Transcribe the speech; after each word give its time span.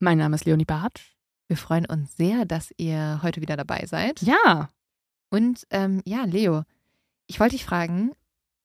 mein 0.00 0.18
Name 0.18 0.34
ist 0.34 0.44
Leonie 0.44 0.64
Bartsch. 0.64 1.14
Wir 1.48 1.56
freuen 1.56 1.86
uns 1.86 2.16
sehr, 2.16 2.44
dass 2.44 2.72
ihr 2.76 3.20
heute 3.22 3.40
wieder 3.40 3.56
dabei 3.56 3.84
seid. 3.86 4.20
Ja, 4.22 4.70
Und 5.30 5.66
ähm, 5.70 6.02
ja, 6.04 6.24
Leo, 6.24 6.62
ich 7.26 7.38
wollte 7.38 7.56
dich 7.56 7.64
fragen, 7.64 8.12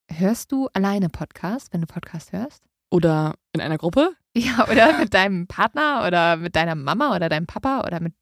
hörst 0.10 0.52
du 0.52 0.68
alleine 0.74 1.10
Podcast, 1.10 1.74
wenn 1.74 1.82
du 1.82 1.88
Podcast 1.88 2.32
hörst? 2.32 2.64
oder 2.96 3.36
in 3.54 3.62
einer 3.62 3.78
Gruppe? 3.78 4.12
Ja, 4.38 4.68
oder 4.70 4.98
mit 5.00 5.14
deinem 5.14 5.48
Partner 5.48 6.04
oder 6.06 6.36
mit 6.36 6.58
deiner 6.58 6.76
Mama 6.76 7.16
oder 7.16 7.30
deinem 7.30 7.48
Papa 7.48 7.86
oder 7.88 8.02
mit 8.02 8.14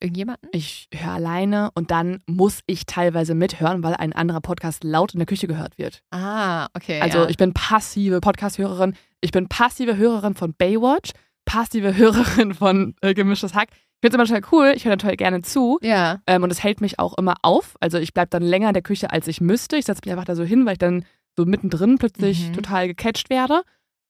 irgendjemandem? 0.00 0.50
Ich 0.52 0.90
höre 0.92 1.12
alleine 1.12 1.70
und 1.72 1.90
dann 1.90 2.22
muss 2.26 2.60
ich 2.66 2.84
teilweise 2.84 3.34
mithören, 3.34 3.82
weil 3.82 3.94
ein 3.94 4.12
anderer 4.12 4.42
Podcast 4.42 4.84
laut 4.84 5.14
in 5.14 5.18
der 5.18 5.26
Küche 5.26 5.46
gehört 5.46 5.78
wird. 5.78 6.02
Ah, 6.10 6.68
okay. 6.74 7.00
Also 7.00 7.20
ja. 7.20 7.28
ich 7.30 7.38
bin 7.38 7.54
passive 7.54 8.20
Podcast-Hörerin. 8.20 8.94
Ich 9.22 9.30
bin 9.30 9.48
passive 9.48 9.96
Hörerin 9.96 10.34
von 10.34 10.52
Baywatch, 10.52 11.12
passive 11.44 11.96
Hörerin 11.96 12.54
von 12.54 12.94
äh, 13.00 13.14
Gemischtes 13.14 13.54
Hack. 13.54 13.68
Ich 13.72 14.10
finde 14.10 14.22
es 14.22 14.30
immer 14.30 14.40
total 14.40 14.50
cool. 14.52 14.72
Ich 14.76 14.84
höre 14.84 14.98
total 14.98 15.16
gerne 15.16 15.42
zu. 15.42 15.78
Ja, 15.82 16.20
Ähm, 16.26 16.42
und 16.42 16.50
es 16.50 16.62
hält 16.64 16.80
mich 16.80 16.98
auch 16.98 17.16
immer 17.18 17.34
auf. 17.42 17.76
Also 17.80 17.98
ich 17.98 18.12
bleibe 18.14 18.30
dann 18.30 18.42
länger 18.42 18.68
in 18.68 18.74
der 18.74 18.82
Küche, 18.82 19.10
als 19.10 19.28
ich 19.28 19.40
müsste. 19.40 19.76
Ich 19.76 19.84
setze 19.84 20.00
mich 20.04 20.10
einfach 20.12 20.24
da 20.24 20.34
so 20.34 20.42
hin, 20.44 20.66
weil 20.66 20.72
ich 20.72 20.78
dann 20.78 21.04
so 21.36 21.44
mittendrin 21.46 21.98
plötzlich 21.98 22.48
Mhm. 22.48 22.52
total 22.54 22.88
gecatcht 22.88 23.30
werde. 23.30 23.62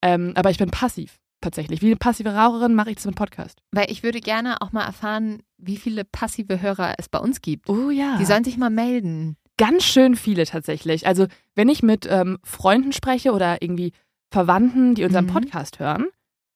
Ähm, 0.03 0.33
aber 0.35 0.51
ich 0.51 0.57
bin 0.59 0.71
passiv, 0.71 1.19
tatsächlich. 1.43 1.83
Wie 1.83 1.87
eine 1.87 1.97
passive 1.97 2.35
Raucherin 2.35 2.75
mache 2.75 2.89
ich 2.91 2.97
das 2.97 3.05
mit 3.07 3.15
Podcast. 3.17 3.59
weil 3.71 3.91
ich 3.91 4.03
würde 4.03 4.21
gerne 4.21 4.61
auch 4.63 4.73
mal 4.73 4.85
erfahren, 4.85 5.43
wie 5.59 5.77
viele 5.77 6.05
passive 6.05 6.61
Hörer 6.63 6.95
es 6.99 7.09
bei 7.11 7.19
uns 7.19 7.41
gibt. 7.43 7.69
Oh 7.69 7.91
ja. 7.91 8.17
Die 8.19 8.25
sollen 8.25 8.45
sich 8.45 8.57
mal 8.57 8.71
melden. 8.71 9.37
ganz 9.59 9.85
schön 9.85 10.17
viele 10.17 10.45
tatsächlich. 10.47 11.07
Also 11.07 11.27
wenn 11.55 11.69
ich 11.69 11.83
mit 11.83 12.09
ähm, 12.11 12.39
Freunden 12.43 12.93
spreche 12.93 13.33
oder 13.33 13.61
irgendwie 13.63 13.93
Verwandten, 14.31 14.95
die 14.95 15.05
unseren 15.05 15.27
Mhm. 15.27 15.31
Podcast 15.35 15.79
hören, 15.79 16.07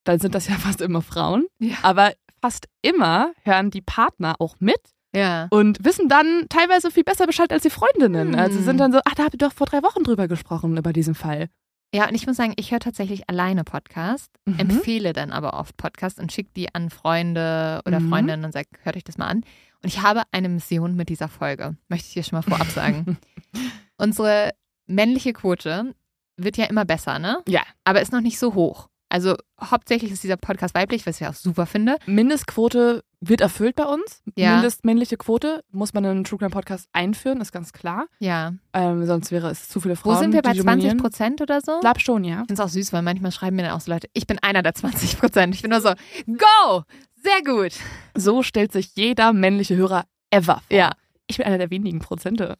dann 0.08 0.18
sind 0.18 0.34
das 0.34 0.48
ja 0.48 0.54
fast 0.58 0.80
immer 0.80 1.02
Frauen. 1.02 1.46
Ja. 1.58 1.76
Aber 1.82 2.12
fast 2.40 2.66
immer 2.82 3.32
hören 3.44 3.70
die 3.70 3.80
Partner 3.82 4.36
auch 4.40 4.56
mit 4.60 4.80
Ja. 5.14 5.48
und 5.50 5.84
wissen 5.84 6.08
dann 6.08 6.46
teilweise 6.48 6.90
viel 6.90 7.04
besser 7.04 7.26
Bescheid 7.26 7.52
als 7.52 7.62
die 7.62 7.70
Freundinnen. 7.70 8.32
Hm. 8.34 8.38
Also 8.38 8.60
sind 8.60 8.78
dann 8.78 8.92
so, 8.92 9.00
ach, 9.04 9.14
da 9.14 9.24
habt 9.24 9.34
ihr 9.34 9.38
doch 9.38 9.52
vor 9.52 9.66
drei 9.66 9.82
Wochen 9.82 10.02
drüber 10.04 10.28
gesprochen, 10.28 10.76
über 10.76 10.92
diesen 10.92 11.14
Fall. 11.14 11.48
Ja, 11.94 12.08
und 12.08 12.14
ich 12.14 12.26
muss 12.26 12.36
sagen, 12.36 12.52
ich 12.56 12.72
höre 12.72 12.80
tatsächlich 12.80 13.28
alleine 13.30 13.64
Podcast, 13.64 14.30
Mhm. 14.44 14.58
empfehle 14.58 15.12
dann 15.12 15.30
aber 15.32 15.54
oft 15.54 15.76
Podcast 15.76 16.18
und 16.20 16.32
schicke 16.32 16.50
die 16.56 16.74
an 16.74 16.90
Freunde 16.90 17.80
oder 17.86 18.00
Mhm. 18.00 18.08
Freundinnen 18.10 18.44
und 18.44 18.52
sage, 18.52 18.68
hört 18.82 18.96
euch 18.96 19.04
das 19.04 19.18
mal 19.18 19.28
an. 19.28 19.38
Und 19.82 19.88
ich 19.88 20.02
habe 20.02 20.22
eine 20.32 20.48
Mission 20.48 20.96
mit 20.96 21.08
dieser 21.08 21.28
Folge, 21.28 21.76
möchte 21.88 22.08
ich 22.08 22.14
dir 22.14 22.22
schon 22.24 22.36
mal 22.38 22.42
vorab 22.42 22.66
sagen. 22.70 23.16
Unsere 23.98 24.50
männliche 24.86 25.32
Quote 25.32 25.94
wird 26.36 26.56
ja 26.56 26.66
immer 26.66 26.84
besser, 26.84 27.18
ne? 27.18 27.42
Ja. 27.48 27.62
Aber 27.84 28.00
ist 28.02 28.12
noch 28.12 28.20
nicht 28.20 28.38
so 28.38 28.54
hoch. 28.54 28.88
Also 29.08 29.36
hauptsächlich 29.60 30.10
ist 30.10 30.24
dieser 30.24 30.36
Podcast 30.36 30.74
weiblich, 30.74 31.06
was 31.06 31.20
ich 31.20 31.26
auch 31.26 31.34
super 31.34 31.66
finde. 31.66 31.96
Mindestquote 32.06 33.04
wird 33.20 33.40
erfüllt 33.40 33.76
bei 33.76 33.84
uns. 33.84 34.22
Ja. 34.36 34.54
Mindestmännliche 34.54 35.16
Quote 35.16 35.62
muss 35.70 35.94
man 35.94 36.04
in 36.04 36.10
einen 36.10 36.24
True 36.24 36.38
Crime 36.38 36.50
Podcast 36.50 36.88
einführen, 36.92 37.40
ist 37.40 37.52
ganz 37.52 37.72
klar. 37.72 38.06
Ja. 38.18 38.54
Ähm, 38.72 39.06
sonst 39.06 39.30
wäre 39.30 39.48
es 39.50 39.68
zu 39.68 39.80
viele 39.80 39.96
Frauen. 39.96 40.16
Wo 40.16 40.18
sind 40.18 40.32
wir 40.32 40.42
bei 40.42 40.52
die 40.52 40.60
20 40.60 40.74
dominieren. 40.74 40.98
Prozent 40.98 41.40
oder 41.40 41.60
so? 41.60 41.76
Ich 41.76 41.80
glaube 41.80 42.00
schon, 42.00 42.24
ja. 42.24 42.40
Ich 42.42 42.46
finde 42.48 42.54
es 42.54 42.60
auch 42.60 42.68
süß, 42.68 42.92
weil 42.92 43.02
manchmal 43.02 43.32
schreiben 43.32 43.56
mir 43.56 43.62
dann 43.62 43.72
auch 43.72 43.80
so 43.80 43.92
Leute, 43.92 44.08
ich 44.12 44.26
bin 44.26 44.38
einer 44.40 44.62
der 44.62 44.74
20 44.74 45.18
Prozent. 45.18 45.54
Ich 45.54 45.62
bin 45.62 45.70
nur 45.70 45.80
so, 45.80 45.92
go! 46.26 46.82
Sehr 47.22 47.42
gut. 47.44 47.72
So 48.14 48.42
stellt 48.42 48.72
sich 48.72 48.94
jeder 48.94 49.32
männliche 49.32 49.76
Hörer 49.76 50.04
ever 50.30 50.62
vor. 50.68 50.76
Ja. 50.76 50.92
Ich 51.28 51.38
bin 51.38 51.46
einer 51.46 51.58
der 51.58 51.70
wenigen 51.70 51.98
Prozente. 51.98 52.56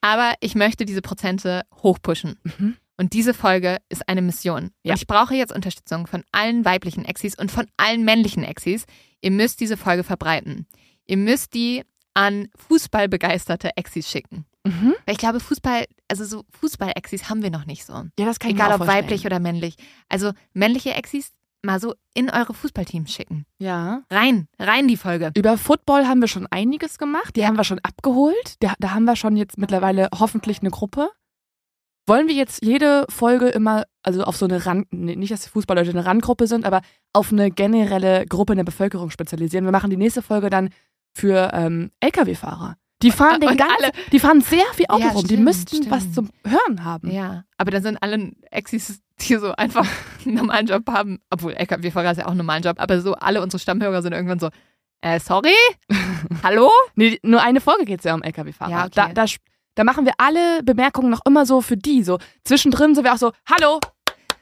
Aber 0.00 0.34
ich 0.40 0.54
möchte 0.54 0.86
diese 0.86 1.02
Prozente 1.02 1.62
hochpushen. 1.82 2.38
Mhm. 2.44 2.76
Und 2.96 3.12
diese 3.12 3.34
Folge 3.34 3.78
ist 3.88 4.08
eine 4.08 4.22
Mission. 4.22 4.70
Ja. 4.82 4.92
Und 4.92 5.00
ich 5.00 5.06
brauche 5.06 5.34
jetzt 5.34 5.52
Unterstützung 5.52 6.06
von 6.06 6.24
allen 6.32 6.64
weiblichen 6.64 7.04
Exis 7.04 7.36
und 7.38 7.50
von 7.50 7.66
allen 7.76 8.04
männlichen 8.04 8.42
Exis. 8.42 8.84
Ihr 9.20 9.30
müsst 9.30 9.60
diese 9.60 9.76
Folge 9.76 10.04
verbreiten. 10.04 10.66
Ihr 11.06 11.16
müsst 11.18 11.54
die 11.54 11.82
an 12.14 12.48
fußballbegeisterte 12.56 13.76
Exis 13.76 14.08
schicken. 14.08 14.46
Mhm. 14.64 14.94
Weil 15.04 15.12
ich 15.12 15.18
glaube, 15.18 15.38
Fußball, 15.38 15.84
also 16.08 16.24
so 16.24 16.44
Fußball-Exis 16.60 17.28
haben 17.28 17.42
wir 17.42 17.50
noch 17.50 17.66
nicht 17.66 17.84
so. 17.84 17.92
Ja, 17.92 18.26
das 18.26 18.38
kann 18.38 18.50
ich 18.50 18.56
Egal 18.56 18.70
mir 18.70 18.74
auch 18.76 18.80
ob 18.80 18.86
weiblich 18.86 19.26
oder 19.26 19.38
männlich. 19.38 19.76
Also 20.08 20.32
männliche 20.54 20.94
Exis 20.94 21.32
mal 21.62 21.78
so 21.80 21.94
in 22.14 22.30
eure 22.30 22.54
Fußballteams 22.54 23.12
schicken. 23.12 23.44
Ja. 23.58 24.02
Rein, 24.10 24.48
rein 24.58 24.88
die 24.88 24.96
Folge. 24.96 25.32
Über 25.36 25.58
Football 25.58 26.06
haben 26.06 26.20
wir 26.20 26.28
schon 26.28 26.46
einiges 26.50 26.98
gemacht. 26.98 27.36
Die 27.36 27.46
haben 27.46 27.56
wir 27.56 27.64
schon 27.64 27.80
abgeholt. 27.80 28.54
Da, 28.60 28.74
da 28.78 28.92
haben 28.92 29.04
wir 29.04 29.16
schon 29.16 29.36
jetzt 29.36 29.58
mittlerweile 29.58 30.08
hoffentlich 30.18 30.60
eine 30.60 30.70
Gruppe. 30.70 31.10
Wollen 32.06 32.28
wir 32.28 32.34
jetzt 32.34 32.64
jede 32.64 33.04
Folge 33.08 33.48
immer, 33.48 33.84
also 34.02 34.22
auf 34.22 34.36
so 34.36 34.46
eine 34.46 34.64
Rand, 34.64 34.92
nicht, 34.92 35.32
dass 35.32 35.42
die 35.42 35.48
Fußballleute 35.50 35.90
eine 35.90 36.04
Randgruppe 36.06 36.46
sind, 36.46 36.64
aber 36.64 36.80
auf 37.12 37.32
eine 37.32 37.50
generelle 37.50 38.26
Gruppe 38.26 38.52
in 38.52 38.58
der 38.58 38.64
Bevölkerung 38.64 39.10
spezialisieren? 39.10 39.64
Wir 39.64 39.72
machen 39.72 39.90
die 39.90 39.96
nächste 39.96 40.22
Folge 40.22 40.48
dann 40.50 40.70
für 41.12 41.50
ähm, 41.52 41.90
Lkw-Fahrer. 42.00 42.76
Die 43.02 43.10
fahren 43.10 43.40
den 43.40 43.56
ganzen, 43.56 43.74
alle- 43.82 43.92
die 44.12 44.18
fahren 44.20 44.40
sehr 44.40 44.64
viel 44.74 44.86
Auto 44.88 45.02
Ja, 45.02 45.08
rum. 45.10 45.22
die 45.22 45.26
stimmt, 45.34 45.44
müssten 45.44 45.76
stimmt. 45.76 45.90
was 45.90 46.12
zum 46.12 46.30
Hören 46.46 46.82
haben. 46.84 47.10
Ja, 47.10 47.44
aber 47.58 47.70
dann 47.70 47.82
sind 47.82 47.98
alle 48.02 48.32
Exis, 48.50 49.00
die 49.20 49.36
so 49.36 49.52
einfach 49.52 49.86
einen 50.24 50.34
normalen 50.36 50.66
Job 50.66 50.84
haben, 50.88 51.18
obwohl 51.30 51.52
LKW-Fahrer 51.54 52.12
ist 52.12 52.18
ja 52.18 52.24
auch 52.24 52.30
einen 52.30 52.38
normalen 52.38 52.62
Job, 52.62 52.76
aber 52.78 53.00
so 53.00 53.14
alle 53.14 53.42
unsere 53.42 53.58
Stammhörer 53.60 54.00
sind 54.00 54.12
irgendwann 54.12 54.38
so, 54.38 54.48
äh, 55.02 55.20
sorry? 55.20 55.52
Hallo? 56.42 56.70
Nee, 56.94 57.18
nur 57.22 57.42
eine 57.42 57.60
Folge 57.60 57.84
geht 57.84 57.98
es 57.98 58.04
ja 58.04 58.14
um 58.14 58.22
LKW-Fahrer. 58.22 58.70
Ja, 58.70 58.80
okay. 58.86 58.92
da, 58.94 59.08
da, 59.12 59.24
da 59.76 59.84
machen 59.84 60.04
wir 60.04 60.14
alle 60.18 60.62
Bemerkungen 60.64 61.10
noch 61.10 61.20
immer 61.24 61.46
so 61.46 61.60
für 61.60 61.76
die. 61.76 62.02
So 62.02 62.18
zwischendrin 62.44 62.94
sind 62.96 63.04
wir 63.04 63.12
auch 63.14 63.18
so, 63.18 63.30
hallo, 63.48 63.78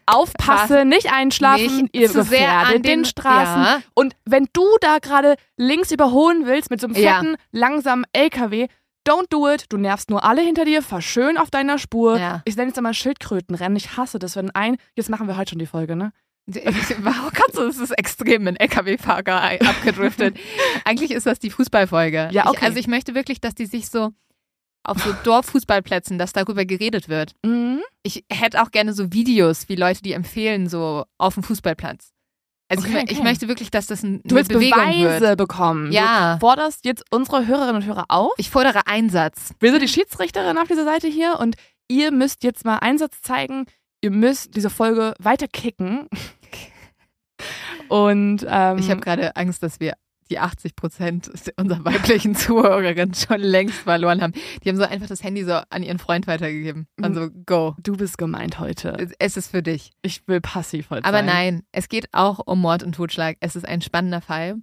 aufpasse, 0.07 0.85
nicht 0.85 1.13
einschlafen, 1.13 1.83
Nicht 1.83 1.97
ihr 1.97 2.11
zu 2.11 2.23
sehr 2.23 2.51
an 2.53 2.73
den, 2.75 2.83
den- 2.83 3.05
Straßen. 3.05 3.63
Ja. 3.63 3.81
Und 3.95 4.15
wenn 4.25 4.49
du 4.53 4.65
da 4.81 4.99
gerade 4.99 5.37
links 5.57 5.91
überholen 5.93 6.47
willst 6.47 6.71
mit 6.71 6.81
so 6.81 6.87
einem 6.87 6.97
Ja. 6.97 7.19
fetten, 7.21 7.37
langsamen 7.53 8.05
LKW, 8.13 8.69
don't 9.09 9.27
do 9.31 9.49
it. 9.51 9.67
Du 9.71 9.77
nervst 9.77 10.11
nur 10.11 10.25
alle 10.25 10.43
hinter 10.43 10.65
dir, 10.65 10.83
fahr 10.83 11.03
schön 11.03 11.37
auf 11.39 11.51
deiner 11.51 11.79
Spur. 11.79 12.19
Ja. 12.19 12.43
Ich 12.45 12.57
nenne 12.57 12.71
es 12.71 12.77
immer 12.79 12.95
Schildkrötenrennen. 12.95 13.77
Ich 13.77 13.97
hasse 13.97 14.19
das, 14.19 14.37
wenn 14.37 14.51
ein, 14.51 14.77
jetzt 14.95 15.11
machen 15.11 15.27
wir 15.27 15.37
heute 15.37 15.51
schon 15.51 15.59
die 15.59 15.67
Folge, 15.67 15.97
ne? 15.97 16.13
Ich 16.47 17.03
war 17.03 17.27
auch 17.27 17.33
gerade 17.33 17.53
so, 17.55 17.63
es 17.67 17.79
ist 17.79 17.93
extrem 17.93 18.47
ein 18.47 18.57
LKW-Fahrer 18.57 19.59
abgedriftet. 19.67 20.37
Eigentlich 20.85 21.11
ist 21.13 21.25
das 21.27 21.39
die 21.39 21.49
Fußballfolge. 21.51 22.29
Ja, 22.33 22.47
okay. 22.49 22.57
Ich, 22.59 22.63
also 22.65 22.79
ich 22.79 22.87
möchte 22.87 23.15
wirklich, 23.15 23.41
dass 23.41 23.55
die 23.55 23.65
sich 23.65 23.89
so 23.89 24.11
auf 24.85 25.03
so 25.03 25.15
Dorffußballplätzen, 25.25 26.19
dass 26.19 26.33
darüber 26.33 26.65
geredet 26.65 27.09
wird. 27.09 27.33
Mhm. 27.45 27.81
Ich 28.03 28.25
hätte 28.31 28.63
auch 28.63 28.71
gerne 28.71 28.93
so 28.93 29.13
Videos, 29.13 29.69
wie 29.69 29.77
Leute 29.77 30.03
die 30.03 30.13
empfehlen, 30.13 30.69
so 30.69 31.05
auf 31.19 31.35
dem 31.35 31.43
Fußballplatz. 31.43 32.11
Also 32.69 32.87
Okay, 32.87 33.03
ich, 33.05 33.13
ich 33.13 33.19
okay. 33.19 33.29
möchte 33.29 33.49
wirklich, 33.49 33.71
dass 33.71 33.87
das 33.87 34.03
ein, 34.03 34.21
Du 34.25 34.35
willst 34.37 34.51
Bewegung 34.51 34.79
Beweise 34.79 35.21
wird. 35.21 35.39
bekommen. 35.39 35.93
Ja. 35.93 36.35
Du 36.35 36.41
forderst 36.41 36.85
jetzt 36.85 37.05
unsere 37.11 37.47
Hörerinnen 37.47 37.77
und 37.77 37.87
Hörer 37.87 38.07
auf. 38.09 38.33
Ich 38.39 38.51
fordere 38.51 38.87
Einsatz. 38.87 39.53
Wir 39.61 39.71
sind 39.71 39.83
die 39.83 39.89
Schiedsrichterin 39.89 40.57
auf 40.59 40.69
dieser 40.69 40.85
Seite 40.85 41.09
hier 41.09 41.39
und 41.41 41.57
ihr 41.89 42.11
müsst 42.11 42.43
jetzt 42.45 42.65
mal 42.65 42.79
Einsatz 42.79 43.21
zeigen. 43.23 43.67
Ihr 44.03 44.11
müsst 44.11 44.55
diese 44.57 44.71
Folge 44.71 45.15
weiter 45.19 45.49
kicken. 45.49 46.09
Und 47.89 48.47
ähm, 48.49 48.79
Ich 48.79 48.91
habe 48.91 49.01
gerade 49.01 49.37
Angst, 49.37 49.63
dass 49.63 49.81
wir 49.81 49.95
die 50.31 50.39
80 50.39 50.77
Prozent 50.77 51.31
unserer 51.57 51.85
weiblichen 51.85 52.35
Zuhörerinnen 52.37 53.15
schon 53.15 53.41
längst 53.41 53.75
verloren 53.77 54.21
haben. 54.23 54.33
Die 54.63 54.69
haben 54.69 54.77
so 54.77 54.85
einfach 54.85 55.07
das 55.07 55.23
Handy 55.23 55.45
so 55.45 55.53
an 55.71 55.83
ihren 55.83 55.99
Freund 55.99 56.27
weitergegeben. 56.27 56.87
Mhm. 56.97 57.05
Also 57.05 57.29
go. 57.47 57.75
du 57.83 57.97
bist 57.97 58.19
gemeint 58.19 58.59
heute. 58.61 58.97
Es 59.19 59.37
ist 59.37 59.51
für 59.51 59.63
dich. 59.63 59.93
Ich 60.03 60.27
will 60.27 60.41
passiv 60.41 60.91
heute 60.91 61.05
Aber 61.05 61.19
sein. 61.19 61.27
nein, 61.27 61.63
es 61.73 61.89
geht 61.89 62.09
auch 62.13 62.41
um 62.45 62.61
Mord 62.61 62.83
und 62.83 62.95
Totschlag. 62.95 63.37
Es 63.41 63.57
ist 63.57 63.67
ein 63.67 63.81
spannender 63.83 64.21
Fall, 64.21 64.57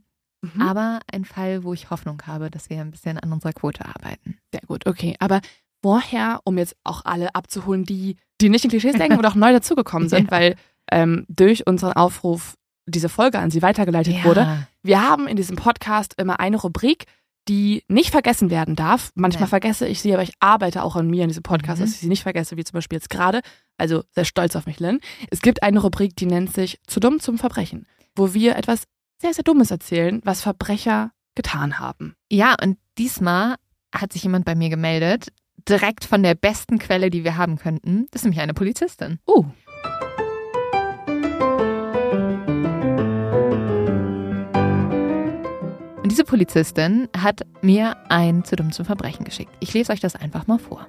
Mhm. 0.43 0.61
aber 0.61 0.99
ein 1.13 1.23
Fall, 1.23 1.63
wo 1.63 1.71
ich 1.73 1.91
Hoffnung 1.91 2.19
habe, 2.25 2.49
dass 2.49 2.69
wir 2.71 2.81
ein 2.81 2.89
bisschen 2.89 3.19
an 3.19 3.31
unserer 3.31 3.53
Quote 3.53 3.85
arbeiten. 3.85 4.39
Sehr 4.51 4.61
gut, 4.65 4.87
okay. 4.87 5.15
Aber 5.19 5.39
vorher, 5.83 6.39
um 6.45 6.57
jetzt 6.57 6.75
auch 6.83 7.05
alle 7.05 7.35
abzuholen, 7.35 7.83
die, 7.85 8.15
die 8.41 8.49
nicht 8.49 8.63
in 8.63 8.71
Klischees 8.71 8.95
denken 8.95 9.17
oder 9.19 9.29
auch 9.29 9.35
neu 9.35 9.51
dazugekommen 9.51 10.09
sind, 10.09 10.25
Ja. 10.25 10.31
weil 10.31 10.55
ähm, 10.91 11.25
durch 11.29 11.67
unseren 11.67 11.93
Aufruf 11.93 12.55
diese 12.85 13.09
Folge 13.09 13.39
an 13.39 13.51
sie 13.51 13.61
weitergeleitet 13.61 14.23
wurde, 14.23 14.67
Wir 14.83 15.01
haben 15.07 15.27
in 15.27 15.35
diesem 15.37 15.55
Podcast 15.55 16.15
immer 16.19 16.39
eine 16.39 16.57
Rubrik, 16.57 17.05
die 17.47 17.83
nicht 17.87 18.11
vergessen 18.11 18.49
werden 18.49 18.75
darf. 18.75 19.11
Manchmal 19.15 19.43
Nein. 19.43 19.49
vergesse 19.49 19.87
ich 19.87 19.99
sie, 20.01 20.13
aber 20.13 20.23
ich 20.23 20.33
arbeite 20.39 20.83
auch 20.83 20.95
an 20.95 21.07
mir 21.07 21.23
in 21.23 21.27
diesem 21.29 21.43
Podcast, 21.43 21.79
Mhm. 21.79 21.85
dass 21.85 21.93
ich 21.93 21.99
sie 21.99 22.07
nicht 22.07 22.23
vergesse, 22.23 22.55
wie 22.57 22.63
zum 22.63 22.73
Beispiel 22.73 22.97
jetzt 22.97 23.09
gerade. 23.09 23.41
Also 23.77 24.03
sehr 24.11 24.25
stolz 24.25 24.55
auf 24.55 24.65
mich, 24.67 24.79
Lynn. 24.79 24.99
Es 25.31 25.41
gibt 25.41 25.63
eine 25.63 25.79
Rubrik, 25.79 26.15
die 26.15 26.25
nennt 26.27 26.53
sich 26.53 26.79
Zu 26.87 26.99
dumm 26.99 27.19
zum 27.19 27.37
Verbrechen, 27.37 27.87
wo 28.15 28.33
wir 28.33 28.55
etwas 28.55 28.83
sehr, 29.19 29.33
sehr 29.33 29.43
Dummes 29.43 29.71
erzählen, 29.71 30.21
was 30.23 30.41
Verbrecher 30.41 31.11
getan 31.35 31.79
haben. 31.79 32.15
Ja, 32.31 32.55
und 32.61 32.77
diesmal 32.97 33.55
hat 33.93 34.13
sich 34.13 34.23
jemand 34.23 34.45
bei 34.45 34.55
mir 34.55 34.69
gemeldet, 34.69 35.27
direkt 35.69 36.05
von 36.05 36.23
der 36.23 36.35
besten 36.35 36.79
Quelle, 36.79 37.09
die 37.09 37.23
wir 37.23 37.37
haben 37.37 37.57
könnten. 37.57 38.07
Das 38.11 38.21
ist 38.21 38.25
nämlich 38.25 38.41
eine 38.41 38.53
Polizistin. 38.53 39.19
Oh. 39.25 39.45
Und 46.11 46.17
diese 46.17 46.25
Polizistin 46.25 47.07
hat 47.17 47.43
mir 47.61 47.95
ein 48.09 48.43
zu 48.43 48.57
dumm 48.57 48.73
zum 48.73 48.83
Verbrechen 48.83 49.23
geschickt. 49.23 49.49
Ich 49.61 49.73
lese 49.73 49.93
euch 49.93 50.01
das 50.01 50.17
einfach 50.17 50.45
mal 50.45 50.59
vor. 50.59 50.85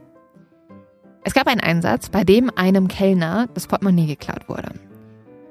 Es 1.22 1.32
gab 1.32 1.46
einen 1.46 1.60
Einsatz, 1.60 2.08
bei 2.08 2.24
dem 2.24 2.50
einem 2.56 2.88
Kellner 2.88 3.46
das 3.54 3.68
Portemonnaie 3.68 4.08
geklaut 4.08 4.48
wurde. 4.48 4.72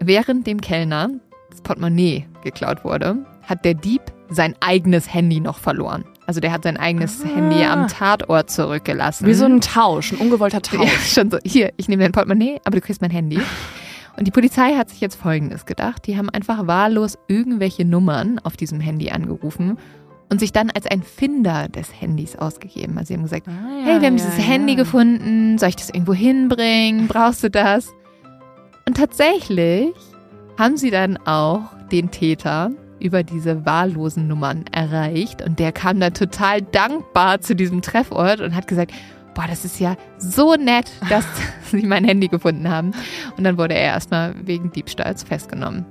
Während 0.02 0.46
dem 0.46 0.60
Kellner 0.60 1.10
das 1.52 1.62
Portemonnaie 1.62 2.28
geklaut 2.44 2.84
wurde, 2.84 3.26
hat 3.44 3.64
der 3.64 3.76
Dieb 3.76 4.02
sein 4.30 4.56
eigenes 4.60 5.14
Handy 5.14 5.40
noch 5.40 5.58
verloren. 5.58 6.04
Also 6.28 6.42
der 6.42 6.52
hat 6.52 6.64
sein 6.64 6.76
eigenes 6.76 7.24
Ah. 7.24 7.34
Handy 7.34 7.64
am 7.64 7.88
Tatort 7.88 8.50
zurückgelassen. 8.52 9.26
Wie 9.26 9.34
so 9.34 9.46
ein 9.46 9.62
Tausch, 9.62 10.12
ein 10.12 10.18
ungewollter 10.18 10.62
Tausch. 10.62 10.82
Ja, 10.84 11.00
schon 11.00 11.32
so. 11.32 11.38
Hier, 11.46 11.72
ich 11.78 11.88
nehme 11.88 12.04
dein 12.04 12.12
Portemonnaie, 12.12 12.60
aber 12.66 12.76
du 12.76 12.82
kriegst 12.82 13.02
mein 13.02 13.12
Handy. 13.12 13.40
Und 14.18 14.28
die 14.28 14.32
Polizei 14.32 14.76
hat 14.76 14.90
sich 14.90 15.02
jetzt 15.02 15.16
Folgendes 15.16 15.66
gedacht. 15.66 16.06
Die 16.08 16.18
haben 16.18 16.30
einfach 16.30 16.68
wahllos 16.68 17.18
irgendwelche 17.28 17.86
Nummern 17.86 18.40
auf 18.40 18.58
diesem 18.58 18.80
Handy 18.80 19.10
angerufen 19.10 19.78
und 20.30 20.40
sich 20.40 20.52
dann 20.52 20.70
als 20.70 20.86
ein 20.88 21.04
Finder 21.04 21.68
des 21.68 21.90
Handys 22.00 22.36
ausgegeben. 22.36 22.98
Also 22.98 23.10
sie 23.10 23.14
haben 23.16 23.24
gesagt, 23.24 23.48
Ah, 23.48 23.52
hey, 23.84 24.02
wir 24.02 24.08
haben 24.08 24.18
ja, 24.18 24.24
dieses 24.24 24.38
ja. 24.38 24.44
Handy 24.44 24.76
gefunden, 24.76 25.58
soll 25.58 25.70
ich 25.70 25.76
das 25.76 25.90
irgendwo 25.90 26.14
hinbringen? 26.14 27.08
Brauchst 27.08 27.44
du 27.44 27.50
das? 27.50 27.90
Und 28.88 28.98
tatsächlich 28.98 29.92
haben 30.58 30.78
sie 30.78 30.92
dann 30.92 31.18
auch 31.26 31.64
den 31.92 32.12
Täter 32.12 32.72
über 33.00 33.24
diese 33.24 33.66
wahllosen 33.66 34.28
Nummern 34.28 34.66
erreicht 34.72 35.42
und 35.42 35.60
der 35.60 35.72
kam 35.72 36.00
dann 36.00 36.14
total 36.14 36.62
dankbar 36.62 37.42
zu 37.42 37.56
diesem 37.56 37.82
Treffort 37.82 38.42
und 38.42 38.56
hat 38.56 38.68
gesagt, 38.68 38.92
boah, 39.42 39.48
das 39.48 39.66
ist 39.66 39.80
ja 39.80 39.96
so 40.18 40.56
nett, 40.56 40.92
dass 41.10 41.26
sie 41.72 41.86
mein 41.86 42.04
Handy 42.04 42.28
gefunden 42.28 42.70
haben. 42.70 42.92
Und 43.38 43.44
dann 43.44 43.58
wurde 43.58 43.74
er 43.74 43.94
erstmal 43.94 44.36
wegen 44.46 44.72
Diebstahls 44.72 45.24
festgenommen. 45.24 45.86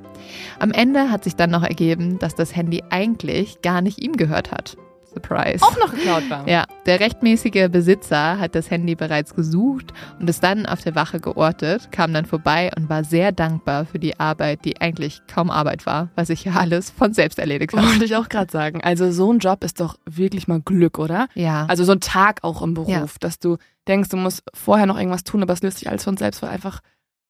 Am 0.59 0.71
Ende 0.71 1.11
hat 1.11 1.25
sich 1.25 1.35
dann 1.35 1.51
noch 1.51 1.65
ergeben, 1.65 2.19
dass 2.19 2.35
das 2.35 2.55
Handy 2.55 2.85
eigentlich 2.91 3.63
gar 3.63 3.81
nicht 3.81 4.01
ihm 4.03 4.17
gehört 4.17 4.53
hat. 4.53 4.77
Surprise. 5.13 5.65
Auch 5.65 5.77
noch 5.79 5.91
geklaut 5.93 6.29
war. 6.31 6.49
Ja, 6.49 6.65
der 6.87 7.01
rechtmäßige 7.01 7.69
Besitzer 7.71 8.39
hat 8.39 8.55
das 8.55 8.71
Handy 8.71 8.95
bereits 8.95 9.35
gesucht 9.35 9.93
und 10.21 10.31
es 10.31 10.41
dann 10.41 10.67
auf 10.67 10.83
der 10.83 10.95
Wache 10.95 11.21
geortet, 11.21 11.91
kam 11.93 12.13
dann 12.15 12.27
vorbei 12.27 12.71
und 12.77 12.89
war 12.89 13.05
sehr 13.05 13.33
dankbar 13.33 13.85
für 13.87 13.99
die 13.99 14.19
Arbeit, 14.21 14.65
die 14.65 14.81
eigentlich 14.81 15.21
kaum 15.27 15.51
Arbeit 15.51 15.87
war, 15.87 16.09
weil 16.15 16.27
sich 16.27 16.45
ja 16.45 16.53
alles 16.55 16.91
von 16.91 17.13
selbst 17.13 17.39
erledigt 17.39 17.75
hat. 17.75 17.85
Wollte 17.85 18.05
ich 18.05 18.17
auch 18.17 18.29
gerade 18.29 18.51
sagen. 18.53 18.81
Also 18.83 19.11
so 19.13 19.33
ein 19.33 19.39
Job 19.41 19.65
ist 19.65 19.81
doch 19.81 19.97
wirklich 20.09 20.47
mal 20.49 20.61
Glück, 20.61 20.99
oder? 20.99 21.29
Ja, 21.35 21.67
Also 21.67 21.85
so 21.85 21.93
ein 21.93 22.01
Tag 22.01 22.45
auch 22.45 22.63
im 22.63 22.75
Beruf, 22.75 22.89
Ja. 22.91 23.07
dass 23.21 23.39
du 23.39 23.57
denkst, 23.89 24.11
du 24.11 24.17
musst 24.17 24.43
vorher 24.55 24.87
noch 24.87 24.97
irgendwas 24.99 25.25
tun, 25.25 25.43
aber 25.43 25.53
es 25.53 25.63
löst 25.63 25.79
sich 25.79 25.89
alles 25.89 26.05
von 26.05 26.17
selbst, 26.17 26.43
weil 26.43 26.51
einfach 26.51 26.81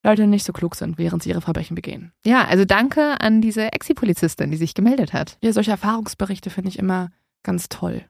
Leute 0.02 0.26
nicht 0.26 0.44
so 0.46 0.52
klug 0.54 0.76
sind, 0.76 0.96
während 0.96 1.22
sie 1.22 1.28
ihre 1.30 1.42
Verbrechen 1.42 1.74
begehen. 1.74 2.12
ja, 2.24 2.46
also 2.46 2.64
danke 2.64 3.20
an 3.20 3.42
diese 3.42 3.72
Exi-Polizistin, 3.72 4.50
die 4.50 4.56
sich 4.56 4.72
gemeldet 4.74 5.12
hat. 5.12 5.36
Ja, 5.42 5.52
solche 5.52 5.72
Erfahrungsberichte 5.72 6.48
finde 6.50 6.70
ich 6.70 6.78
immer 6.78 7.10
ganz 7.42 7.68
toll. 7.68 8.04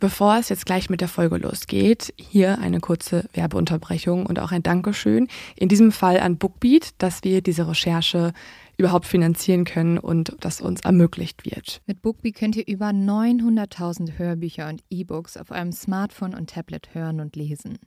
Bevor 0.00 0.36
es 0.38 0.48
jetzt 0.48 0.66
gleich 0.66 0.90
mit 0.90 1.00
der 1.00 1.08
Folge 1.08 1.36
losgeht, 1.36 2.12
hier 2.18 2.58
eine 2.58 2.80
kurze 2.80 3.28
Werbeunterbrechung 3.32 4.26
und 4.26 4.40
auch 4.40 4.50
ein 4.50 4.62
Dankeschön. 4.62 5.28
In 5.56 5.68
diesem 5.68 5.92
Fall 5.92 6.18
an 6.18 6.36
Bookbeat, 6.36 6.90
dass 6.98 7.22
wir 7.22 7.42
diese 7.42 7.68
Recherche 7.68 8.32
überhaupt 8.76 9.06
finanzieren 9.06 9.64
können 9.64 9.98
und 9.98 10.36
das 10.40 10.60
uns 10.60 10.80
ermöglicht 10.80 11.44
wird. 11.44 11.80
Mit 11.86 12.02
Bookbee 12.02 12.32
könnt 12.32 12.56
ihr 12.56 12.66
über 12.66 12.88
900.000 12.88 14.18
Hörbücher 14.18 14.68
und 14.68 14.82
E-Books 14.90 15.36
auf 15.36 15.52
eurem 15.52 15.70
Smartphone 15.70 16.34
und 16.34 16.50
Tablet 16.50 16.92
hören 16.92 17.20
und 17.20 17.36
lesen. 17.36 17.78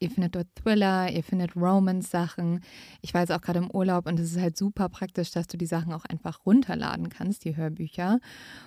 Ihr 0.00 0.10
findet 0.10 0.36
dort 0.36 0.46
Thriller, 0.54 1.10
ihr 1.10 1.24
findet 1.24 1.56
Romance-Sachen. 1.56 2.60
Ich 3.02 3.14
war 3.14 3.22
jetzt 3.22 3.32
auch 3.32 3.40
gerade 3.40 3.58
im 3.58 3.70
Urlaub 3.70 4.06
und 4.06 4.20
es 4.20 4.30
ist 4.30 4.40
halt 4.40 4.56
super 4.56 4.88
praktisch, 4.88 5.32
dass 5.32 5.48
du 5.48 5.56
die 5.56 5.66
Sachen 5.66 5.92
auch 5.92 6.04
einfach 6.04 6.46
runterladen 6.46 7.08
kannst, 7.08 7.44
die 7.44 7.56
Hörbücher, 7.56 8.20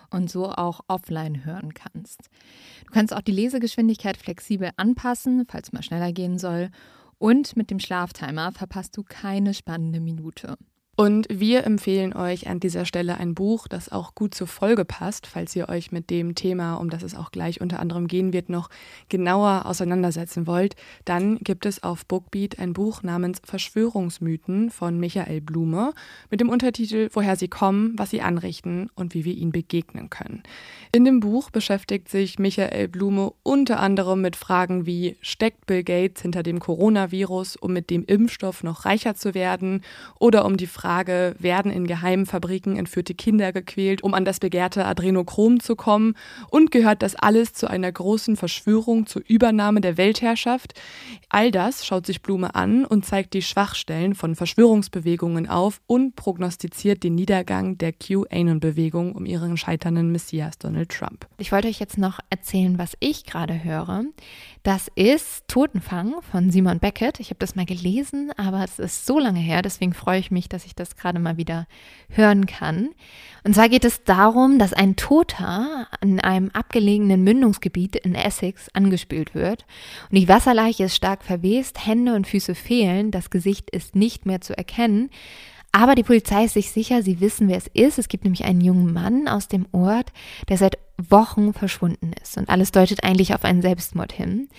und 0.09 0.29
so 0.29 0.49
auch 0.49 0.81
offline 0.89 1.45
hören 1.45 1.73
kannst. 1.73 2.29
Du 2.85 2.91
kannst 2.91 3.13
auch 3.13 3.21
die 3.21 3.31
Lesegeschwindigkeit 3.31 4.17
flexibel 4.17 4.71
anpassen, 4.75 5.45
falls 5.47 5.71
mal 5.71 5.83
schneller 5.83 6.11
gehen 6.11 6.37
soll. 6.37 6.69
Und 7.17 7.55
mit 7.55 7.71
dem 7.71 7.79
Schlaftimer 7.79 8.51
verpasst 8.51 8.97
du 8.97 9.03
keine 9.03 9.53
spannende 9.53 10.01
Minute. 10.01 10.57
Und 11.01 11.25
wir 11.31 11.65
empfehlen 11.65 12.13
euch 12.13 12.47
an 12.47 12.59
dieser 12.59 12.85
Stelle 12.85 13.17
ein 13.17 13.33
Buch, 13.33 13.67
das 13.67 13.91
auch 13.91 14.13
gut 14.13 14.35
zur 14.35 14.45
Folge 14.45 14.85
passt, 14.85 15.25
falls 15.25 15.55
ihr 15.55 15.67
euch 15.67 15.91
mit 15.91 16.11
dem 16.11 16.35
Thema, 16.35 16.75
um 16.75 16.91
das 16.91 17.01
es 17.01 17.15
auch 17.15 17.31
gleich 17.31 17.59
unter 17.59 17.79
anderem 17.79 18.05
gehen 18.05 18.33
wird, 18.33 18.49
noch 18.49 18.69
genauer 19.09 19.65
auseinandersetzen 19.65 20.45
wollt. 20.45 20.75
Dann 21.03 21.39
gibt 21.39 21.65
es 21.65 21.81
auf 21.81 22.05
Bookbeat 22.05 22.59
ein 22.59 22.73
Buch 22.73 23.01
namens 23.01 23.41
Verschwörungsmythen 23.43 24.69
von 24.69 24.99
Michael 24.99 25.41
Blume 25.41 25.93
mit 26.29 26.39
dem 26.39 26.49
Untertitel 26.49 27.09
Woher 27.13 27.35
sie 27.35 27.47
kommen, 27.47 27.95
was 27.97 28.11
sie 28.11 28.21
anrichten 28.21 28.91
und 28.93 29.15
wie 29.15 29.25
wir 29.25 29.33
ihnen 29.33 29.51
begegnen 29.51 30.11
können. 30.11 30.43
In 30.91 31.03
dem 31.03 31.19
Buch 31.19 31.49
beschäftigt 31.49 32.09
sich 32.09 32.37
Michael 32.37 32.89
Blume 32.89 33.33
unter 33.41 33.79
anderem 33.79 34.21
mit 34.21 34.35
Fragen 34.35 34.85
wie 34.85 35.17
steckt 35.21 35.65
Bill 35.65 35.83
Gates 35.83 36.21
hinter 36.21 36.43
dem 36.43 36.59
Coronavirus, 36.59 37.55
um 37.55 37.73
mit 37.73 37.89
dem 37.89 38.05
Impfstoff 38.05 38.61
noch 38.61 38.85
reicher 38.85 39.15
zu 39.15 39.33
werden 39.33 39.81
oder 40.19 40.45
um 40.45 40.57
die 40.57 40.67
Frage, 40.67 40.90
werden 41.39 41.71
in 41.71 41.87
geheimen 41.87 42.25
Fabriken 42.25 42.75
entführte 42.77 43.13
Kinder 43.13 43.51
gequält, 43.53 44.03
um 44.03 44.13
an 44.13 44.25
das 44.25 44.39
begehrte 44.39 44.85
Adrenochrom 44.85 45.59
zu 45.59 45.75
kommen? 45.75 46.15
Und 46.49 46.71
gehört 46.71 47.01
das 47.01 47.15
alles 47.15 47.53
zu 47.53 47.67
einer 47.69 47.91
großen 47.91 48.35
Verschwörung 48.35 49.07
zur 49.07 49.23
Übernahme 49.27 49.81
der 49.81 49.97
Weltherrschaft? 49.97 50.73
All 51.29 51.51
das 51.51 51.85
schaut 51.85 52.05
sich 52.05 52.21
Blume 52.21 52.55
an 52.55 52.85
und 52.85 53.05
zeigt 53.05 53.33
die 53.33 53.41
Schwachstellen 53.41 54.15
von 54.15 54.35
Verschwörungsbewegungen 54.35 55.47
auf 55.47 55.81
und 55.87 56.15
prognostiziert 56.15 57.03
den 57.03 57.15
Niedergang 57.15 57.77
der 57.77 57.93
QAnon-Bewegung 57.93 59.13
um 59.15 59.25
ihren 59.25 59.57
scheiternden 59.57 60.11
Messias 60.11 60.57
Donald 60.57 60.89
Trump. 60.89 61.27
Ich 61.37 61.51
wollte 61.51 61.67
euch 61.67 61.79
jetzt 61.79 61.97
noch 61.97 62.19
erzählen, 62.29 62.77
was 62.77 62.97
ich 62.99 63.25
gerade 63.25 63.63
höre. 63.63 64.03
Das 64.63 64.89
ist 64.95 65.47
Totenfang 65.47 66.15
von 66.31 66.51
Simon 66.51 66.79
Beckett. 66.79 67.19
Ich 67.19 67.29
habe 67.29 67.39
das 67.39 67.55
mal 67.55 67.65
gelesen, 67.65 68.31
aber 68.37 68.63
es 68.63 68.77
ist 68.77 69.05
so 69.05 69.17
lange 69.17 69.39
her, 69.39 69.61
deswegen 69.61 69.93
freue 69.93 70.19
ich 70.19 70.31
mich, 70.31 70.49
dass 70.49 70.65
ich 70.65 70.70
das 70.75 70.95
gerade 70.95 71.19
mal 71.19 71.37
wieder 71.37 71.67
hören 72.09 72.45
kann. 72.45 72.89
Und 73.43 73.55
zwar 73.55 73.69
geht 73.69 73.85
es 73.85 74.03
darum, 74.03 74.59
dass 74.59 74.73
ein 74.73 74.95
Toter 74.95 75.87
in 76.01 76.19
einem 76.19 76.49
abgelegenen 76.53 77.23
Mündungsgebiet 77.23 77.95
in 77.95 78.15
Essex 78.15 78.69
angespült 78.73 79.33
wird. 79.33 79.65
Und 80.09 80.17
die 80.17 80.27
Wasserleiche 80.27 80.85
ist 80.85 80.95
stark 80.95 81.23
verwest, 81.23 81.85
Hände 81.85 82.13
und 82.13 82.27
Füße 82.27 82.55
fehlen, 82.55 83.11
das 83.11 83.29
Gesicht 83.29 83.69
ist 83.71 83.95
nicht 83.95 84.25
mehr 84.25 84.41
zu 84.41 84.57
erkennen. 84.57 85.09
Aber 85.71 85.95
die 85.95 86.03
Polizei 86.03 86.43
ist 86.45 86.53
sich 86.53 86.71
sicher, 86.71 87.01
sie 87.01 87.21
wissen, 87.21 87.47
wer 87.47 87.57
es 87.57 87.67
ist. 87.67 87.97
Es 87.97 88.09
gibt 88.09 88.25
nämlich 88.25 88.43
einen 88.43 88.61
jungen 88.61 88.91
Mann 88.91 89.27
aus 89.27 89.47
dem 89.47 89.65
Ort, 89.71 90.11
der 90.49 90.57
seit 90.57 90.77
Wochen 90.97 91.53
verschwunden 91.53 92.11
ist. 92.21 92.37
Und 92.37 92.49
alles 92.49 92.71
deutet 92.71 93.03
eigentlich 93.03 93.33
auf 93.33 93.45
einen 93.45 93.61
Selbstmord 93.61 94.11
hin. 94.11 94.49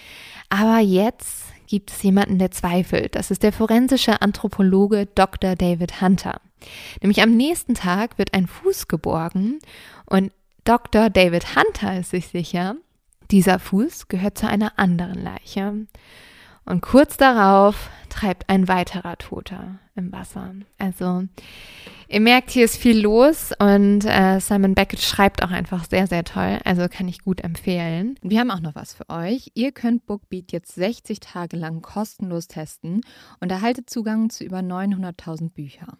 Aber 0.48 0.78
jetzt 0.78 1.44
gibt 1.72 1.90
es 1.90 2.02
jemanden, 2.02 2.38
der 2.38 2.50
zweifelt. 2.50 3.14
Das 3.14 3.30
ist 3.30 3.42
der 3.42 3.50
forensische 3.50 4.20
Anthropologe 4.20 5.06
Dr. 5.06 5.56
David 5.56 6.02
Hunter. 6.02 6.42
Nämlich 7.00 7.22
am 7.22 7.34
nächsten 7.34 7.72
Tag 7.74 8.18
wird 8.18 8.34
ein 8.34 8.46
Fuß 8.46 8.88
geborgen 8.88 9.58
und 10.04 10.32
Dr. 10.64 11.08
David 11.08 11.56
Hunter 11.56 11.98
ist 11.98 12.10
sich 12.10 12.28
sicher, 12.28 12.76
dieser 13.30 13.58
Fuß 13.58 14.08
gehört 14.08 14.36
zu 14.36 14.46
einer 14.46 14.78
anderen 14.78 15.14
Leiche. 15.14 15.86
Und 16.64 16.80
kurz 16.80 17.16
darauf 17.16 17.90
treibt 18.08 18.48
ein 18.48 18.68
weiterer 18.68 19.18
Toter 19.18 19.78
im 19.94 20.12
Wasser. 20.12 20.54
Also 20.78 21.24
ihr 22.08 22.20
merkt, 22.20 22.50
hier 22.50 22.64
ist 22.64 22.76
viel 22.76 23.00
los 23.00 23.52
und 23.58 24.04
äh, 24.04 24.38
Simon 24.38 24.74
Beckett 24.74 25.00
schreibt 25.00 25.42
auch 25.42 25.50
einfach 25.50 25.84
sehr, 25.84 26.06
sehr 26.06 26.24
toll. 26.24 26.58
Also 26.64 26.88
kann 26.88 27.08
ich 27.08 27.22
gut 27.22 27.40
empfehlen. 27.40 28.16
Wir 28.22 28.40
haben 28.40 28.50
auch 28.50 28.60
noch 28.60 28.74
was 28.74 28.94
für 28.94 29.08
euch. 29.08 29.50
Ihr 29.54 29.72
könnt 29.72 30.06
Bookbeat 30.06 30.52
jetzt 30.52 30.74
60 30.74 31.20
Tage 31.20 31.56
lang 31.56 31.82
kostenlos 31.82 32.48
testen 32.48 33.02
und 33.40 33.50
erhaltet 33.50 33.90
Zugang 33.90 34.30
zu 34.30 34.44
über 34.44 34.58
900.000 34.58 35.50
Büchern. 35.50 35.96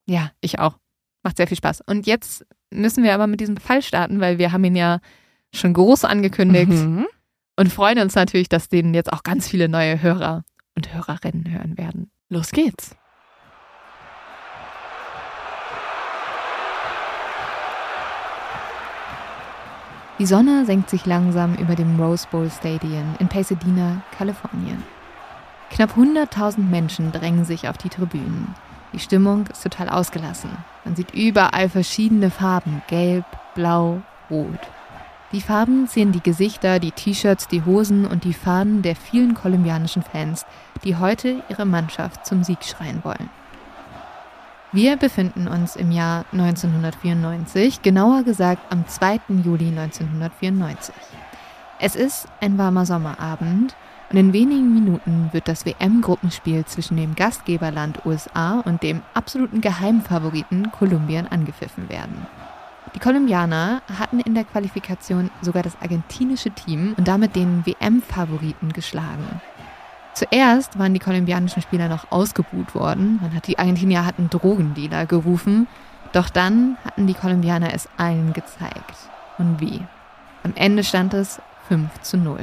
Ja, 0.05 0.31
ich 0.41 0.59
auch. 0.59 0.77
Macht 1.23 1.37
sehr 1.37 1.47
viel 1.47 1.57
Spaß. 1.57 1.81
Und 1.87 2.05
jetzt 2.05 2.45
müssen 2.71 3.03
wir 3.03 3.13
aber 3.13 3.27
mit 3.27 3.39
diesem 3.39 3.57
Fall 3.57 3.81
starten, 3.81 4.19
weil 4.19 4.37
wir 4.37 4.51
haben 4.51 4.63
ihn 4.65 4.75
ja 4.75 4.99
schon 5.53 5.73
groß 5.73 6.05
angekündigt 6.05 6.71
Mhm. 6.71 7.05
und 7.57 7.71
freuen 7.71 7.99
uns 7.99 8.15
natürlich, 8.15 8.49
dass 8.49 8.67
den 8.69 8.93
jetzt 8.93 9.11
auch 9.13 9.23
ganz 9.23 9.47
viele 9.47 9.69
neue 9.69 10.01
Hörer 10.01 10.43
und 10.75 10.93
Hörerinnen 10.93 11.49
hören 11.51 11.77
werden. 11.77 12.11
Los 12.29 12.51
geht's. 12.51 12.95
Die 20.19 20.27
Sonne 20.27 20.63
senkt 20.67 20.91
sich 20.91 21.07
langsam 21.07 21.55
über 21.55 21.73
dem 21.73 21.99
Rose 21.99 22.27
Bowl 22.29 22.47
Stadium 22.47 23.15
in 23.17 23.27
Pasadena, 23.27 24.03
Kalifornien. 24.15 24.83
Knapp 25.71 25.97
100.000 25.97 26.59
Menschen 26.59 27.11
drängen 27.11 27.45
sich 27.45 27.67
auf 27.67 27.79
die 27.79 27.89
Tribünen. 27.89 28.53
Die 28.93 28.99
Stimmung 28.99 29.47
ist 29.47 29.63
total 29.63 29.89
ausgelassen. 29.89 30.51
Man 30.85 30.95
sieht 30.95 31.15
überall 31.15 31.67
verschiedene 31.67 32.29
Farben, 32.29 32.83
gelb, 32.87 33.25
blau, 33.55 34.03
rot. 34.29 34.59
Die 35.31 35.41
Farben 35.41 35.87
sehen 35.87 36.11
die 36.11 36.21
Gesichter, 36.21 36.77
die 36.77 36.91
T-Shirts, 36.91 37.47
die 37.47 37.65
Hosen 37.65 38.05
und 38.05 38.23
die 38.23 38.35
Fahnen 38.35 38.83
der 38.83 38.95
vielen 38.95 39.33
kolumbianischen 39.33 40.03
Fans, 40.03 40.45
die 40.83 40.95
heute 40.95 41.41
ihre 41.49 41.65
Mannschaft 41.65 42.27
zum 42.27 42.43
Sieg 42.43 42.63
schreien 42.63 43.03
wollen. 43.03 43.31
Wir 44.75 44.97
befinden 44.97 45.47
uns 45.47 45.75
im 45.75 45.91
Jahr 45.91 46.25
1994, 46.31 47.83
genauer 47.83 48.23
gesagt 48.23 48.71
am 48.71 48.87
2. 48.87 49.19
Juli 49.45 49.67
1994. 49.67 50.95
Es 51.79 51.95
ist 51.95 52.27
ein 52.41 52.57
warmer 52.57 52.87
Sommerabend 52.87 53.75
und 54.09 54.17
in 54.17 54.33
wenigen 54.33 54.73
Minuten 54.73 55.29
wird 55.31 55.47
das 55.47 55.67
WM-Gruppenspiel 55.67 56.65
zwischen 56.65 56.97
dem 56.97 57.13
Gastgeberland 57.13 58.03
USA 58.03 58.61
und 58.61 58.81
dem 58.81 59.03
absoluten 59.13 59.61
Geheimfavoriten 59.61 60.71
Kolumbien 60.71 61.27
angepfiffen 61.27 61.87
werden. 61.87 62.25
Die 62.95 62.99
Kolumbianer 62.99 63.83
hatten 63.99 64.21
in 64.21 64.33
der 64.33 64.43
Qualifikation 64.43 65.29
sogar 65.43 65.61
das 65.61 65.77
argentinische 65.81 66.49
Team 66.49 66.95
und 66.97 67.07
damit 67.07 67.35
den 67.35 67.63
WM-Favoriten 67.67 68.73
geschlagen. 68.73 69.39
Zuerst 70.13 70.77
waren 70.77 70.93
die 70.93 70.99
kolumbianischen 70.99 71.61
Spieler 71.61 71.89
noch 71.89 72.11
ausgebuht 72.11 72.75
worden. 72.75 73.19
Man 73.21 73.33
hat 73.35 73.47
die 73.47 73.57
Argentinier 73.57 74.05
hatten 74.05 74.29
Drogendealer 74.29 75.05
gerufen. 75.05 75.67
Doch 76.11 76.29
dann 76.29 76.77
hatten 76.85 77.07
die 77.07 77.15
Kolumbianer 77.15 77.73
es 77.73 77.89
allen 77.97 78.33
gezeigt. 78.33 78.95
Und 79.39 79.59
wie? 79.59 79.81
Am 80.43 80.53
Ende 80.55 80.83
stand 80.83 81.13
es 81.13 81.41
5 81.67 82.01
zu 82.01 82.17
0. 82.17 82.39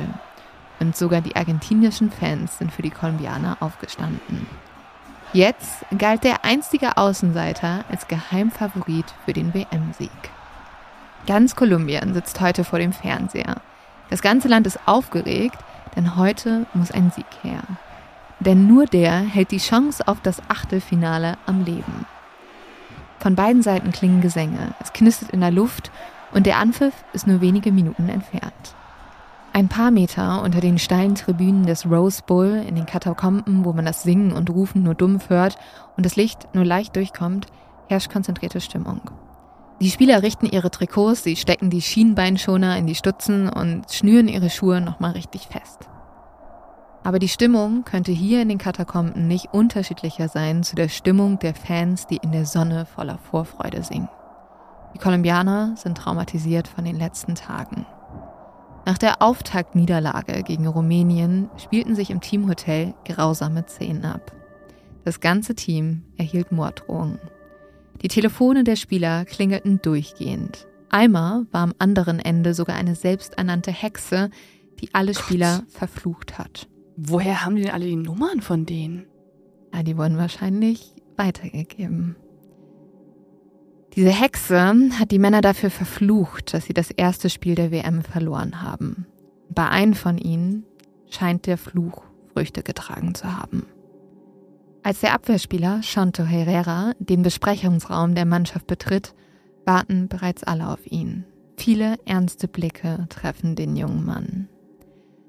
Und 0.81 0.97
sogar 0.97 1.21
die 1.21 1.37
argentinischen 1.37 2.11
Fans 2.11 2.59
sind 2.59 2.73
für 2.73 2.83
die 2.83 2.91
Kolumbianer 2.91 3.59
aufgestanden. 3.61 4.47
Jetzt 5.33 5.85
galt 5.97 6.25
der 6.25 6.45
einstige 6.45 6.97
Außenseiter 6.97 7.85
als 7.89 8.09
Geheimfavorit 8.09 9.05
für 9.25 9.33
den 9.33 9.55
WM-Sieg. 9.55 10.11
Ganz 11.27 11.55
Kolumbien 11.55 12.15
sitzt 12.15 12.41
heute 12.41 12.65
vor 12.65 12.81
dem 12.81 12.93
Fernseher. 12.93 13.57
Das 14.09 14.23
ganze 14.23 14.49
Land 14.49 14.67
ist 14.67 14.81
aufgeregt, 14.87 15.59
denn 15.97 16.17
heute 16.17 16.67
muss 16.75 16.91
ein 16.91 17.11
Sieg 17.11 17.27
her. 17.43 17.63
Denn 18.41 18.67
nur 18.67 18.87
der 18.87 19.13
hält 19.21 19.51
die 19.51 19.59
Chance 19.59 20.07
auf 20.07 20.21
das 20.21 20.41
Achtelfinale 20.49 21.37
am 21.47 21.65
Leben. 21.65 22.07
Von 23.19 23.35
beiden 23.35 23.63
Seiten 23.63 23.93
klingen 23.93 24.23
Gesänge, 24.23 24.75
es 24.81 24.93
knistert 24.93 25.31
in 25.31 25.41
der 25.41 25.51
Luft 25.51 25.91
und 26.33 26.47
der 26.47 26.57
Anpfiff 26.57 26.95
ist 27.13 27.27
nur 27.27 27.41
wenige 27.41 27.71
Minuten 27.71 28.09
entfernt. 28.09 28.75
Ein 29.53 29.69
paar 29.69 29.91
Meter 29.91 30.43
unter 30.43 30.61
den 30.61 30.79
steilen 30.79 31.17
Tribünen 31.17 31.67
des 31.67 31.85
Rose 31.85 32.23
Bowl 32.25 32.65
in 32.67 32.77
den 32.77 32.87
Katakomben, 32.87 33.65
wo 33.65 33.73
man 33.73 33.85
das 33.85 34.05
Singen 34.05 34.33
und 34.33 34.49
Rufen 34.49 34.85
nur 34.85 34.95
dumpf 34.95 35.29
hört 35.29 35.59
und 35.97 36.07
das 36.07 36.17
Licht 36.17 36.55
nur 36.55 36.65
leicht 36.65 36.95
durchkommt, 36.95 37.47
herrscht 37.89 38.13
konzentrierte 38.13 38.61
Stimmung. 38.61 39.01
Die 39.81 39.91
Spieler 39.91 40.23
richten 40.23 40.45
ihre 40.45 40.71
Trikots, 40.71 41.23
sie 41.23 41.37
stecken 41.37 41.71
die 41.71 41.81
Schienbeinschoner 41.81 42.77
in 42.77 42.87
die 42.87 42.95
Stutzen 42.95 43.49
und 43.49 43.91
schnüren 43.91 44.29
ihre 44.29 44.51
Schuhe 44.51 44.83
nochmal 44.83 45.13
richtig 45.13 45.47
fest. 45.47 45.89
Aber 47.03 47.19
die 47.19 47.31
Stimmung 47.31 47.85
könnte 47.85 48.13
hier 48.13 48.43
in 48.43 48.51
den 48.51 48.59
Katakomben 48.59 49.27
nicht 49.27 49.55
unterschiedlicher 49.55 50.29
sein 50.29 50.63
zu 50.63 50.77
der 50.77 50.91
Stimmung 50.91 51.39
der 51.39 51.55
Fans, 51.55 52.07
die 52.07 52.19
in 52.19 52.31
der 52.31 52.45
Sonne 52.45 52.85
voller 52.85 53.17
Vorfreude 53.31 53.83
singen. 53.83 54.11
Die 54.95 54.99
Kolumbianer 54.99 55.75
sind 55.77 55.97
traumatisiert 55.97 56.69
von 56.69 56.85
den 56.85 56.97
letzten 56.97 57.35
Tagen. 57.35 57.87
Nach 58.85 58.99
der 58.99 59.23
Auftaktniederlage 59.23 60.43
gegen 60.43 60.67
Rumänien 60.67 61.49
spielten 61.57 61.95
sich 61.95 62.11
im 62.11 62.21
Teamhotel 62.21 62.93
grausame 63.07 63.65
Szenen 63.67 64.05
ab. 64.05 64.33
Das 65.05 65.21
ganze 65.21 65.55
Team 65.55 66.03
erhielt 66.19 66.53
Morddrohungen. 66.53 67.19
Die 68.03 68.09
Telefone 68.09 68.65
der 68.65 68.77
Spieler 68.77 69.25
klingelten 69.25 69.81
durchgehend. 69.83 70.67
Einmal 70.89 71.47
war 71.53 71.63
am 71.63 71.75
anderen 71.79 72.19
Ende 72.19 72.55
sogar 72.55 72.77
eine 72.77 72.95
selbsternannte 72.95 73.71
Hexe, 73.71 74.31
die 74.81 74.95
alle 74.95 75.13
Gott. 75.13 75.23
Spieler 75.23 75.63
verflucht 75.69 76.39
hat. 76.39 76.69
Woher 76.97 77.45
haben 77.45 77.57
die 77.57 77.63
denn 77.63 77.73
alle 77.73 77.87
die 77.87 77.97
Nummern 77.97 78.41
von 78.41 78.67
denen? 78.67 79.07
Ja, 79.73 79.83
die 79.83 79.97
wurden 79.97 80.17
wahrscheinlich 80.17 80.95
weitergegeben. 81.17 82.17
Diese 83.95 84.11
Hexe 84.11 84.91
hat 84.99 85.11
die 85.11 85.19
Männer 85.19 85.41
dafür 85.41 85.71
verflucht, 85.71 86.55
dass 86.55 86.65
sie 86.65 86.75
das 86.75 86.91
erste 86.91 87.29
Spiel 87.29 87.55
der 87.55 87.71
WM 87.71 88.03
verloren 88.03 88.63
haben. 88.63 89.07
Bei 89.49 89.69
einem 89.69 89.95
von 89.95 90.17
ihnen 90.17 90.65
scheint 91.11 91.47
der 91.47 91.59
Fluch 91.59 92.03
Früchte 92.33 92.63
getragen 92.63 93.15
zu 93.15 93.37
haben. 93.37 93.67
Als 94.83 95.01
der 95.01 95.13
Abwehrspieler 95.13 95.83
Chanto 95.83 96.25
Herrera 96.25 96.93
den 96.99 97.23
Besprechungsraum 97.23 98.15
der 98.15 98.25
Mannschaft 98.25 98.67
betritt, 98.67 99.15
warten 99.67 100.09
bereits 100.09 100.43
alle 100.43 100.69
auf 100.69 100.87
ihn. 100.91 101.25
Viele 101.57 101.97
ernste 102.07 102.49
Blicke 102.49 103.07
treffen 103.11 103.57
den 103.57 103.77
jungen 103.77 104.05
Mann. 104.05 104.49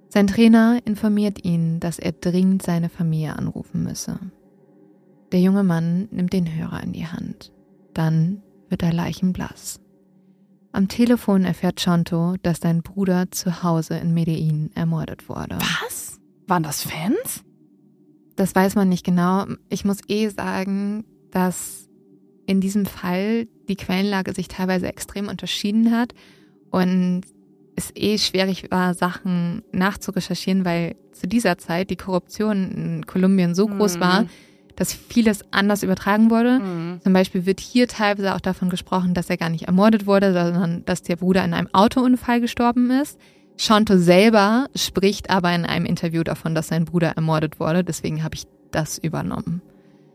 Sein 0.07 0.27
Trainer 0.27 0.79
informiert 0.85 1.43
ihn, 1.43 1.79
dass 1.79 1.99
er 1.99 2.13
dringend 2.13 2.63
seine 2.63 2.89
Familie 2.89 3.35
anrufen 3.37 3.83
müsse. 3.83 4.19
Der 5.31 5.41
junge 5.41 5.63
Mann 5.63 6.07
nimmt 6.11 6.33
den 6.33 6.53
Hörer 6.53 6.81
in 6.83 6.93
die 6.93 7.07
Hand. 7.07 7.51
Dann 7.93 8.41
wird 8.69 8.83
er 8.83 8.93
leichenblass. 8.93 9.81
Am 10.71 10.87
Telefon 10.87 11.43
erfährt 11.43 11.81
Chanto, 11.81 12.35
dass 12.41 12.59
sein 12.59 12.81
Bruder 12.81 13.29
zu 13.31 13.63
Hause 13.63 13.97
in 13.97 14.13
Medellin 14.13 14.71
ermordet 14.75 15.27
wurde. 15.27 15.57
Was? 15.59 16.19
Waren 16.47 16.63
das 16.63 16.83
Fans? 16.83 17.43
Das 18.41 18.55
weiß 18.55 18.73
man 18.73 18.89
nicht 18.89 19.05
genau. 19.05 19.45
Ich 19.69 19.85
muss 19.85 19.99
eh 20.07 20.29
sagen, 20.29 21.05
dass 21.29 21.87
in 22.47 22.59
diesem 22.59 22.87
Fall 22.87 23.45
die 23.67 23.75
Quellenlage 23.75 24.33
sich 24.33 24.47
teilweise 24.47 24.87
extrem 24.87 25.27
unterschieden 25.27 25.95
hat 25.95 26.15
und 26.71 27.21
es 27.75 27.91
eh 27.93 28.17
schwierig 28.17 28.71
war, 28.71 28.95
Sachen 28.95 29.61
nachzurecherchieren, 29.71 30.65
weil 30.65 30.95
zu 31.11 31.27
dieser 31.27 31.59
Zeit 31.59 31.91
die 31.91 31.97
Korruption 31.97 32.71
in 32.71 33.05
Kolumbien 33.05 33.53
so 33.53 33.67
groß 33.67 33.97
mhm. 33.97 34.01
war, 34.01 34.25
dass 34.75 34.91
vieles 34.91 35.41
anders 35.51 35.83
übertragen 35.83 36.31
wurde. 36.31 36.61
Mhm. 36.61 36.99
Zum 37.03 37.13
Beispiel 37.13 37.45
wird 37.45 37.59
hier 37.59 37.87
teilweise 37.87 38.33
auch 38.33 38.41
davon 38.41 38.71
gesprochen, 38.71 39.13
dass 39.13 39.29
er 39.29 39.37
gar 39.37 39.49
nicht 39.49 39.67
ermordet 39.67 40.07
wurde, 40.07 40.33
sondern 40.33 40.83
dass 40.85 41.03
der 41.03 41.17
Bruder 41.17 41.45
in 41.45 41.53
einem 41.53 41.69
Autounfall 41.73 42.41
gestorben 42.41 42.89
ist. 42.89 43.19
Shanto 43.57 43.97
selber 43.97 44.67
spricht 44.75 45.29
aber 45.29 45.53
in 45.53 45.65
einem 45.65 45.85
Interview 45.85 46.23
davon, 46.23 46.55
dass 46.55 46.69
sein 46.69 46.85
Bruder 46.85 47.09
ermordet 47.11 47.59
wurde. 47.59 47.83
Deswegen 47.83 48.23
habe 48.23 48.35
ich 48.35 48.45
das 48.71 48.97
übernommen. 48.97 49.61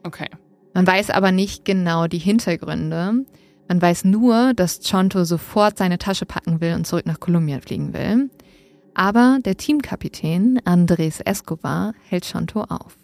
Okay. 0.02 0.28
Man 0.75 0.87
weiß 0.87 1.11
aber 1.11 1.33
nicht 1.33 1.64
genau 1.64 2.07
die 2.07 2.19
Hintergründe. 2.19 3.25
Man 3.69 3.83
weiß 3.83 4.05
nur, 4.05 4.52
dass 4.55 4.81
Chonto 4.88 5.25
sofort 5.25 5.78
seine 5.78 5.99
Tasche 5.99 6.26
packen 6.26 6.61
will 6.61 6.75
und 6.75 6.87
zurück 6.87 7.07
nach 7.07 7.21
Kolumbien 7.21 7.61
fliegen 7.61 7.93
will. 7.93 8.31
Aber 8.95 9.38
der 9.45 9.57
Teamkapitän 9.57 10.61
Andres 10.64 11.21
Escobar 11.21 11.93
hält 12.09 12.31
Chonto 12.31 12.62
auf. 12.62 12.97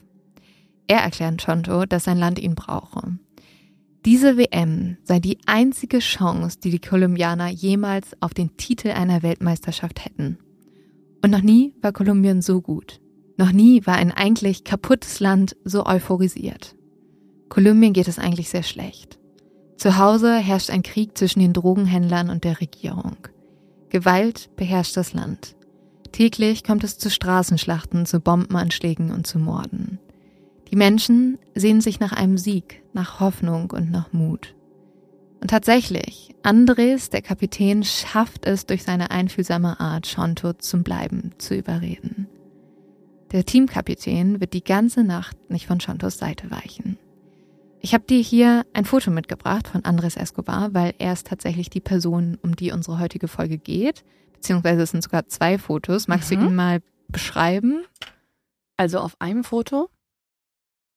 Er 0.86 1.00
erklärt 1.00 1.44
Chonto, 1.44 1.86
dass 1.86 2.04
sein 2.04 2.18
Land 2.18 2.38
ihn 2.38 2.54
brauche. 2.54 3.18
Diese 4.04 4.36
WM 4.36 4.96
sei 5.04 5.20
die 5.20 5.38
einzige 5.46 6.00
Chance, 6.00 6.58
die 6.58 6.70
die 6.70 6.80
Kolumbianer 6.80 7.48
jemals 7.48 8.20
auf 8.20 8.34
den 8.34 8.56
Titel 8.56 8.88
einer 8.88 9.22
Weltmeisterschaft 9.22 10.04
hätten. 10.04 10.38
Und 11.22 11.30
noch 11.30 11.42
nie 11.42 11.74
war 11.82 11.92
Kolumbien 11.92 12.42
so 12.42 12.60
gut. 12.60 13.00
Noch 13.36 13.52
nie 13.52 13.86
war 13.86 13.94
ein 13.94 14.10
eigentlich 14.10 14.64
kaputtes 14.64 15.20
Land 15.20 15.56
so 15.64 15.86
euphorisiert. 15.86 16.74
Kolumbien 17.48 17.92
geht 17.92 18.08
es 18.08 18.18
eigentlich 18.18 18.48
sehr 18.48 18.64
schlecht. 18.64 19.20
Zu 19.76 19.98
Hause 19.98 20.34
herrscht 20.36 20.70
ein 20.70 20.82
Krieg 20.82 21.16
zwischen 21.16 21.40
den 21.40 21.52
Drogenhändlern 21.52 22.28
und 22.28 22.42
der 22.42 22.60
Regierung. 22.60 23.16
Gewalt 23.88 24.50
beherrscht 24.56 24.96
das 24.96 25.12
Land. 25.12 25.54
Täglich 26.10 26.64
kommt 26.64 26.82
es 26.82 26.98
zu 26.98 27.08
Straßenschlachten, 27.08 28.04
zu 28.06 28.18
Bombenanschlägen 28.18 29.12
und 29.12 29.28
zu 29.28 29.38
Morden. 29.38 29.98
Die 30.72 30.78
Menschen 30.78 31.38
sehnen 31.54 31.82
sich 31.82 32.00
nach 32.00 32.12
einem 32.12 32.38
Sieg, 32.38 32.82
nach 32.94 33.20
Hoffnung 33.20 33.70
und 33.72 33.90
nach 33.90 34.14
Mut. 34.14 34.54
Und 35.38 35.50
tatsächlich, 35.50 36.34
Andres, 36.42 37.10
der 37.10 37.20
Kapitän, 37.20 37.84
schafft 37.84 38.46
es 38.46 38.64
durch 38.64 38.82
seine 38.82 39.10
einfühlsame 39.10 39.80
Art, 39.80 40.06
Shonto 40.06 40.54
zum 40.54 40.82
Bleiben 40.82 41.32
zu 41.36 41.54
überreden. 41.54 42.26
Der 43.32 43.44
Teamkapitän 43.44 44.40
wird 44.40 44.54
die 44.54 44.64
ganze 44.64 45.04
Nacht 45.04 45.36
nicht 45.50 45.66
von 45.66 45.78
Shontos 45.78 46.16
Seite 46.16 46.50
weichen. 46.50 46.96
Ich 47.80 47.92
habe 47.92 48.04
dir 48.04 48.20
hier 48.20 48.64
ein 48.72 48.86
Foto 48.86 49.10
mitgebracht 49.10 49.68
von 49.68 49.84
Andres 49.84 50.16
Escobar, 50.16 50.72
weil 50.72 50.94
er 50.96 51.12
ist 51.12 51.26
tatsächlich 51.26 51.68
die 51.68 51.80
Person, 51.80 52.38
um 52.40 52.56
die 52.56 52.72
unsere 52.72 52.98
heutige 52.98 53.28
Folge 53.28 53.58
geht. 53.58 54.04
Beziehungsweise 54.32 54.82
es 54.82 54.92
sind 54.92 55.02
sogar 55.02 55.26
zwei 55.26 55.58
Fotos. 55.58 56.08
Magst 56.08 56.30
mhm. 56.30 56.40
du 56.40 56.46
ihn 56.46 56.54
mal 56.54 56.82
beschreiben? 57.08 57.84
Also 58.78 59.00
auf 59.00 59.20
einem 59.20 59.44
Foto 59.44 59.90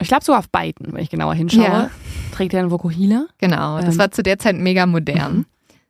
ich 0.01 0.07
glaube 0.07 0.23
sogar 0.23 0.39
auf 0.39 0.49
beiden, 0.49 0.93
wenn 0.93 1.01
ich 1.01 1.09
genauer 1.09 1.35
hinschaue, 1.35 1.63
ja. 1.63 1.91
trägt 2.33 2.53
er 2.53 2.61
einen 2.61 2.71
Vokuhila. 2.71 3.27
Genau, 3.37 3.79
das 3.79 3.95
ähm, 3.95 3.99
war 3.99 4.11
zu 4.11 4.23
der 4.23 4.39
Zeit 4.39 4.55
mega 4.55 4.85
modern. 4.85 5.37
Mhm. 5.37 5.45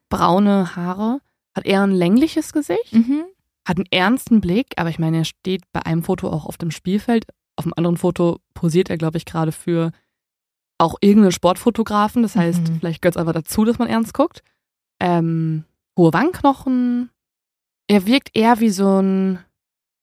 Braune 0.09 0.75
Haare, 0.75 1.19
hat 1.55 1.65
eher 1.65 1.81
ein 1.81 1.91
längliches 1.91 2.53
Gesicht, 2.53 2.93
mhm. 2.93 3.23
hat 3.65 3.77
einen 3.77 3.87
ernsten 3.89 4.41
Blick, 4.41 4.73
aber 4.75 4.89
ich 4.89 4.99
meine, 4.99 5.19
er 5.19 5.25
steht 5.25 5.63
bei 5.71 5.81
einem 5.85 6.03
Foto 6.03 6.29
auch 6.29 6.45
auf 6.45 6.57
dem 6.57 6.71
Spielfeld. 6.71 7.25
Auf 7.55 7.63
dem 7.63 7.73
anderen 7.75 7.97
Foto 7.97 8.39
posiert 8.53 8.89
er, 8.89 8.97
glaube 8.97 9.17
ich, 9.17 9.25
gerade 9.25 9.53
für 9.53 9.91
auch 10.77 10.97
irgendeinen 10.99 11.31
Sportfotografen. 11.31 12.21
Das 12.21 12.35
heißt, 12.35 12.69
mhm. 12.69 12.79
vielleicht 12.79 13.01
gehört 13.01 13.15
es 13.15 13.19
einfach 13.19 13.33
dazu, 13.33 13.63
dass 13.63 13.79
man 13.79 13.87
ernst 13.87 14.13
guckt. 14.13 14.43
Ähm, 14.99 15.63
hohe 15.97 16.11
Wangenknochen, 16.11 17.09
Er 17.87 18.05
wirkt 18.05 18.31
eher 18.33 18.59
wie 18.59 18.69
so 18.69 19.01
ein 19.01 19.39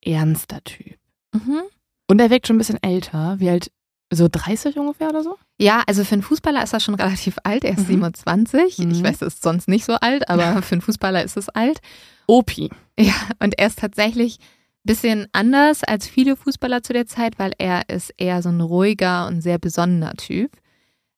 ernster 0.00 0.64
Typ. 0.64 0.98
Mhm. 1.34 1.62
Und 2.08 2.20
er 2.20 2.30
wirkt 2.30 2.46
schon 2.46 2.56
ein 2.56 2.58
bisschen 2.58 2.82
älter. 2.82 3.38
Wie 3.38 3.50
alt? 3.50 3.70
So 4.14 4.28
30 4.30 4.76
ungefähr 4.76 5.08
oder 5.08 5.22
so? 5.22 5.38
Ja, 5.58 5.82
also 5.86 6.04
für 6.04 6.12
einen 6.12 6.22
Fußballer 6.22 6.62
ist 6.62 6.74
er 6.74 6.80
schon 6.80 6.94
relativ 6.94 7.36
alt. 7.44 7.64
Er 7.64 7.72
ist 7.72 7.84
Mhm. 7.88 7.92
27. 8.02 8.78
Ich 8.78 8.86
Mhm. 8.86 9.04
weiß, 9.04 9.18
das 9.18 9.34
ist 9.34 9.42
sonst 9.42 9.68
nicht 9.68 9.84
so 9.86 9.94
alt, 9.94 10.28
aber 10.28 10.60
für 10.62 10.72
einen 10.74 10.82
Fußballer 10.82 11.22
ist 11.24 11.36
es 11.38 11.48
alt. 11.48 11.78
Opi. 12.26 12.70
Ja, 12.98 13.14
und 13.40 13.58
er 13.58 13.66
ist 13.68 13.78
tatsächlich 13.78 14.38
ein 14.38 14.44
bisschen 14.84 15.26
anders 15.32 15.82
als 15.82 16.06
viele 16.06 16.36
Fußballer 16.36 16.82
zu 16.82 16.92
der 16.92 17.06
Zeit, 17.06 17.38
weil 17.38 17.52
er 17.56 17.88
ist 17.88 18.12
eher 18.18 18.42
so 18.42 18.50
ein 18.50 18.60
ruhiger 18.60 19.26
und 19.28 19.40
sehr 19.40 19.58
besonnener 19.58 20.12
Typ. 20.14 20.52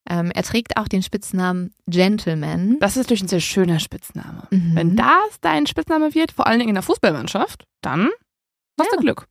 Ähm, 0.08 0.30
er 0.32 0.42
trägt 0.42 0.76
auch 0.76 0.86
den 0.86 1.02
Spitznamen 1.02 1.72
Gentleman. 1.86 2.76
Das 2.78 2.92
ist 2.92 3.04
natürlich 3.04 3.22
ein 3.24 3.28
sehr 3.28 3.40
schöner 3.40 3.80
Spitzname. 3.80 4.46
Mhm. 4.50 4.74
Wenn 4.76 4.96
das 4.96 5.40
dein 5.40 5.66
Spitzname 5.66 6.14
wird, 6.14 6.30
vor 6.30 6.46
allen 6.46 6.58
Dingen 6.58 6.68
in 6.68 6.74
der 6.74 6.82
Fußballmannschaft, 6.82 7.64
dann 7.80 8.10
hast 8.78 8.90
Ja. 8.92 8.96
du 8.96 9.00
Glück. 9.02 9.26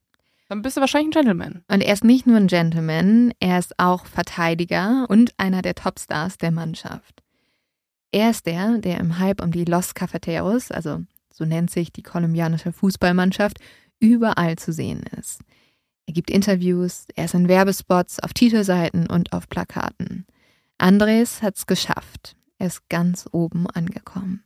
Dann 0.54 0.62
bist 0.62 0.78
du 0.78 0.82
wahrscheinlich 0.82 1.18
ein 1.18 1.24
Gentleman. 1.24 1.64
Und 1.68 1.82
er 1.82 1.94
ist 1.94 2.04
nicht 2.04 2.28
nur 2.28 2.38
ein 2.38 2.46
Gentleman, 2.46 3.34
er 3.40 3.58
ist 3.58 3.74
auch 3.80 4.06
Verteidiger 4.06 5.08
und 5.10 5.34
einer 5.38 5.64
der 5.64 5.74
Topstars 5.74 6.38
der 6.38 6.52
Mannschaft. 6.52 7.24
Er 8.12 8.30
ist 8.30 8.46
der, 8.46 8.78
der 8.78 9.00
im 9.00 9.18
Hype 9.18 9.42
um 9.42 9.50
die 9.50 9.66
Los 9.66 9.96
Cafeteros, 9.96 10.70
also 10.70 11.02
so 11.34 11.44
nennt 11.44 11.72
sich 11.72 11.92
die 11.92 12.04
kolumbianische 12.04 12.72
Fußballmannschaft, 12.72 13.58
überall 14.00 14.56
zu 14.60 14.72
sehen 14.72 15.02
ist. 15.20 15.42
Er 16.06 16.14
gibt 16.14 16.30
Interviews, 16.30 17.08
er 17.16 17.26
ist 17.26 17.34
in 17.34 17.48
Werbespots, 17.48 18.20
auf 18.20 18.34
Titelseiten 18.34 19.10
und 19.10 19.34
auf 19.34 19.50
Plakaten. 19.50 20.28
Andres 20.78 21.42
hat's 21.42 21.66
geschafft. 21.66 22.36
Er 22.60 22.68
ist 22.68 22.88
ganz 22.90 23.28
oben 23.32 23.66
angekommen. 23.72 24.44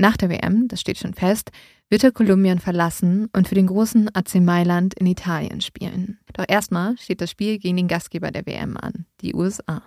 Nach 0.00 0.16
der 0.16 0.30
WM, 0.30 0.66
das 0.66 0.80
steht 0.80 0.96
schon 0.96 1.12
fest, 1.12 1.50
wird 1.90 2.02
er 2.04 2.10
Kolumbien 2.10 2.58
verlassen 2.58 3.28
und 3.34 3.46
für 3.46 3.54
den 3.54 3.66
großen 3.66 4.08
AC 4.14 4.36
Mailand 4.36 4.94
in 4.94 5.04
Italien 5.04 5.60
spielen. 5.60 6.18
Doch 6.32 6.46
erstmal 6.48 6.96
steht 6.96 7.20
das 7.20 7.30
Spiel 7.30 7.58
gegen 7.58 7.76
den 7.76 7.86
Gastgeber 7.86 8.30
der 8.30 8.46
WM 8.46 8.78
an, 8.78 9.04
die 9.20 9.34
USA. 9.34 9.82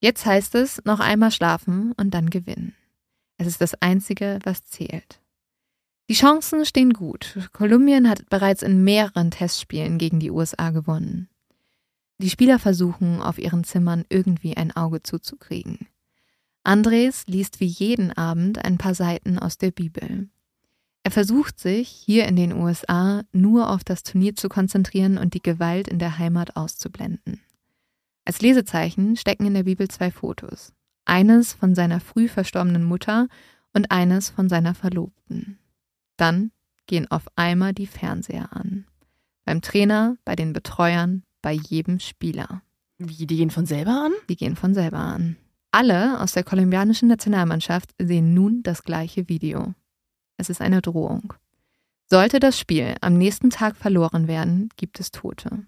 Jetzt 0.00 0.26
heißt 0.26 0.54
es, 0.54 0.80
noch 0.84 1.00
einmal 1.00 1.32
schlafen 1.32 1.90
und 1.96 2.14
dann 2.14 2.30
gewinnen. 2.30 2.76
Es 3.36 3.48
ist 3.48 3.60
das 3.60 3.74
Einzige, 3.82 4.38
was 4.44 4.64
zählt. 4.64 5.20
Die 6.08 6.14
Chancen 6.14 6.64
stehen 6.64 6.92
gut. 6.92 7.36
Kolumbien 7.52 8.08
hat 8.08 8.30
bereits 8.30 8.62
in 8.62 8.84
mehreren 8.84 9.32
Testspielen 9.32 9.98
gegen 9.98 10.20
die 10.20 10.30
USA 10.30 10.70
gewonnen. 10.70 11.28
Die 12.18 12.30
Spieler 12.30 12.60
versuchen, 12.60 13.20
auf 13.20 13.38
ihren 13.38 13.64
Zimmern 13.64 14.04
irgendwie 14.08 14.56
ein 14.56 14.70
Auge 14.76 15.02
zuzukriegen. 15.02 15.88
Andres 16.66 17.24
liest 17.28 17.60
wie 17.60 17.66
jeden 17.66 18.10
Abend 18.12 18.64
ein 18.64 18.76
paar 18.76 18.94
Seiten 18.94 19.38
aus 19.38 19.56
der 19.56 19.70
Bibel. 19.70 20.28
Er 21.04 21.12
versucht 21.12 21.60
sich 21.60 21.88
hier 21.88 22.26
in 22.26 22.34
den 22.34 22.52
USA 22.52 23.22
nur 23.30 23.70
auf 23.70 23.84
das 23.84 24.02
Turnier 24.02 24.34
zu 24.34 24.48
konzentrieren 24.48 25.16
und 25.16 25.34
die 25.34 25.42
Gewalt 25.42 25.86
in 25.86 26.00
der 26.00 26.18
Heimat 26.18 26.56
auszublenden. 26.56 27.40
Als 28.24 28.40
Lesezeichen 28.40 29.16
stecken 29.16 29.46
in 29.46 29.54
der 29.54 29.62
Bibel 29.62 29.86
zwei 29.86 30.10
Fotos. 30.10 30.72
Eines 31.04 31.52
von 31.52 31.76
seiner 31.76 32.00
früh 32.00 32.26
verstorbenen 32.26 32.82
Mutter 32.82 33.28
und 33.72 33.92
eines 33.92 34.30
von 34.30 34.48
seiner 34.48 34.74
Verlobten. 34.74 35.60
Dann 36.16 36.50
gehen 36.88 37.08
auf 37.08 37.28
einmal 37.36 37.74
die 37.74 37.86
Fernseher 37.86 38.52
an. 38.52 38.86
Beim 39.44 39.62
Trainer, 39.62 40.16
bei 40.24 40.34
den 40.34 40.52
Betreuern, 40.52 41.22
bei 41.42 41.52
jedem 41.52 42.00
Spieler. 42.00 42.62
Wie, 42.98 43.26
die 43.26 43.36
gehen 43.36 43.50
von 43.50 43.66
selber 43.66 44.06
an? 44.06 44.12
Die 44.28 44.36
gehen 44.36 44.56
von 44.56 44.74
selber 44.74 44.98
an. 44.98 45.36
Alle 45.76 46.18
aus 46.22 46.32
der 46.32 46.42
kolumbianischen 46.42 47.06
Nationalmannschaft 47.06 47.90
sehen 47.98 48.32
nun 48.32 48.62
das 48.62 48.82
gleiche 48.82 49.28
Video. 49.28 49.74
Es 50.38 50.48
ist 50.48 50.62
eine 50.62 50.80
Drohung. 50.80 51.34
Sollte 52.06 52.40
das 52.40 52.58
Spiel 52.58 52.94
am 53.02 53.18
nächsten 53.18 53.50
Tag 53.50 53.76
verloren 53.76 54.26
werden, 54.26 54.70
gibt 54.78 55.00
es 55.00 55.10
Tote. 55.10 55.66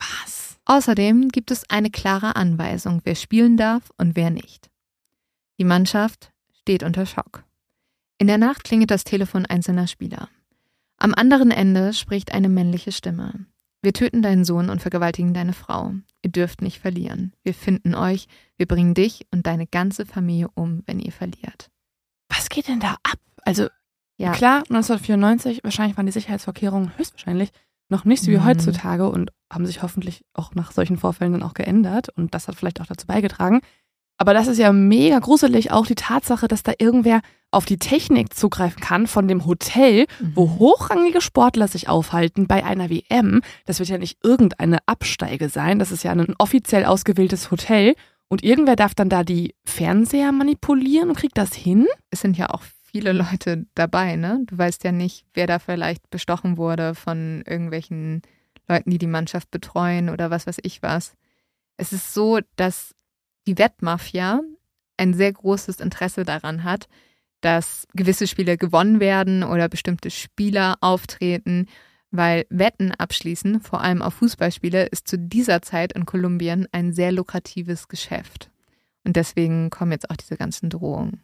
Was? 0.00 0.58
Außerdem 0.64 1.28
gibt 1.28 1.52
es 1.52 1.70
eine 1.70 1.88
klare 1.88 2.34
Anweisung, 2.34 3.00
wer 3.04 3.14
spielen 3.14 3.56
darf 3.56 3.92
und 3.96 4.16
wer 4.16 4.30
nicht. 4.30 4.70
Die 5.60 5.64
Mannschaft 5.64 6.32
steht 6.62 6.82
unter 6.82 7.06
Schock. 7.06 7.44
In 8.18 8.26
der 8.26 8.38
Nacht 8.38 8.64
klingelt 8.64 8.90
das 8.90 9.04
Telefon 9.04 9.46
einzelner 9.46 9.86
Spieler. 9.86 10.28
Am 10.96 11.14
anderen 11.14 11.52
Ende 11.52 11.92
spricht 11.92 12.32
eine 12.32 12.48
männliche 12.48 12.90
Stimme. 12.90 13.46
Wir 13.82 13.92
töten 13.92 14.20
deinen 14.20 14.44
Sohn 14.44 14.68
und 14.68 14.82
vergewaltigen 14.82 15.32
deine 15.32 15.52
Frau. 15.52 15.94
Ihr 16.22 16.30
dürft 16.32 16.62
nicht 16.62 16.80
verlieren. 16.80 17.32
Wir 17.44 17.54
finden 17.54 17.94
euch, 17.94 18.26
wir 18.56 18.66
bringen 18.66 18.94
dich 18.94 19.26
und 19.30 19.46
deine 19.46 19.66
ganze 19.66 20.04
Familie 20.06 20.48
um, 20.54 20.82
wenn 20.86 20.98
ihr 20.98 21.12
verliert. 21.12 21.70
Was 22.28 22.48
geht 22.48 22.68
denn 22.68 22.80
da 22.80 22.96
ab? 23.04 23.18
Also, 23.42 23.68
Ja. 24.18 24.32
klar, 24.32 24.64
1994, 24.68 25.62
wahrscheinlich 25.62 25.96
waren 25.96 26.06
die 26.06 26.12
Sicherheitsvorkehrungen 26.12 26.96
höchstwahrscheinlich 26.98 27.50
noch 27.88 28.04
nicht 28.04 28.22
so 28.22 28.30
wie 28.30 28.36
Mhm. 28.36 28.44
heutzutage 28.44 29.08
und 29.08 29.30
haben 29.50 29.64
sich 29.64 29.82
hoffentlich 29.82 30.24
auch 30.34 30.54
nach 30.54 30.72
solchen 30.72 30.98
Vorfällen 30.98 31.32
dann 31.32 31.42
auch 31.42 31.54
geändert 31.54 32.08
und 32.10 32.34
das 32.34 32.48
hat 32.48 32.56
vielleicht 32.56 32.80
auch 32.80 32.86
dazu 32.86 33.06
beigetragen. 33.06 33.60
Aber 34.18 34.34
das 34.34 34.48
ist 34.48 34.58
ja 34.58 34.72
mega 34.72 35.20
gruselig, 35.20 35.70
auch 35.70 35.86
die 35.86 35.94
Tatsache, 35.94 36.48
dass 36.48 36.62
da 36.64 36.72
irgendwer 36.78 37.20
auf 37.50 37.64
die 37.64 37.78
Technik 37.78 38.34
zugreifen 38.34 38.82
kann 38.82 39.06
von 39.06 39.26
dem 39.28 39.46
Hotel, 39.46 40.06
wo 40.34 40.46
Mhm. 40.46 40.58
hochrangige 40.58 41.20
Sportler 41.20 41.68
sich 41.68 41.88
aufhalten 41.88 42.46
bei 42.46 42.64
einer 42.64 42.90
WM. 42.90 43.40
Das 43.64 43.78
wird 43.78 43.88
ja 43.88 43.96
nicht 43.96 44.18
irgendeine 44.22 44.78
Absteige 44.86 45.48
sein, 45.48 45.78
das 45.78 45.92
ist 45.92 46.02
ja 46.02 46.12
ein 46.12 46.34
offiziell 46.38 46.84
ausgewähltes 46.84 47.50
Hotel. 47.50 47.94
Und 48.28 48.44
irgendwer 48.44 48.76
darf 48.76 48.94
dann 48.94 49.08
da 49.08 49.24
die 49.24 49.54
Fernseher 49.64 50.32
manipulieren 50.32 51.08
und 51.08 51.16
kriegt 51.16 51.38
das 51.38 51.54
hin? 51.54 51.86
es 52.10 52.20
sind 52.20 52.36
ja 52.36 52.50
auch 52.50 52.62
viele 52.92 53.12
Leute 53.12 53.66
dabei, 53.74 54.16
ne? 54.16 54.40
Du 54.46 54.58
weißt 54.58 54.82
ja 54.84 54.92
nicht, 54.92 55.24
wer 55.32 55.46
da 55.46 55.58
vielleicht 55.58 56.10
bestochen 56.10 56.56
wurde 56.58 56.94
von 56.94 57.42
irgendwelchen 57.46 58.20
Leuten, 58.68 58.90
die 58.90 58.98
die 58.98 59.06
Mannschaft 59.06 59.50
betreuen 59.50 60.10
oder 60.10 60.30
was 60.30 60.46
weiß 60.46 60.58
ich 60.62 60.82
was. 60.82 61.14
Es 61.78 61.92
ist 61.92 62.12
so, 62.12 62.40
dass 62.56 62.94
die 63.46 63.58
Wettmafia 63.58 64.40
ein 64.96 65.14
sehr 65.14 65.32
großes 65.32 65.80
Interesse 65.80 66.24
daran 66.24 66.64
hat, 66.64 66.88
dass 67.40 67.86
gewisse 67.94 68.26
Spiele 68.26 68.56
gewonnen 68.56 69.00
werden 69.00 69.44
oder 69.44 69.68
bestimmte 69.68 70.10
Spieler 70.10 70.76
auftreten, 70.80 71.66
weil 72.10 72.46
Wetten 72.50 72.92
abschließen, 72.92 73.60
vor 73.60 73.80
allem 73.80 74.02
auf 74.02 74.14
Fußballspiele, 74.14 74.86
ist 74.86 75.08
zu 75.08 75.18
dieser 75.18 75.62
Zeit 75.62 75.92
in 75.92 76.06
Kolumbien 76.06 76.66
ein 76.72 76.92
sehr 76.92 77.12
lukratives 77.12 77.88
Geschäft. 77.88 78.50
Und 79.04 79.16
deswegen 79.16 79.70
kommen 79.70 79.92
jetzt 79.92 80.10
auch 80.10 80.16
diese 80.16 80.36
ganzen 80.36 80.70
Drohungen. 80.70 81.22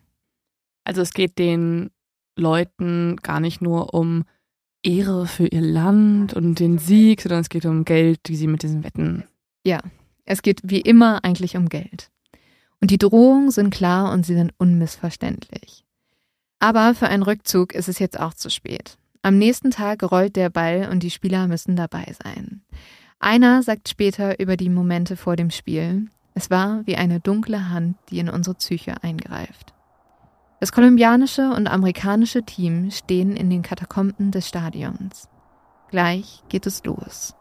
Also 0.85 1.03
es 1.03 1.13
geht 1.13 1.39
den 1.39 1.91
Leuten 2.37 3.17
gar 3.17 3.41
nicht 3.41 3.61
nur 3.61 3.95
um 3.95 4.25
Ehre 4.83 5.27
für 5.27 5.47
ihr 5.47 5.63
Land 5.63 6.35
und 6.35 6.61
den 6.61 6.79
Sieg, 6.79 7.23
sondern 7.23 7.41
es 7.41 7.49
geht 7.49 7.65
um 7.65 7.85
Geld, 7.85 8.21
die 8.29 8.37
sie 8.37 8.47
mit 8.47 8.63
diesen 8.63 8.85
Wetten. 8.85 9.25
Es 10.25 10.43
geht 10.43 10.61
wie 10.65 10.81
immer 10.81 11.25
eigentlich 11.25 11.57
um 11.57 11.69
Geld. 11.69 12.11
Und 12.81 12.91
die 12.91 12.99
Drohungen 12.99 13.51
sind 13.51 13.71
klar 13.71 14.13
und 14.13 14.27
sie 14.27 14.35
sind 14.35 14.53
unmissverständlich. 14.59 15.85
Aber 16.59 16.95
für 16.95 17.09
einen 17.09 17.23
Rückzug 17.23 17.75
ist 17.75 17.89
es 17.89 17.99
jetzt 17.99 18.19
auch 18.19 18.35
zu 18.35 18.51
spät. 18.51 18.97
Am 19.23 19.39
nächsten 19.39 19.71
Tag 19.71 20.03
rollt 20.03 20.37
der 20.37 20.51
Ball 20.51 20.89
und 20.91 21.03
die 21.03 21.11
Spieler 21.11 21.47
müssen 21.47 21.77
dabei 21.77 22.15
sein. 22.23 22.63
Einer 23.19 23.63
sagt 23.63 23.89
später 23.89 24.39
über 24.39 24.57
die 24.57 24.69
Momente 24.69 25.17
vor 25.17 25.37
dem 25.37 25.51
Spiel, 25.51 26.09
es 26.35 26.51
war 26.51 26.87
wie 26.87 26.97
eine 26.97 27.21
dunkle 27.21 27.71
Hand, 27.71 27.97
die 28.11 28.19
in 28.19 28.29
unsere 28.29 28.57
Psyche 28.57 29.03
eingreift. 29.03 29.73
Das 30.61 30.73
kolumbianische 30.73 31.51
und 31.51 31.69
amerikanische 31.69 32.43
Team 32.43 32.91
stehen 32.91 33.37
in 33.37 33.51
den 33.51 33.63
Katakomben 33.63 34.31
des 34.31 34.49
Stadions. 34.49 35.29
Gleich 35.91 36.43
geht 36.49 36.67
es 36.67 36.85
los. 36.85 37.35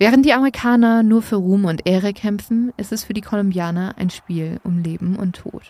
Während 0.00 0.24
die 0.24 0.32
Amerikaner 0.32 1.02
nur 1.02 1.22
für 1.22 1.36
Ruhm 1.36 1.64
und 1.64 1.84
Ehre 1.84 2.12
kämpfen, 2.12 2.72
ist 2.76 2.92
es 2.92 3.02
für 3.02 3.14
die 3.14 3.20
Kolumbianer 3.20 3.94
ein 3.96 4.10
Spiel 4.10 4.60
um 4.62 4.78
Leben 4.78 5.16
und 5.16 5.34
Tod. 5.34 5.64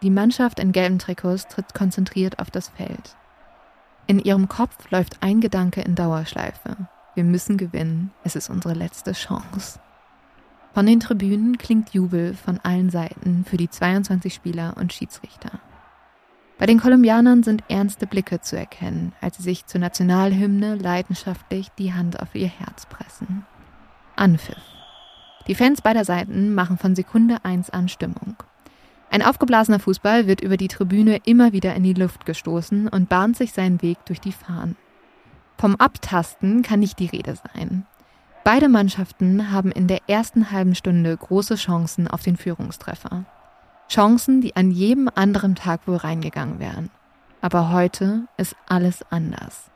Die 0.00 0.08
Mannschaft 0.08 0.58
in 0.58 0.72
gelben 0.72 0.98
Trikots 0.98 1.46
tritt 1.46 1.74
konzentriert 1.74 2.38
auf 2.38 2.50
das 2.50 2.70
Feld. 2.70 3.16
In 4.06 4.20
ihrem 4.20 4.48
Kopf 4.48 4.90
läuft 4.90 5.22
ein 5.22 5.42
Gedanke 5.42 5.82
in 5.82 5.94
Dauerschleife. 5.94 6.88
Wir 7.14 7.24
müssen 7.24 7.58
gewinnen, 7.58 8.10
es 8.24 8.36
ist 8.36 8.48
unsere 8.48 8.72
letzte 8.72 9.12
Chance. 9.12 9.80
Von 10.72 10.86
den 10.86 11.00
Tribünen 11.00 11.58
klingt 11.58 11.90
Jubel 11.90 12.32
von 12.32 12.58
allen 12.62 12.88
Seiten 12.88 13.44
für 13.44 13.58
die 13.58 13.68
22 13.68 14.32
Spieler 14.32 14.74
und 14.78 14.94
Schiedsrichter. 14.94 15.60
Bei 16.60 16.66
den 16.66 16.78
Kolumbianern 16.78 17.42
sind 17.42 17.64
ernste 17.68 18.06
Blicke 18.06 18.42
zu 18.42 18.54
erkennen, 18.54 19.14
als 19.22 19.38
sie 19.38 19.42
sich 19.42 19.64
zur 19.64 19.80
Nationalhymne 19.80 20.74
leidenschaftlich 20.74 21.68
die 21.78 21.94
Hand 21.94 22.20
auf 22.20 22.34
ihr 22.34 22.48
Herz 22.48 22.84
pressen. 22.84 23.46
Anpfiff. 24.14 24.60
Die 25.46 25.54
Fans 25.54 25.80
beider 25.80 26.04
Seiten 26.04 26.52
machen 26.52 26.76
von 26.76 26.94
Sekunde 26.94 27.38
eins 27.44 27.70
an 27.70 27.88
Stimmung. 27.88 28.36
Ein 29.08 29.22
aufgeblasener 29.22 29.78
Fußball 29.78 30.26
wird 30.26 30.42
über 30.42 30.58
die 30.58 30.68
Tribüne 30.68 31.20
immer 31.24 31.54
wieder 31.54 31.74
in 31.74 31.82
die 31.82 31.94
Luft 31.94 32.26
gestoßen 32.26 32.88
und 32.88 33.08
bahnt 33.08 33.38
sich 33.38 33.54
seinen 33.54 33.80
Weg 33.80 33.96
durch 34.04 34.20
die 34.20 34.32
Fahnen. 34.32 34.76
Vom 35.56 35.76
Abtasten 35.76 36.60
kann 36.60 36.80
nicht 36.80 36.98
die 36.98 37.06
Rede 37.06 37.36
sein. 37.36 37.86
Beide 38.44 38.68
Mannschaften 38.68 39.50
haben 39.50 39.72
in 39.72 39.86
der 39.86 40.00
ersten 40.08 40.50
halben 40.50 40.74
Stunde 40.74 41.16
große 41.16 41.54
Chancen 41.54 42.06
auf 42.06 42.22
den 42.22 42.36
Führungstreffer. 42.36 43.24
Chancen, 43.90 44.40
die 44.40 44.54
an 44.54 44.70
jedem 44.70 45.10
anderen 45.14 45.56
Tag 45.56 45.86
wohl 45.86 45.96
reingegangen 45.96 46.60
wären. 46.60 46.90
Aber 47.40 47.72
heute 47.72 48.28
ist 48.36 48.54
alles 48.68 49.04
anders. 49.10 49.70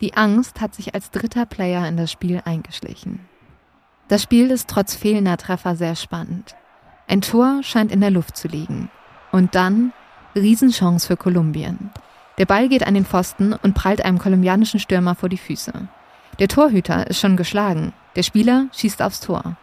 Die 0.00 0.14
Angst 0.14 0.62
hat 0.62 0.74
sich 0.74 0.94
als 0.94 1.10
dritter 1.10 1.44
Player 1.44 1.86
in 1.86 1.98
das 1.98 2.10
Spiel 2.10 2.40
eingeschlichen. 2.44 3.20
Das 4.08 4.22
Spiel 4.22 4.50
ist 4.50 4.68
trotz 4.68 4.94
fehlender 4.94 5.36
Treffer 5.36 5.76
sehr 5.76 5.94
spannend. 5.94 6.56
Ein 7.06 7.20
Tor 7.20 7.62
scheint 7.62 7.92
in 7.92 8.00
der 8.00 8.10
Luft 8.10 8.36
zu 8.36 8.48
liegen. 8.48 8.90
Und 9.30 9.54
dann 9.54 9.92
Riesenchance 10.34 11.06
für 11.06 11.16
Kolumbien. 11.16 11.90
Der 12.38 12.46
Ball 12.46 12.68
geht 12.68 12.86
an 12.86 12.94
den 12.94 13.04
Pfosten 13.04 13.52
und 13.52 13.74
prallt 13.74 14.02
einem 14.02 14.18
kolumbianischen 14.18 14.80
Stürmer 14.80 15.14
vor 15.14 15.28
die 15.28 15.36
Füße. 15.36 15.72
Der 16.38 16.48
Torhüter 16.48 17.08
ist 17.08 17.20
schon 17.20 17.36
geschlagen. 17.36 17.92
Der 18.16 18.22
Spieler 18.22 18.68
schießt 18.72 19.02
aufs 19.02 19.20
Tor. 19.20 19.56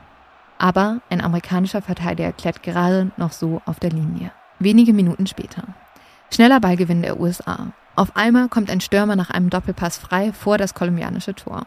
Aber 0.58 1.02
ein 1.10 1.22
amerikanischer 1.22 1.82
Verteidiger 1.82 2.32
klärt 2.32 2.64
gerade 2.64 3.12
noch 3.18 3.32
so 3.32 3.62
auf 3.66 3.80
der 3.80 3.92
Linie. 3.92 4.32
Wenige 4.60 4.94
Minuten 4.94 5.28
später. 5.28 5.64
Schneller 6.32 6.60
Ballgewinn 6.60 7.04
der 7.04 7.20
USA. 7.20 7.74
Auf 7.96 8.16
einmal 8.16 8.48
kommt 8.50 8.70
ein 8.70 8.82
Stürmer 8.82 9.16
nach 9.16 9.30
einem 9.30 9.50
Doppelpass 9.50 9.98
frei 9.98 10.34
vor 10.34 10.58
das 10.58 10.74
kolumbianische 10.74 11.36
Tor. 11.36 11.66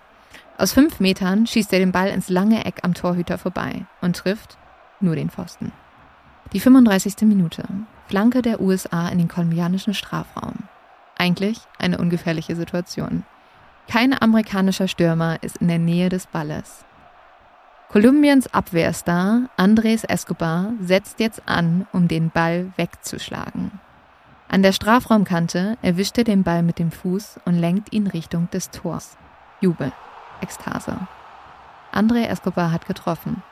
Aus 0.58 0.72
fünf 0.72 1.00
Metern 1.00 1.46
schießt 1.46 1.72
er 1.72 1.78
den 1.78 1.92
Ball 1.92 2.08
ins 2.08 2.28
lange 2.28 2.64
Eck 2.64 2.80
am 2.82 2.94
Torhüter 2.94 3.38
vorbei 3.38 3.86
und 4.00 4.16
trifft 4.16 4.58
nur 5.00 5.16
den 5.16 5.30
Pfosten. 5.30 5.72
Die 6.52 6.60
35. 6.60 7.22
Minute. 7.22 7.64
Flanke 8.08 8.42
der 8.42 8.60
USA 8.60 9.08
in 9.08 9.18
den 9.18 9.28
kolumbianischen 9.28 9.94
Strafraum. 9.94 10.54
Eigentlich 11.16 11.60
eine 11.78 11.98
ungefährliche 11.98 12.56
Situation. 12.56 13.24
Kein 13.88 14.20
amerikanischer 14.20 14.88
Stürmer 14.88 15.42
ist 15.42 15.58
in 15.58 15.68
der 15.68 15.78
Nähe 15.78 16.08
des 16.08 16.26
Balles. 16.26 16.84
Kolumbiens 17.90 18.46
Abwehrstar 18.54 19.50
Andres 19.56 20.04
Escobar 20.04 20.74
setzt 20.80 21.18
jetzt 21.18 21.42
an, 21.46 21.88
um 21.92 22.06
den 22.06 22.30
Ball 22.30 22.70
wegzuschlagen. 22.76 23.80
An 24.48 24.62
der 24.62 24.70
Strafraumkante 24.70 25.76
erwischt 25.82 26.16
er 26.16 26.22
den 26.22 26.44
Ball 26.44 26.62
mit 26.62 26.78
dem 26.78 26.92
Fuß 26.92 27.40
und 27.46 27.58
lenkt 27.58 27.92
ihn 27.92 28.06
Richtung 28.06 28.48
des 28.50 28.70
Tors. 28.70 29.18
Jubel, 29.60 29.90
Ekstase. 30.40 31.08
André 31.92 32.26
Escobar 32.26 32.70
hat 32.70 32.86
getroffen. 32.86 33.42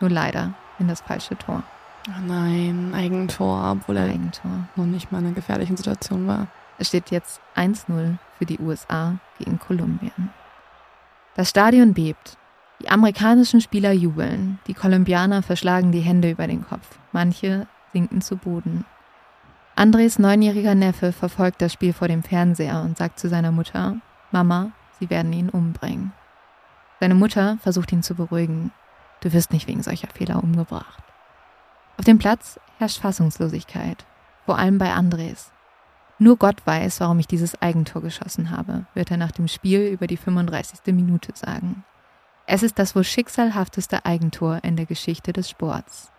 Nur 0.00 0.10
leider 0.10 0.54
in 0.80 0.88
das 0.88 1.00
falsche 1.00 1.38
Tor. 1.38 1.62
Oh 2.08 2.20
nein, 2.26 2.94
Eigentor, 2.96 3.76
obwohl 3.78 3.98
er 3.98 4.06
Eigentor. 4.06 4.66
noch 4.74 4.86
nicht 4.86 5.12
mal 5.12 5.20
in 5.20 5.26
einer 5.26 5.34
gefährlichen 5.36 5.76
Situation 5.76 6.26
war. 6.26 6.48
Es 6.78 6.88
steht 6.88 7.12
jetzt 7.12 7.40
1-0 7.54 8.16
für 8.38 8.44
die 8.44 8.58
USA 8.58 9.18
gegen 9.38 9.60
Kolumbien. 9.60 10.30
Das 11.36 11.50
Stadion 11.50 11.94
bebt. 11.94 12.38
Die 12.84 12.90
amerikanischen 12.90 13.62
Spieler 13.62 13.92
jubeln. 13.92 14.58
Die 14.66 14.74
Kolumbianer 14.74 15.42
verschlagen 15.42 15.90
die 15.90 16.02
Hände 16.02 16.30
über 16.30 16.46
den 16.46 16.66
Kopf. 16.66 16.98
Manche 17.12 17.66
sinken 17.94 18.20
zu 18.20 18.36
Boden. 18.36 18.84
Andres 19.74 20.18
neunjähriger 20.18 20.74
Neffe 20.74 21.12
verfolgt 21.12 21.62
das 21.62 21.72
Spiel 21.72 21.94
vor 21.94 22.08
dem 22.08 22.22
Fernseher 22.22 22.82
und 22.82 22.98
sagt 22.98 23.18
zu 23.18 23.30
seiner 23.30 23.52
Mutter, 23.52 23.96
Mama, 24.32 24.72
sie 25.00 25.08
werden 25.08 25.32
ihn 25.32 25.48
umbringen. 25.48 26.12
Seine 27.00 27.14
Mutter 27.14 27.56
versucht 27.62 27.90
ihn 27.90 28.02
zu 28.02 28.14
beruhigen. 28.14 28.70
Du 29.20 29.32
wirst 29.32 29.54
nicht 29.54 29.66
wegen 29.66 29.82
solcher 29.82 30.08
Fehler 30.08 30.44
umgebracht. 30.44 31.02
Auf 31.96 32.04
dem 32.04 32.18
Platz 32.18 32.60
herrscht 32.76 33.00
Fassungslosigkeit, 33.00 34.04
vor 34.44 34.58
allem 34.58 34.76
bei 34.76 34.92
Andres. 34.92 35.52
Nur 36.18 36.36
Gott 36.36 36.66
weiß, 36.66 37.00
warum 37.00 37.18
ich 37.18 37.28
dieses 37.28 37.62
Eigentor 37.62 38.02
geschossen 38.02 38.50
habe, 38.50 38.84
wird 38.92 39.10
er 39.10 39.16
nach 39.16 39.32
dem 39.32 39.48
Spiel 39.48 39.86
über 39.86 40.06
die 40.06 40.18
35. 40.18 40.92
Minute 40.94 41.32
sagen. 41.34 41.82
Es 42.46 42.62
ist 42.62 42.78
das 42.78 42.94
wohl 42.94 43.04
schicksalhafteste 43.04 44.04
Eigentor 44.04 44.60
in 44.62 44.76
der 44.76 44.86
Geschichte 44.86 45.32
des 45.32 45.48
Sports. 45.48 46.10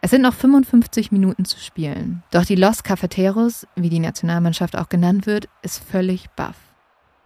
Es 0.00 0.10
sind 0.10 0.22
noch 0.22 0.34
55 0.34 1.10
Minuten 1.10 1.44
zu 1.44 1.58
spielen, 1.58 2.22
doch 2.30 2.44
die 2.44 2.54
Los 2.54 2.82
Cafeteros, 2.82 3.66
wie 3.74 3.90
die 3.90 3.98
Nationalmannschaft 3.98 4.76
auch 4.76 4.88
genannt 4.88 5.26
wird, 5.26 5.48
ist 5.62 5.82
völlig 5.82 6.30
baff. 6.30 6.56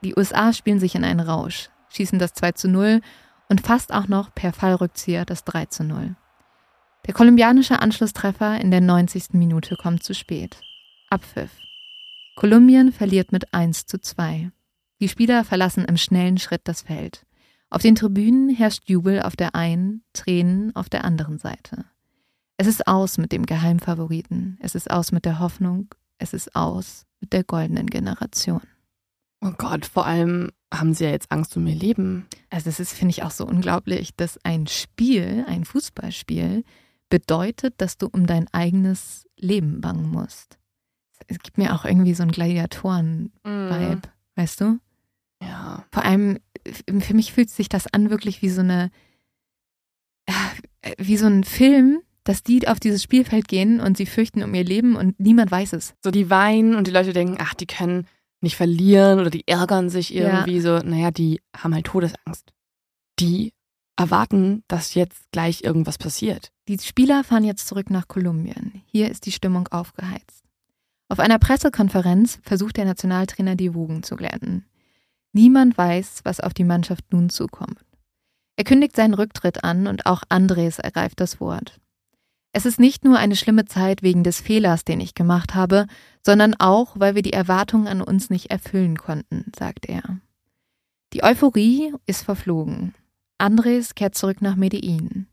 Die 0.03 0.17
USA 0.17 0.53
spielen 0.53 0.81
sich 0.81 0.95
in 0.95 1.05
einen 1.05 1.21
Rausch, 1.21 1.69
schießen 1.91 2.19
das 2.19 2.33
2 2.33 2.53
zu 2.53 2.69
0 2.69 3.01
und 3.49 3.61
fast 3.61 3.93
auch 3.93 4.09
noch 4.09 4.35
per 4.35 4.53
Fallrückzieher 4.53 5.25
das 5.25 5.45
3 5.45 5.67
zu 5.67 5.85
0. 5.85 6.17
Der 7.07 7.15
kolumbianische 7.15 7.81
Anschlusstreffer 7.81 8.61
in 8.61 8.71
der 8.71 8.81
90. 8.81 9.35
Minute 9.35 9.77
kommt 9.77 10.03
zu 10.03 10.15
spät. 10.15 10.59
Abpfiff. 11.11 11.51
Kolumbien 12.37 12.93
verliert 12.93 13.33
mit 13.33 13.53
1 13.53 13.87
zu 13.87 14.01
2. 14.01 14.51
Die 15.01 15.09
Spieler 15.09 15.45
verlassen 15.45 15.85
im 15.85 15.99
schnellen 15.99 16.39
Schritt 16.39 16.63
das 16.65 16.83
Feld. 16.83 17.27
Auf 17.73 17.81
den 17.81 17.95
Tribünen 17.95 18.51
herrscht 18.51 18.91
Jubel 18.91 19.23
auf 19.23 19.35
der 19.35 19.55
einen, 19.55 20.05
Tränen 20.13 20.77
auf 20.77 20.91
der 20.91 21.07
anderen 21.07 21.39
Seite. 21.39 21.87
Es 22.59 22.67
ist 22.67 22.87
aus 22.87 23.17
mit 23.17 23.33
dem 23.33 23.47
Geheimfavoriten, 23.47 24.59
es 24.61 24.75
ist 24.75 24.91
aus 24.91 25.11
mit 25.11 25.25
der 25.25 25.39
Hoffnung, 25.39 25.89
es 26.19 26.35
ist 26.35 26.55
aus 26.55 27.07
mit 27.21 27.33
der 27.33 27.45
goldenen 27.45 27.87
Generation. 27.87 28.61
Oh 29.41 29.53
Gott, 29.57 29.87
vor 29.87 30.05
allem 30.05 30.51
haben 30.73 30.93
sie 30.93 31.05
ja 31.05 31.13
jetzt 31.13 31.33
Angst 31.33 31.57
um 31.57 31.67
ihr 31.67 31.75
Leben. 31.75 32.27
Also 32.51 32.69
es 32.69 32.79
ist, 32.79 32.93
finde 32.93 33.13
ich, 33.13 33.23
auch 33.23 33.31
so 33.31 33.47
unglaublich, 33.47 34.15
dass 34.17 34.39
ein 34.45 34.67
Spiel, 34.67 35.47
ein 35.49 35.65
Fußballspiel, 35.65 36.65
bedeutet, 37.09 37.77
dass 37.79 37.97
du 37.97 38.07
um 38.07 38.27
dein 38.27 38.49
eigenes 38.53 39.27
Leben 39.39 39.81
bangen 39.81 40.11
musst. 40.11 40.59
Es 41.27 41.39
gibt 41.39 41.57
mir 41.57 41.75
auch 41.75 41.87
irgendwie 41.87 42.13
so 42.13 42.23
einen 42.23 42.33
Gladiatoren-Vibe, 42.33 43.97
mm. 43.97 44.03
weißt 44.37 44.61
du? 44.61 44.79
Ja. 45.43 45.85
Vor 45.91 46.05
allem, 46.05 46.39
für 47.01 47.15
mich 47.15 47.33
fühlt 47.33 47.51
sich 47.51 47.69
das 47.69 47.87
an 47.93 48.11
wirklich 48.11 48.43
wie 48.43 48.51
so 48.51 48.61
eine, 48.61 48.91
wie 50.99 51.17
so 51.17 51.27
ein 51.27 51.45
Film, 51.45 52.03
dass 52.25 52.43
die 52.43 52.69
auf 52.69 52.81
dieses 52.81 53.03
Spielfeld 53.03 53.49
gehen 53.49 53.81
und 53.81 53.97
sie 53.97 54.07
fürchten 54.07 54.43
um 54.43 54.55
ihr 54.55 54.65
Leben 54.65 54.97
und 54.97 55.19
niemand 55.19 55.51
weiß 55.51 55.73
es. 55.73 55.95
So, 56.03 56.11
die 56.11 56.31
weinen 56.31 56.77
und 56.77 56.87
die 56.87 56.93
Leute 56.93 57.13
denken, 57.13 57.37
ach, 57.41 57.55
die 57.55 57.67
können 57.67 58.07
nicht 58.41 58.57
verlieren 58.57 59.21
oder 59.21 59.31
die 59.31 59.47
ärgern 59.47 59.89
sich 59.89 60.15
irgendwie 60.15 60.57
ja. 60.57 60.61
so. 60.61 60.79
Naja, 60.79 61.11
die 61.11 61.41
haben 61.57 61.75
halt 61.75 61.87
Todesangst. 61.87 62.53
Die 63.19 63.53
erwarten, 63.97 64.65
dass 64.69 64.95
jetzt 64.95 65.31
gleich 65.33 65.63
irgendwas 65.63 65.99
passiert. 65.99 66.53
Die 66.69 66.79
Spieler 66.79 67.25
fahren 67.25 67.45
jetzt 67.45 67.67
zurück 67.67 67.91
nach 67.91 68.09
Kolumbien. 68.09 68.83
Hier 68.87 69.11
ist 69.11 69.27
die 69.27 69.33
Stimmung 69.33 69.69
aufgeheizt. 69.69 70.45
Auf 71.09 71.19
einer 71.19 71.39
Pressekonferenz 71.39 72.41
versucht 72.43 72.77
der 72.79 72.85
Nationaltrainer 72.85 73.55
die 73.55 73.75
Wogen 73.75 74.03
zu 74.03 74.17
glätten. 74.17 74.65
Niemand 75.33 75.77
weiß, 75.77 76.21
was 76.25 76.41
auf 76.41 76.55
die 76.55 76.65
Mannschaft 76.65 77.05
nun 77.11 77.31
zukommt. 77.31 77.79
Er 78.57 78.65
kündigt 78.65 78.97
seinen 78.97 79.15
Rücktritt 79.15 79.65
an 79.65 79.87
und 79.87 80.07
auch 80.07 80.23
Andres 80.29 80.79
ergreift 80.79 81.21
das 81.21 81.41
Wort. 81.41 81.81
Es 82.53 82.67
ist 82.67 82.79
nicht 82.79 83.05
nur 83.05 83.19
eine 83.19 83.35
schlimme 83.35 83.65
Zeit 83.65 84.03
wegen 84.03 84.25
des 84.25 84.41
Fehlers, 84.41 84.85
den 84.85 85.01
ich 85.01 85.15
gemacht 85.15 85.55
habe, 85.55 85.87
sondern 86.25 86.55
auch, 86.59 86.93
weil 86.99 87.15
wir 87.15 87.23
die 87.23 87.33
Erwartungen 87.33 87.89
an 87.89 88.03
uns 88.03 88.29
nicht 88.29 88.51
erfüllen 88.51 88.99
konnten, 88.99 89.51
sagt 89.59 89.87
er. 89.87 90.03
Die 91.15 91.25
Euphorie 91.25 91.95
ist 92.07 92.25
verflogen. 92.25 92.95
Andres 93.39 93.95
kehrt 93.95 94.15
zurück 94.15 94.43
nach 94.43 94.57
Medellin. 94.57 95.27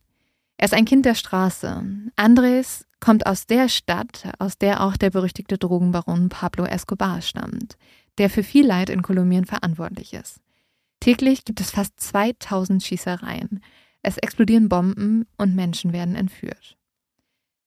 Er 0.57 0.65
ist 0.65 0.73
ein 0.73 0.85
Kind 0.85 1.05
der 1.05 1.15
Straße. 1.15 1.83
Andres 2.15 2.85
kommt 2.99 3.25
aus 3.25 3.47
der 3.47 3.69
Stadt, 3.69 4.33
aus 4.39 4.57
der 4.57 4.83
auch 4.83 4.97
der 4.97 5.09
berüchtigte 5.09 5.57
Drogenbaron 5.57 6.29
Pablo 6.29 6.65
Escobar 6.65 7.21
stammt, 7.21 7.77
der 8.19 8.29
für 8.29 8.43
viel 8.43 8.65
Leid 8.65 8.89
in 8.89 9.01
Kolumbien 9.01 9.45
verantwortlich 9.45 10.13
ist. 10.13 10.39
Täglich 10.99 11.45
gibt 11.45 11.61
es 11.61 11.71
fast 11.71 11.99
2000 11.99 12.83
Schießereien. 12.83 13.63
Es 14.01 14.17
explodieren 14.17 14.69
Bomben 14.69 15.25
und 15.37 15.55
Menschen 15.55 15.93
werden 15.93 16.15
entführt. 16.15 16.77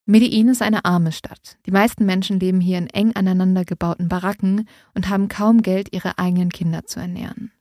Medellin 0.05 0.49
ist 0.49 0.63
eine 0.63 0.85
arme 0.85 1.13
Stadt. 1.13 1.59
Die 1.65 1.71
meisten 1.71 2.05
Menschen 2.05 2.41
leben 2.41 2.61
hier 2.61 2.79
in 2.79 2.89
eng 2.89 3.13
aneinander 3.15 3.65
gebauten 3.65 4.09
Baracken 4.09 4.69
und 4.95 5.09
haben 5.09 5.29
kaum 5.29 5.63
Geld, 5.63 5.93
ihre 5.93 6.19
eigenen 6.19 6.51
Kinder 6.51 6.85
zu 6.85 7.01
ernähren. 7.01 7.53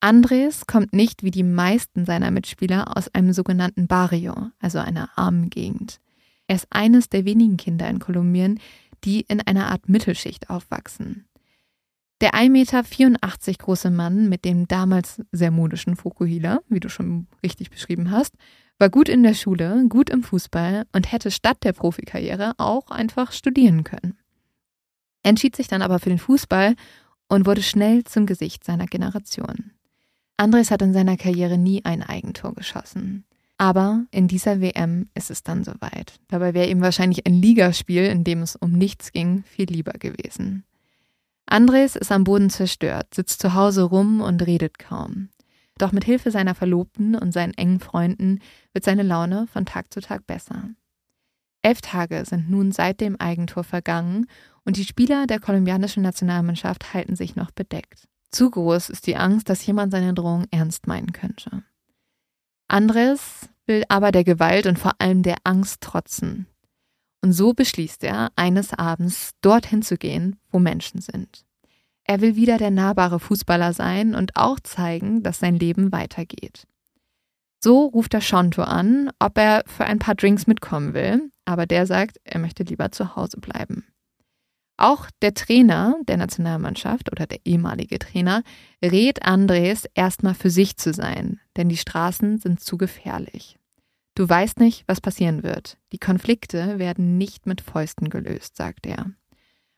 Andres 0.00 0.66
kommt 0.66 0.94
nicht 0.94 1.22
wie 1.22 1.30
die 1.30 1.42
meisten 1.42 2.06
seiner 2.06 2.30
Mitspieler 2.30 2.96
aus 2.96 3.14
einem 3.14 3.34
sogenannten 3.34 3.86
Barrio, 3.86 4.50
also 4.58 4.78
einer 4.78 5.10
armen 5.16 5.50
Gegend. 5.50 6.00
Er 6.46 6.56
ist 6.56 6.66
eines 6.70 7.10
der 7.10 7.26
wenigen 7.26 7.58
Kinder 7.58 7.88
in 7.88 7.98
Kolumbien, 7.98 8.58
die 9.04 9.20
in 9.20 9.40
einer 9.42 9.70
Art 9.70 9.88
Mittelschicht 9.88 10.48
aufwachsen. 10.48 11.26
Der 12.20 12.34
1,84 12.34 12.50
Meter 12.50 12.82
große 13.58 13.90
Mann 13.90 14.28
mit 14.28 14.44
dem 14.44 14.68
damals 14.68 15.22
sehr 15.32 15.50
modischen 15.50 15.96
Fokuhila, 15.96 16.60
wie 16.68 16.80
du 16.80 16.90
schon 16.90 17.26
richtig 17.42 17.70
beschrieben 17.70 18.10
hast, 18.10 18.34
war 18.78 18.90
gut 18.90 19.08
in 19.08 19.22
der 19.22 19.34
Schule, 19.34 19.86
gut 19.88 20.10
im 20.10 20.22
Fußball 20.22 20.84
und 20.92 21.12
hätte 21.12 21.30
statt 21.30 21.58
der 21.62 21.72
Profikarriere 21.72 22.52
auch 22.58 22.90
einfach 22.90 23.32
studieren 23.32 23.84
können. 23.84 24.18
Entschied 25.22 25.56
sich 25.56 25.68
dann 25.68 25.82
aber 25.82 25.98
für 25.98 26.10
den 26.10 26.18
Fußball 26.18 26.74
und 27.28 27.46
wurde 27.46 27.62
schnell 27.62 28.04
zum 28.04 28.26
Gesicht 28.26 28.64
seiner 28.64 28.86
Generation. 28.86 29.72
Andres 30.36 30.70
hat 30.70 30.82
in 30.82 30.92
seiner 30.92 31.16
Karriere 31.16 31.58
nie 31.58 31.84
ein 31.84 32.02
Eigentor 32.02 32.54
geschossen. 32.54 33.24
Aber 33.58 34.06
in 34.10 34.26
dieser 34.26 34.62
WM 34.62 35.10
ist 35.14 35.30
es 35.30 35.42
dann 35.42 35.64
soweit. 35.64 36.14
Dabei 36.28 36.54
wäre 36.54 36.68
ihm 36.68 36.80
wahrscheinlich 36.80 37.26
ein 37.26 37.34
Ligaspiel, 37.34 38.04
in 38.06 38.24
dem 38.24 38.40
es 38.40 38.56
um 38.56 38.72
nichts 38.72 39.12
ging, 39.12 39.44
viel 39.44 39.70
lieber 39.70 39.92
gewesen. 39.92 40.64
Andres 41.50 41.96
ist 41.96 42.12
am 42.12 42.24
Boden 42.24 42.48
zerstört, 42.48 43.12
sitzt 43.12 43.40
zu 43.42 43.54
Hause 43.54 43.82
rum 43.82 44.20
und 44.20 44.46
redet 44.46 44.78
kaum. 44.78 45.30
Doch 45.78 45.90
mit 45.90 46.04
Hilfe 46.04 46.30
seiner 46.30 46.54
Verlobten 46.54 47.16
und 47.16 47.32
seinen 47.32 47.54
engen 47.54 47.80
Freunden 47.80 48.38
wird 48.72 48.84
seine 48.84 49.02
Laune 49.02 49.46
von 49.48 49.66
Tag 49.66 49.92
zu 49.92 50.00
Tag 50.00 50.26
besser. 50.26 50.68
Elf 51.62 51.80
Tage 51.80 52.24
sind 52.24 52.50
nun 52.50 52.70
seit 52.70 53.00
dem 53.00 53.16
Eigentor 53.20 53.64
vergangen 53.64 54.26
Und 54.64 54.76
die 54.76 54.84
Spieler 54.84 55.26
der 55.26 55.40
kolumbianischen 55.40 56.02
Nationalmannschaft 56.02 56.94
halten 56.94 57.16
sich 57.16 57.34
noch 57.34 57.50
bedeckt. 57.50 58.06
Zu 58.30 58.50
groß 58.50 58.90
ist 58.90 59.06
die 59.06 59.16
Angst, 59.16 59.48
dass 59.48 59.66
jemand 59.66 59.90
seine 59.90 60.14
Drohung 60.14 60.44
ernst 60.50 60.86
meinen 60.86 61.12
könnte. 61.12 61.64
Andres 62.68 63.48
will 63.66 63.82
aber 63.88 64.12
der 64.12 64.22
Gewalt 64.22 64.66
und 64.66 64.78
vor 64.78 64.92
allem 64.98 65.22
der 65.22 65.38
Angst 65.42 65.80
trotzen. 65.80 66.46
Und 67.22 67.32
so 67.32 67.52
beschließt 67.52 68.02
er, 68.04 68.30
eines 68.36 68.72
Abends 68.72 69.32
dorthin 69.42 69.82
zu 69.82 69.96
gehen, 69.96 70.36
wo 70.50 70.58
Menschen 70.58 71.00
sind. 71.00 71.44
Er 72.04 72.20
will 72.20 72.34
wieder 72.34 72.58
der 72.58 72.70
nahbare 72.70 73.20
Fußballer 73.20 73.72
sein 73.72 74.14
und 74.14 74.36
auch 74.36 74.58
zeigen, 74.60 75.22
dass 75.22 75.38
sein 75.38 75.56
Leben 75.56 75.92
weitergeht. 75.92 76.66
So 77.62 77.86
ruft 77.86 78.14
er 78.14 78.22
Shonto 78.22 78.62
an, 78.62 79.10
ob 79.18 79.36
er 79.36 79.62
für 79.66 79.84
ein 79.84 79.98
paar 79.98 80.14
Drinks 80.14 80.46
mitkommen 80.46 80.94
will, 80.94 81.30
aber 81.44 81.66
der 81.66 81.86
sagt, 81.86 82.18
er 82.24 82.40
möchte 82.40 82.62
lieber 82.62 82.90
zu 82.90 83.16
Hause 83.16 83.36
bleiben. 83.36 83.84
Auch 84.78 85.10
der 85.20 85.34
Trainer 85.34 85.96
der 86.08 86.16
Nationalmannschaft 86.16 87.12
oder 87.12 87.26
der 87.26 87.40
ehemalige 87.44 87.98
Trainer 87.98 88.42
rät 88.82 89.22
Andres, 89.22 89.84
erstmal 89.92 90.34
für 90.34 90.48
sich 90.48 90.78
zu 90.78 90.94
sein, 90.94 91.38
denn 91.58 91.68
die 91.68 91.76
Straßen 91.76 92.38
sind 92.38 92.60
zu 92.60 92.78
gefährlich. 92.78 93.59
Du 94.14 94.28
weißt 94.28 94.58
nicht, 94.58 94.84
was 94.86 95.00
passieren 95.00 95.42
wird. 95.42 95.78
Die 95.92 95.98
Konflikte 95.98 96.78
werden 96.78 97.16
nicht 97.16 97.46
mit 97.46 97.60
Fäusten 97.60 98.10
gelöst, 98.10 98.56
sagt 98.56 98.86
er. 98.86 99.06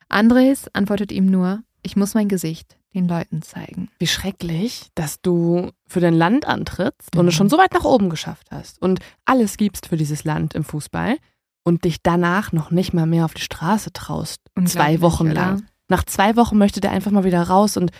Andres 0.08 0.68
antwortet 0.74 1.12
ihm 1.12 1.26
nur, 1.26 1.62
ich 1.82 1.96
muss 1.96 2.14
mein 2.14 2.28
Gesicht 2.28 2.76
den 2.94 3.08
Leuten 3.08 3.42
zeigen. 3.42 3.88
Wie 3.98 4.06
schrecklich, 4.06 4.90
dass 4.94 5.20
du 5.20 5.70
für 5.86 6.00
dein 6.00 6.14
Land 6.14 6.46
antrittst 6.46 7.14
mhm. 7.14 7.20
und 7.20 7.28
es 7.28 7.34
schon 7.34 7.48
so 7.48 7.56
weit 7.58 7.72
nach 7.72 7.84
oben 7.84 8.10
geschafft 8.10 8.48
hast 8.50 8.80
und 8.82 9.00
alles 9.24 9.56
gibst 9.56 9.86
für 9.86 9.96
dieses 9.96 10.24
Land 10.24 10.54
im 10.54 10.64
Fußball 10.64 11.16
und 11.64 11.84
dich 11.84 12.02
danach 12.02 12.52
noch 12.52 12.70
nicht 12.70 12.92
mal 12.92 13.06
mehr 13.06 13.24
auf 13.24 13.34
die 13.34 13.42
Straße 13.42 13.92
traust. 13.92 14.40
Zwei 14.66 15.00
Wochen 15.00 15.30
lang. 15.30 15.58
Oder? 15.58 15.66
Nach 15.88 16.04
zwei 16.04 16.36
Wochen 16.36 16.58
möchte 16.58 16.80
der 16.80 16.90
einfach 16.90 17.10
mal 17.10 17.24
wieder 17.24 17.42
raus 17.42 17.76
und 17.76 17.90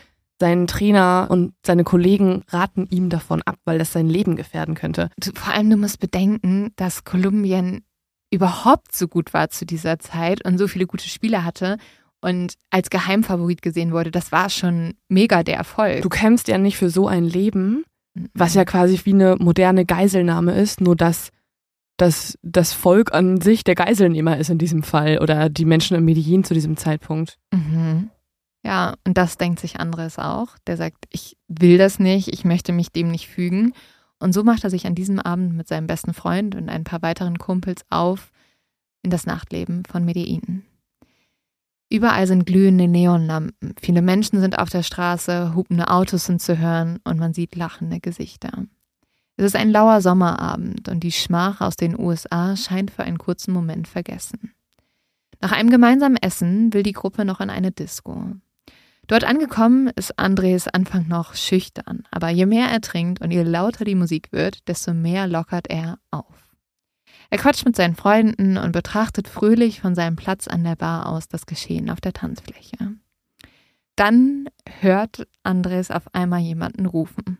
sein 0.42 0.66
Trainer 0.66 1.28
und 1.30 1.54
seine 1.64 1.84
Kollegen 1.84 2.42
raten 2.48 2.88
ihm 2.90 3.10
davon 3.10 3.42
ab, 3.42 3.58
weil 3.64 3.78
das 3.78 3.92
sein 3.92 4.08
Leben 4.08 4.34
gefährden 4.34 4.74
könnte. 4.74 5.08
Vor 5.36 5.54
allem, 5.54 5.70
du 5.70 5.76
musst 5.76 6.00
bedenken, 6.00 6.72
dass 6.74 7.04
Kolumbien 7.04 7.84
überhaupt 8.32 8.92
so 8.92 9.06
gut 9.06 9.32
war 9.34 9.50
zu 9.50 9.64
dieser 9.64 10.00
Zeit 10.00 10.44
und 10.44 10.58
so 10.58 10.66
viele 10.66 10.86
gute 10.86 11.08
Spieler 11.08 11.44
hatte 11.44 11.76
und 12.20 12.54
als 12.70 12.90
Geheimfavorit 12.90 13.62
gesehen 13.62 13.92
wurde. 13.92 14.10
Das 14.10 14.32
war 14.32 14.50
schon 14.50 14.94
mega 15.08 15.44
der 15.44 15.58
Erfolg. 15.58 16.02
Du 16.02 16.08
kämpfst 16.08 16.48
ja 16.48 16.58
nicht 16.58 16.76
für 16.76 16.90
so 16.90 17.06
ein 17.06 17.22
Leben, 17.22 17.84
was 18.34 18.54
ja 18.54 18.64
quasi 18.64 19.00
wie 19.04 19.14
eine 19.14 19.36
moderne 19.38 19.86
Geiselnahme 19.86 20.54
ist, 20.54 20.80
nur 20.80 20.96
dass 20.96 21.30
dass 21.98 22.36
das 22.42 22.72
Volk 22.72 23.14
an 23.14 23.40
sich 23.40 23.62
der 23.62 23.76
Geiselnehmer 23.76 24.38
ist 24.38 24.50
in 24.50 24.58
diesem 24.58 24.82
Fall 24.82 25.20
oder 25.20 25.48
die 25.48 25.66
Menschen 25.66 25.96
in 25.96 26.04
Medellin 26.04 26.42
zu 26.42 26.52
diesem 26.52 26.76
Zeitpunkt. 26.76 27.38
Mhm. 27.52 28.10
Ja, 28.64 28.94
und 29.06 29.18
das 29.18 29.38
denkt 29.38 29.60
sich 29.60 29.80
Andres 29.80 30.18
auch. 30.18 30.56
Der 30.66 30.76
sagt, 30.76 31.06
ich 31.10 31.36
will 31.48 31.78
das 31.78 31.98
nicht, 31.98 32.28
ich 32.28 32.44
möchte 32.44 32.72
mich 32.72 32.92
dem 32.92 33.10
nicht 33.10 33.28
fügen. 33.28 33.72
Und 34.18 34.32
so 34.32 34.44
macht 34.44 34.62
er 34.62 34.70
sich 34.70 34.86
an 34.86 34.94
diesem 34.94 35.18
Abend 35.18 35.54
mit 35.54 35.66
seinem 35.66 35.88
besten 35.88 36.14
Freund 36.14 36.54
und 36.54 36.68
ein 36.68 36.84
paar 36.84 37.02
weiteren 37.02 37.38
Kumpels 37.38 37.84
auf 37.90 38.30
in 39.02 39.10
das 39.10 39.26
Nachtleben 39.26 39.84
von 39.84 40.04
Medellin. 40.04 40.62
Überall 41.90 42.26
sind 42.26 42.46
glühende 42.46 42.88
Neonlampen, 42.88 43.74
viele 43.80 44.00
Menschen 44.00 44.40
sind 44.40 44.58
auf 44.58 44.70
der 44.70 44.82
Straße, 44.82 45.54
hupende 45.54 45.88
Autos 45.88 46.24
sind 46.24 46.40
zu 46.40 46.56
hören 46.56 47.00
und 47.04 47.18
man 47.18 47.34
sieht 47.34 47.54
lachende 47.54 48.00
Gesichter. 48.00 48.64
Es 49.36 49.44
ist 49.44 49.56
ein 49.56 49.70
lauer 49.70 50.00
Sommerabend 50.00 50.88
und 50.88 51.00
die 51.00 51.12
Schmach 51.12 51.60
aus 51.60 51.76
den 51.76 51.98
USA 51.98 52.56
scheint 52.56 52.90
für 52.90 53.02
einen 53.02 53.18
kurzen 53.18 53.52
Moment 53.52 53.88
vergessen. 53.88 54.54
Nach 55.40 55.52
einem 55.52 55.68
gemeinsamen 55.68 56.16
Essen 56.16 56.72
will 56.72 56.82
die 56.82 56.92
Gruppe 56.92 57.24
noch 57.24 57.40
in 57.40 57.50
eine 57.50 57.72
Disco. 57.72 58.36
Dort 59.08 59.24
angekommen 59.24 59.88
ist 59.88 60.18
Andres 60.18 60.68
Anfang 60.68 61.08
noch 61.08 61.34
schüchtern, 61.34 62.04
aber 62.10 62.30
je 62.30 62.46
mehr 62.46 62.68
er 62.68 62.80
trinkt 62.80 63.20
und 63.20 63.30
je 63.30 63.42
lauter 63.42 63.84
die 63.84 63.94
Musik 63.94 64.32
wird, 64.32 64.66
desto 64.68 64.94
mehr 64.94 65.26
lockert 65.26 65.68
er 65.68 65.98
auf. 66.10 66.42
Er 67.30 67.38
quatscht 67.38 67.64
mit 67.64 67.76
seinen 67.76 67.96
Freunden 67.96 68.56
und 68.58 68.72
betrachtet 68.72 69.26
fröhlich 69.26 69.80
von 69.80 69.94
seinem 69.94 70.16
Platz 70.16 70.48
an 70.48 70.64
der 70.64 70.76
Bar 70.76 71.06
aus 71.06 71.28
das 71.28 71.46
Geschehen 71.46 71.90
auf 71.90 72.00
der 72.00 72.12
Tanzfläche. 72.12 72.94
Dann 73.96 74.48
hört 74.80 75.26
Andres 75.42 75.90
auf 75.90 76.14
einmal 76.14 76.40
jemanden 76.40 76.86
rufen. 76.86 77.38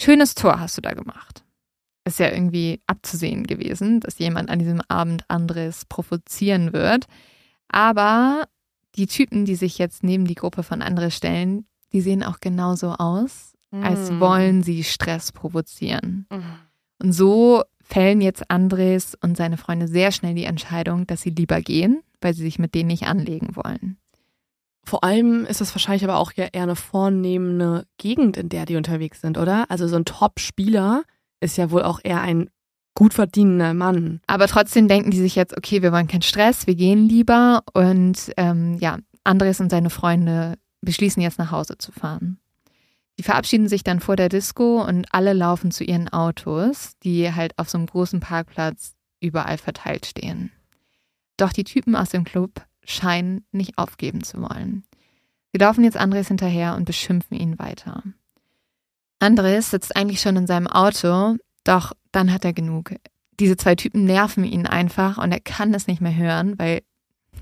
Schönes 0.00 0.34
Tor 0.34 0.58
hast 0.58 0.76
du 0.76 0.80
da 0.82 0.92
gemacht. 0.92 1.44
Ist 2.04 2.18
ja 2.18 2.30
irgendwie 2.30 2.82
abzusehen 2.86 3.46
gewesen, 3.46 4.00
dass 4.00 4.18
jemand 4.18 4.50
an 4.50 4.58
diesem 4.58 4.82
Abend 4.88 5.24
Andres 5.28 5.84
provozieren 5.86 6.72
wird. 6.72 7.06
Aber 7.68 8.44
die 8.96 9.06
Typen, 9.06 9.44
die 9.44 9.56
sich 9.56 9.78
jetzt 9.78 10.02
neben 10.02 10.26
die 10.26 10.34
Gruppe 10.34 10.62
von 10.62 10.82
Andres 10.82 11.16
stellen, 11.16 11.66
die 11.92 12.00
sehen 12.00 12.22
auch 12.22 12.40
genauso 12.40 12.92
aus, 12.92 13.54
als 13.70 14.10
mm. 14.10 14.20
wollen 14.20 14.62
sie 14.62 14.84
Stress 14.84 15.32
provozieren. 15.32 16.26
Mm. 16.30 17.02
Und 17.02 17.12
so 17.12 17.62
fällen 17.80 18.20
jetzt 18.20 18.50
Andres 18.50 19.16
und 19.20 19.36
seine 19.36 19.56
Freunde 19.56 19.88
sehr 19.88 20.12
schnell 20.12 20.34
die 20.34 20.44
Entscheidung, 20.44 21.06
dass 21.06 21.22
sie 21.22 21.30
lieber 21.30 21.60
gehen, 21.60 22.02
weil 22.20 22.34
sie 22.34 22.42
sich 22.42 22.58
mit 22.58 22.74
denen 22.74 22.88
nicht 22.88 23.04
anlegen 23.04 23.56
wollen. 23.56 23.98
Vor 24.84 25.02
allem 25.02 25.46
ist 25.46 25.60
es 25.60 25.74
wahrscheinlich 25.74 26.04
aber 26.04 26.18
auch 26.18 26.32
eher 26.36 26.50
eine 26.52 26.76
vornehmende 26.76 27.86
Gegend, 27.96 28.36
in 28.36 28.48
der 28.48 28.66
die 28.66 28.76
unterwegs 28.76 29.20
sind, 29.20 29.38
oder? 29.38 29.70
Also 29.70 29.88
so 29.88 29.96
ein 29.96 30.04
Top-Spieler 30.04 31.04
ist 31.40 31.56
ja 31.56 31.70
wohl 31.70 31.82
auch 31.82 32.00
eher 32.02 32.20
ein 32.20 32.50
gut 32.94 33.14
verdienender 33.14 33.74
Mann. 33.74 34.20
Aber 34.26 34.46
trotzdem 34.46 34.88
denken 34.88 35.10
die 35.10 35.20
sich 35.20 35.34
jetzt, 35.34 35.56
okay, 35.56 35.82
wir 35.82 35.92
wollen 35.92 36.08
keinen 36.08 36.22
Stress, 36.22 36.66
wir 36.66 36.74
gehen 36.74 37.08
lieber. 37.08 37.62
Und 37.72 38.32
ähm, 38.36 38.78
ja, 38.78 38.98
Andres 39.24 39.60
und 39.60 39.70
seine 39.70 39.90
Freunde 39.90 40.54
beschließen 40.80 41.22
jetzt 41.22 41.38
nach 41.38 41.50
Hause 41.50 41.76
zu 41.78 41.92
fahren. 41.92 42.38
Die 43.18 43.22
verabschieden 43.22 43.68
sich 43.68 43.84
dann 43.84 44.00
vor 44.00 44.16
der 44.16 44.28
Disco 44.28 44.82
und 44.82 45.06
alle 45.12 45.32
laufen 45.32 45.70
zu 45.70 45.84
ihren 45.84 46.08
Autos, 46.08 46.92
die 47.02 47.32
halt 47.32 47.58
auf 47.58 47.68
so 47.68 47.78
einem 47.78 47.86
großen 47.86 48.20
Parkplatz 48.20 48.94
überall 49.20 49.58
verteilt 49.58 50.06
stehen. 50.06 50.50
Doch 51.36 51.52
die 51.52 51.64
Typen 51.64 51.96
aus 51.96 52.10
dem 52.10 52.24
Club 52.24 52.64
scheinen 52.84 53.44
nicht 53.52 53.78
aufgeben 53.78 54.22
zu 54.22 54.40
wollen. 54.40 54.84
Sie 55.52 55.58
laufen 55.58 55.84
jetzt 55.84 55.96
Andres 55.96 56.28
hinterher 56.28 56.74
und 56.74 56.84
beschimpfen 56.84 57.38
ihn 57.38 57.58
weiter. 57.58 58.02
Andres 59.20 59.70
sitzt 59.70 59.96
eigentlich 59.96 60.20
schon 60.20 60.36
in 60.36 60.46
seinem 60.46 60.66
Auto, 60.66 61.36
doch 61.64 61.92
dann 62.12 62.32
hat 62.32 62.44
er 62.44 62.52
genug. 62.52 62.94
Diese 63.40 63.56
zwei 63.56 63.74
Typen 63.74 64.04
nerven 64.04 64.44
ihn 64.44 64.66
einfach 64.66 65.18
und 65.18 65.32
er 65.32 65.40
kann 65.40 65.74
es 65.74 65.86
nicht 65.86 66.00
mehr 66.00 66.14
hören, 66.14 66.58
weil 66.58 66.82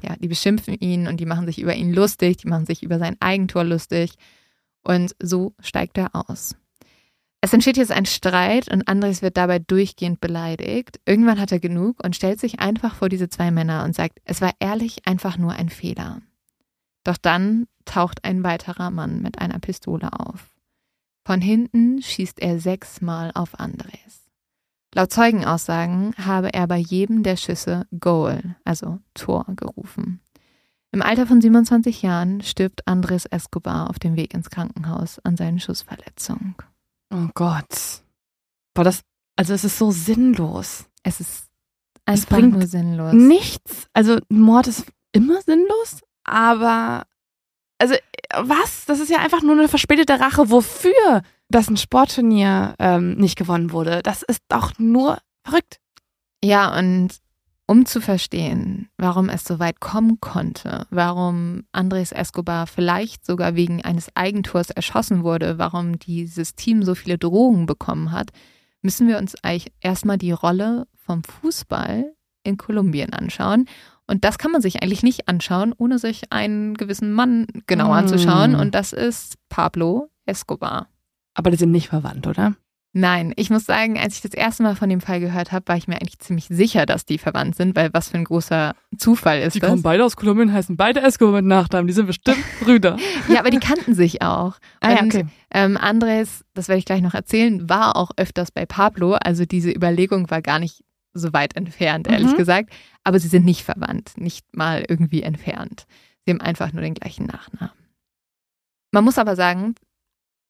ja, 0.02 0.16
die 0.16 0.28
beschimpfen 0.28 0.74
ihn 0.74 1.06
und 1.06 1.18
die 1.18 1.26
machen 1.26 1.46
sich 1.46 1.60
über 1.60 1.74
ihn 1.74 1.92
lustig, 1.92 2.38
die 2.38 2.48
machen 2.48 2.66
sich 2.66 2.82
über 2.82 2.98
sein 2.98 3.16
Eigentor 3.20 3.64
lustig 3.64 4.14
und 4.82 5.14
so 5.20 5.54
steigt 5.60 5.98
er 5.98 6.10
aus. 6.14 6.56
Es 7.44 7.52
entsteht 7.52 7.76
jetzt 7.76 7.90
ein 7.90 8.06
Streit 8.06 8.70
und 8.72 8.86
Andres 8.86 9.20
wird 9.20 9.36
dabei 9.36 9.58
durchgehend 9.58 10.20
beleidigt. 10.20 11.00
Irgendwann 11.04 11.40
hat 11.40 11.50
er 11.50 11.58
genug 11.58 12.02
und 12.04 12.14
stellt 12.14 12.38
sich 12.38 12.60
einfach 12.60 12.94
vor 12.94 13.08
diese 13.08 13.28
zwei 13.28 13.50
Männer 13.50 13.84
und 13.84 13.96
sagt, 13.96 14.20
es 14.24 14.40
war 14.40 14.52
ehrlich 14.60 15.06
einfach 15.06 15.36
nur 15.38 15.52
ein 15.52 15.68
Fehler. 15.68 16.22
Doch 17.02 17.16
dann 17.16 17.66
taucht 17.84 18.24
ein 18.24 18.44
weiterer 18.44 18.92
Mann 18.92 19.22
mit 19.22 19.40
einer 19.40 19.58
Pistole 19.58 20.12
auf. 20.12 20.51
Von 21.24 21.40
hinten 21.40 22.02
schießt 22.02 22.40
er 22.40 22.58
sechsmal 22.58 23.30
auf 23.34 23.58
Andres. 23.60 24.22
Laut 24.94 25.12
Zeugenaussagen 25.12 26.14
habe 26.18 26.52
er 26.52 26.66
bei 26.66 26.76
jedem 26.76 27.22
der 27.22 27.36
Schüsse 27.36 27.86
Goal, 27.98 28.56
also 28.64 28.98
Tor, 29.14 29.46
gerufen. 29.56 30.20
Im 30.90 31.00
Alter 31.00 31.26
von 31.26 31.40
27 31.40 32.02
Jahren 32.02 32.42
stirbt 32.42 32.86
Andres 32.86 33.24
Escobar 33.24 33.88
auf 33.88 33.98
dem 33.98 34.16
Weg 34.16 34.34
ins 34.34 34.50
Krankenhaus 34.50 35.18
an 35.20 35.36
seinen 35.36 35.58
Schussverletzungen. 35.58 36.54
Oh 37.10 37.28
Gott. 37.34 38.02
Boah, 38.74 38.84
das, 38.84 39.00
also 39.36 39.54
es 39.54 39.64
ist 39.64 39.78
so 39.78 39.90
sinnlos. 39.90 40.84
Es 41.02 41.20
ist 41.20 41.46
einfach 42.04 42.22
es 42.22 42.26
bringt 42.26 42.52
nur 42.52 42.66
sinnlos. 42.66 43.14
Nichts. 43.14 43.86
Also 43.94 44.18
Mord 44.28 44.66
ist 44.66 44.84
immer 45.12 45.40
sinnlos, 45.40 46.00
aber 46.24 47.06
also 47.82 47.96
was? 48.34 48.84
Das 48.86 49.00
ist 49.00 49.10
ja 49.10 49.18
einfach 49.18 49.42
nur 49.42 49.58
eine 49.58 49.68
verspätete 49.68 50.20
Rache. 50.20 50.50
Wofür? 50.50 51.22
Dass 51.48 51.68
ein 51.68 51.76
Sportturnier 51.76 52.76
ähm, 52.78 53.16
nicht 53.16 53.36
gewonnen 53.36 53.72
wurde. 53.72 54.00
Das 54.02 54.22
ist 54.22 54.40
doch 54.48 54.72
nur 54.78 55.18
verrückt. 55.44 55.78
Ja, 56.42 56.78
und 56.78 57.10
um 57.66 57.84
zu 57.84 58.00
verstehen, 58.00 58.88
warum 58.98 59.28
es 59.28 59.44
so 59.44 59.58
weit 59.58 59.80
kommen 59.80 60.20
konnte, 60.20 60.86
warum 60.90 61.64
Andres 61.72 62.12
Escobar 62.12 62.66
vielleicht 62.66 63.26
sogar 63.26 63.56
wegen 63.56 63.82
eines 63.82 64.14
Eigentors 64.14 64.70
erschossen 64.70 65.24
wurde, 65.24 65.58
warum 65.58 65.98
dieses 65.98 66.54
Team 66.54 66.84
so 66.84 66.94
viele 66.94 67.18
Drohungen 67.18 67.66
bekommen 67.66 68.12
hat, 68.12 68.30
müssen 68.80 69.08
wir 69.08 69.18
uns 69.18 69.34
eigentlich 69.42 69.72
erstmal 69.80 70.18
die 70.18 70.32
Rolle 70.32 70.86
vom 70.94 71.24
Fußball 71.24 72.14
in 72.44 72.56
Kolumbien 72.56 73.12
anschauen. 73.12 73.66
Und 74.12 74.24
das 74.24 74.36
kann 74.36 74.52
man 74.52 74.60
sich 74.60 74.82
eigentlich 74.82 75.02
nicht 75.02 75.26
anschauen, 75.26 75.72
ohne 75.74 75.98
sich 75.98 76.24
einen 76.28 76.74
gewissen 76.74 77.14
Mann 77.14 77.46
genau 77.66 77.88
mm. 77.88 77.92
anzuschauen. 77.92 78.54
Und 78.54 78.74
das 78.74 78.92
ist 78.92 79.36
Pablo 79.48 80.10
Escobar. 80.26 80.88
Aber 81.32 81.50
die 81.50 81.56
sind 81.56 81.70
nicht 81.70 81.88
verwandt, 81.88 82.26
oder? 82.26 82.54
Nein, 82.92 83.32
ich 83.36 83.48
muss 83.48 83.64
sagen, 83.64 83.98
als 83.98 84.16
ich 84.16 84.20
das 84.20 84.34
erste 84.34 84.64
Mal 84.64 84.76
von 84.76 84.90
dem 84.90 85.00
Fall 85.00 85.18
gehört 85.18 85.50
habe, 85.50 85.66
war 85.66 85.78
ich 85.78 85.88
mir 85.88 85.94
eigentlich 85.94 86.18
ziemlich 86.18 86.44
sicher, 86.48 86.84
dass 86.84 87.06
die 87.06 87.16
verwandt 87.16 87.56
sind, 87.56 87.74
weil 87.74 87.88
was 87.94 88.10
für 88.10 88.18
ein 88.18 88.24
großer 88.24 88.74
Zufall 88.98 89.40
ist 89.40 89.54
Die 89.54 89.60
das. 89.60 89.70
kommen 89.70 89.80
beide 89.80 90.04
aus 90.04 90.14
Kolumbien, 90.14 90.52
heißen 90.52 90.76
beide 90.76 91.00
Escobar 91.00 91.36
mit 91.36 91.46
Nachnamen. 91.46 91.86
Die 91.86 91.94
sind 91.94 92.04
bestimmt 92.04 92.44
Brüder. 92.60 92.98
ja, 93.28 93.40
aber 93.40 93.48
die 93.48 93.60
kannten 93.60 93.94
sich 93.94 94.20
auch. 94.20 94.56
Ah 94.80 94.90
ja, 94.90 95.00
Und 95.00 95.14
okay. 95.14 95.26
ähm, 95.54 95.78
Andres, 95.78 96.44
das 96.52 96.68
werde 96.68 96.80
ich 96.80 96.84
gleich 96.84 97.00
noch 97.00 97.14
erzählen, 97.14 97.66
war 97.66 97.96
auch 97.96 98.10
öfters 98.18 98.50
bei 98.50 98.66
Pablo. 98.66 99.14
Also 99.14 99.46
diese 99.46 99.70
Überlegung 99.70 100.30
war 100.30 100.42
gar 100.42 100.58
nicht 100.58 100.84
so 101.14 101.32
weit 101.32 101.56
entfernt, 101.56 102.06
ehrlich 102.08 102.32
Mhm. 102.32 102.36
gesagt. 102.36 102.72
Aber 103.04 103.18
sie 103.18 103.28
sind 103.28 103.44
nicht 103.44 103.62
verwandt, 103.64 104.12
nicht 104.16 104.44
mal 104.56 104.84
irgendwie 104.88 105.22
entfernt. 105.22 105.86
Sie 106.24 106.32
haben 106.32 106.40
einfach 106.40 106.72
nur 106.72 106.82
den 106.82 106.94
gleichen 106.94 107.26
Nachnamen. 107.26 107.74
Man 108.92 109.04
muss 109.04 109.18
aber 109.18 109.36
sagen, 109.36 109.74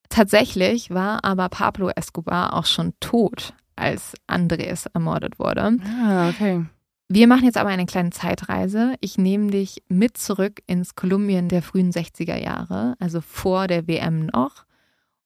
tatsächlich 0.09 0.91
war 0.91 1.25
aber 1.25 1.49
Pablo 1.49 1.89
Escobar 1.91 2.55
auch 2.55 2.67
schon 2.67 2.93
tot, 3.01 3.55
als 3.77 4.15
Andres 4.27 4.87
ermordet 4.87 5.39
wurde. 5.39 5.79
Ah, 6.03 6.29
okay. 6.29 6.65
Wir 7.09 7.27
machen 7.27 7.45
jetzt 7.45 7.59
aber 7.59 7.69
eine 7.71 7.87
kleine 7.87 8.11
Zeitreise. 8.11 8.95
Ich 9.01 9.19
nehme 9.19 9.51
dich 9.51 9.83
mit 9.89 10.17
zurück 10.17 10.63
ins 10.67 10.95
Kolumbien 10.95 11.49
der 11.49 11.63
frühen 11.63 11.93
60er 11.93 12.37
Jahre, 12.37 12.95
also 12.99 13.21
vor 13.21 13.67
der 13.67 13.87
WM 13.87 14.27
noch. 14.27 14.65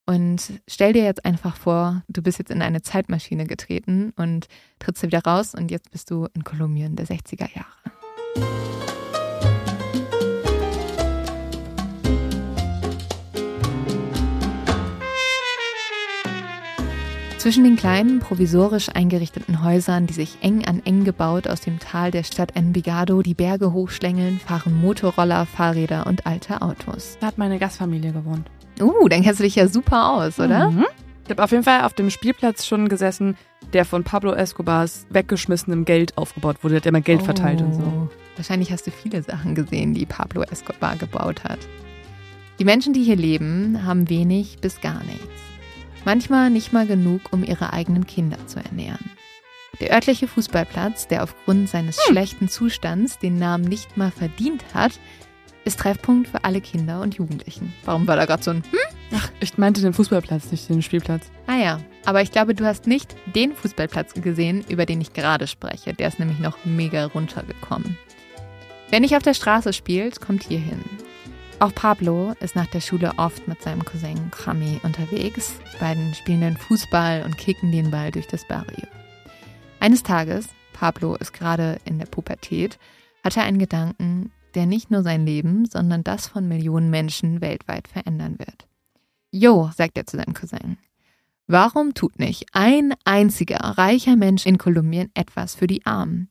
Und 0.09 0.61
stell 0.67 0.93
dir 0.93 1.03
jetzt 1.03 1.25
einfach 1.25 1.57
vor, 1.57 2.01
du 2.07 2.21
bist 2.21 2.39
jetzt 2.39 2.49
in 2.49 2.61
eine 2.61 2.81
Zeitmaschine 2.81 3.45
getreten 3.45 4.13
und 4.15 4.47
trittst 4.79 5.03
wieder 5.03 5.21
raus 5.21 5.53
und 5.53 5.69
jetzt 5.69 5.91
bist 5.91 6.09
du 6.11 6.27
in 6.33 6.45
Kolumbien 6.45 6.95
der 6.95 7.05
60er 7.07 7.49
Jahre. 7.53 8.96
Zwischen 17.47 17.63
den 17.63 17.77
kleinen, 17.77 18.19
provisorisch 18.19 18.89
eingerichteten 18.93 19.63
Häusern, 19.63 20.05
die 20.05 20.13
sich 20.13 20.37
eng 20.41 20.65
an 20.65 20.81
eng 20.83 21.05
gebaut 21.05 21.47
aus 21.47 21.61
dem 21.61 21.79
Tal 21.79 22.11
der 22.11 22.23
Stadt 22.23 22.57
Envigado 22.57 23.21
die 23.21 23.35
Berge 23.35 23.71
hochschlängeln, 23.71 24.37
fahren 24.37 24.77
Motorroller, 24.81 25.45
Fahrräder 25.45 26.07
und 26.07 26.27
alte 26.27 26.61
Autos. 26.61 27.17
Da 27.21 27.27
hat 27.27 27.37
meine 27.37 27.57
Gastfamilie 27.57 28.11
gewohnt. 28.11 28.51
Uh, 28.81 29.07
dann 29.07 29.23
kennst 29.23 29.39
du 29.39 29.45
dich 29.45 29.55
ja 29.55 29.69
super 29.69 30.11
aus, 30.11 30.41
oder? 30.41 30.71
Mhm. 30.71 30.87
Ich 31.23 31.29
habe 31.29 31.41
auf 31.41 31.51
jeden 31.51 31.63
Fall 31.63 31.85
auf 31.85 31.93
dem 31.93 32.09
Spielplatz 32.09 32.65
schon 32.65 32.89
gesessen, 32.89 33.37
der 33.71 33.85
von 33.85 34.03
Pablo 34.03 34.33
Escobars 34.33 35.07
weggeschmissenem 35.11 35.85
Geld 35.85 36.17
aufgebaut 36.17 36.65
wurde. 36.65 36.73
Der 36.73 36.81
hat 36.81 36.85
immer 36.87 36.99
Geld 36.99 37.23
verteilt 37.23 37.61
und 37.61 37.75
so. 37.75 37.79
Oh. 37.81 38.09
Wahrscheinlich 38.35 38.73
hast 38.73 38.87
du 38.87 38.91
viele 38.91 39.23
Sachen 39.23 39.55
gesehen, 39.55 39.93
die 39.93 40.05
Pablo 40.05 40.41
Escobar 40.41 40.97
gebaut 40.97 41.45
hat. 41.45 41.59
Die 42.59 42.65
Menschen, 42.65 42.91
die 42.91 43.03
hier 43.03 43.15
leben, 43.15 43.85
haben 43.85 44.09
wenig 44.09 44.57
bis 44.59 44.81
gar 44.81 45.01
nichts. 45.05 45.46
Manchmal 46.07 46.49
nicht 46.49 46.71
mal 46.71 46.87
genug, 46.87 47.33
um 47.33 47.43
ihre 47.43 47.73
eigenen 47.73 48.07
Kinder 48.07 48.37
zu 48.47 48.59
ernähren. 48.63 49.11
Der 49.81 49.91
örtliche 49.91 50.29
Fußballplatz, 50.29 51.09
der 51.09 51.21
aufgrund 51.21 51.67
seines 51.67 52.01
schlechten 52.01 52.47
Zustands 52.47 53.19
den 53.19 53.37
Namen 53.37 53.65
nicht 53.65 53.97
mal 53.97 54.09
verdient 54.09 54.63
hat, 54.73 54.93
ist 55.65 55.81
Treffpunkt 55.81 56.29
für 56.29 56.45
alle 56.45 56.61
Kinder 56.61 57.01
und 57.01 57.15
Jugendlichen. 57.15 57.73
Warum 57.83 58.07
war 58.07 58.15
da 58.15 58.23
gerade 58.23 58.41
so 58.41 58.51
ein 58.51 58.63
hm? 58.71 58.79
Ach, 59.17 59.29
ich 59.41 59.57
meinte 59.57 59.81
den 59.81 59.91
Fußballplatz, 59.91 60.49
nicht 60.49 60.69
den 60.69 60.81
Spielplatz. 60.81 61.29
Ah 61.45 61.57
ja, 61.57 61.81
aber 62.05 62.21
ich 62.21 62.31
glaube, 62.31 62.55
du 62.55 62.63
hast 62.63 62.87
nicht 62.87 63.13
den 63.35 63.53
Fußballplatz 63.53 64.13
gesehen, 64.13 64.63
über 64.69 64.85
den 64.85 65.01
ich 65.01 65.11
gerade 65.11 65.45
spreche. 65.45 65.93
Der 65.93 66.07
ist 66.07 66.19
nämlich 66.19 66.39
noch 66.39 66.57
mega 66.63 67.07
runtergekommen. 67.07 67.97
Wer 68.91 69.01
nicht 69.01 69.17
auf 69.17 69.23
der 69.23 69.33
Straße 69.33 69.73
spielt, 69.73 70.21
kommt 70.21 70.43
hier 70.43 70.59
hin. 70.59 70.79
Auch 71.59 71.73
Pablo 71.73 72.33
ist 72.39 72.55
nach 72.55 72.67
der 72.67 72.81
Schule 72.81 73.13
oft 73.17 73.47
mit 73.47 73.63
seinem 73.63 73.83
Cousin 73.83 74.29
Krami 74.29 74.79
unterwegs. 74.83 75.53
Die 75.73 75.77
beiden 75.79 76.13
spielen 76.13 76.41
dann 76.41 76.55
Fußball 76.55 77.23
und 77.23 77.35
kicken 77.39 77.71
den 77.71 77.89
Ball 77.89 78.11
durch 78.11 78.27
das 78.27 78.47
Barrio. 78.47 78.85
Eines 79.79 80.03
Tages, 80.03 80.49
Pablo 80.73 81.15
ist 81.15 81.33
gerade 81.33 81.79
in 81.83 81.97
der 81.97 82.05
Pubertät, 82.05 82.77
hat 83.23 83.37
er 83.37 83.43
einen 83.43 83.57
Gedanken, 83.57 84.31
der 84.53 84.67
nicht 84.67 84.91
nur 84.91 85.01
sein 85.01 85.25
Leben, 85.25 85.65
sondern 85.65 86.03
das 86.03 86.27
von 86.27 86.47
Millionen 86.47 86.91
Menschen 86.91 87.41
weltweit 87.41 87.87
verändern 87.87 88.37
wird. 88.37 88.67
Jo, 89.31 89.71
sagt 89.75 89.97
er 89.97 90.05
zu 90.05 90.17
seinem 90.17 90.35
Cousin. 90.35 90.77
Warum 91.47 91.95
tut 91.95 92.19
nicht 92.19 92.45
ein 92.53 92.93
einziger 93.03 93.57
reicher 93.57 94.15
Mensch 94.15 94.45
in 94.45 94.59
Kolumbien 94.59 95.09
etwas 95.15 95.55
für 95.55 95.65
die 95.65 95.87
Armen? 95.87 96.29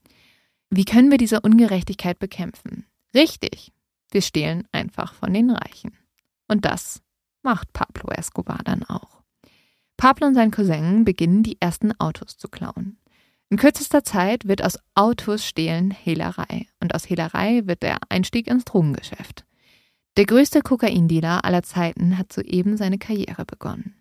Wie 0.71 0.85
können 0.85 1.11
wir 1.11 1.19
diese 1.19 1.41
Ungerechtigkeit 1.41 2.21
bekämpfen? 2.21 2.87
Richtig, 3.12 3.73
wir 4.11 4.23
stehlen 4.23 4.66
einfach 4.73 5.14
von 5.14 5.33
den 5.33 5.51
Reichen. 5.51 5.92
Und 6.49 6.64
das 6.64 7.03
macht 7.42 7.73
Pablo 7.73 8.11
Escobar 8.11 8.61
dann 8.64 8.83
auch. 8.85 9.23
Pablo 9.97 10.27
und 10.27 10.35
sein 10.35 10.51
Cousin 10.51 11.05
beginnen 11.05 11.42
die 11.42 11.61
ersten 11.61 11.99
Autos 11.99 12.37
zu 12.37 12.49
klauen. 12.49 12.99
In 13.49 13.57
kürzester 13.57 14.03
Zeit 14.03 14.49
wird 14.49 14.62
aus 14.62 14.79
Autos 14.95 15.47
stehlen 15.47 15.90
Hehlerei 15.90 16.66
und 16.81 16.95
aus 16.95 17.09
Hehlerei 17.09 17.62
wird 17.66 17.83
der 17.83 17.99
Einstieg 18.09 18.49
ins 18.49 18.64
Drogengeschäft. 18.64 19.45
Der 20.16 20.27
größte 20.27 20.62
Kokaindealer 20.62 21.45
aller 21.45 21.62
Zeiten 21.62 22.19
hat 22.19 22.33
soeben 22.33 22.77
seine 22.77 22.99
Karriere 22.99 23.45
begonnen. 23.45 23.95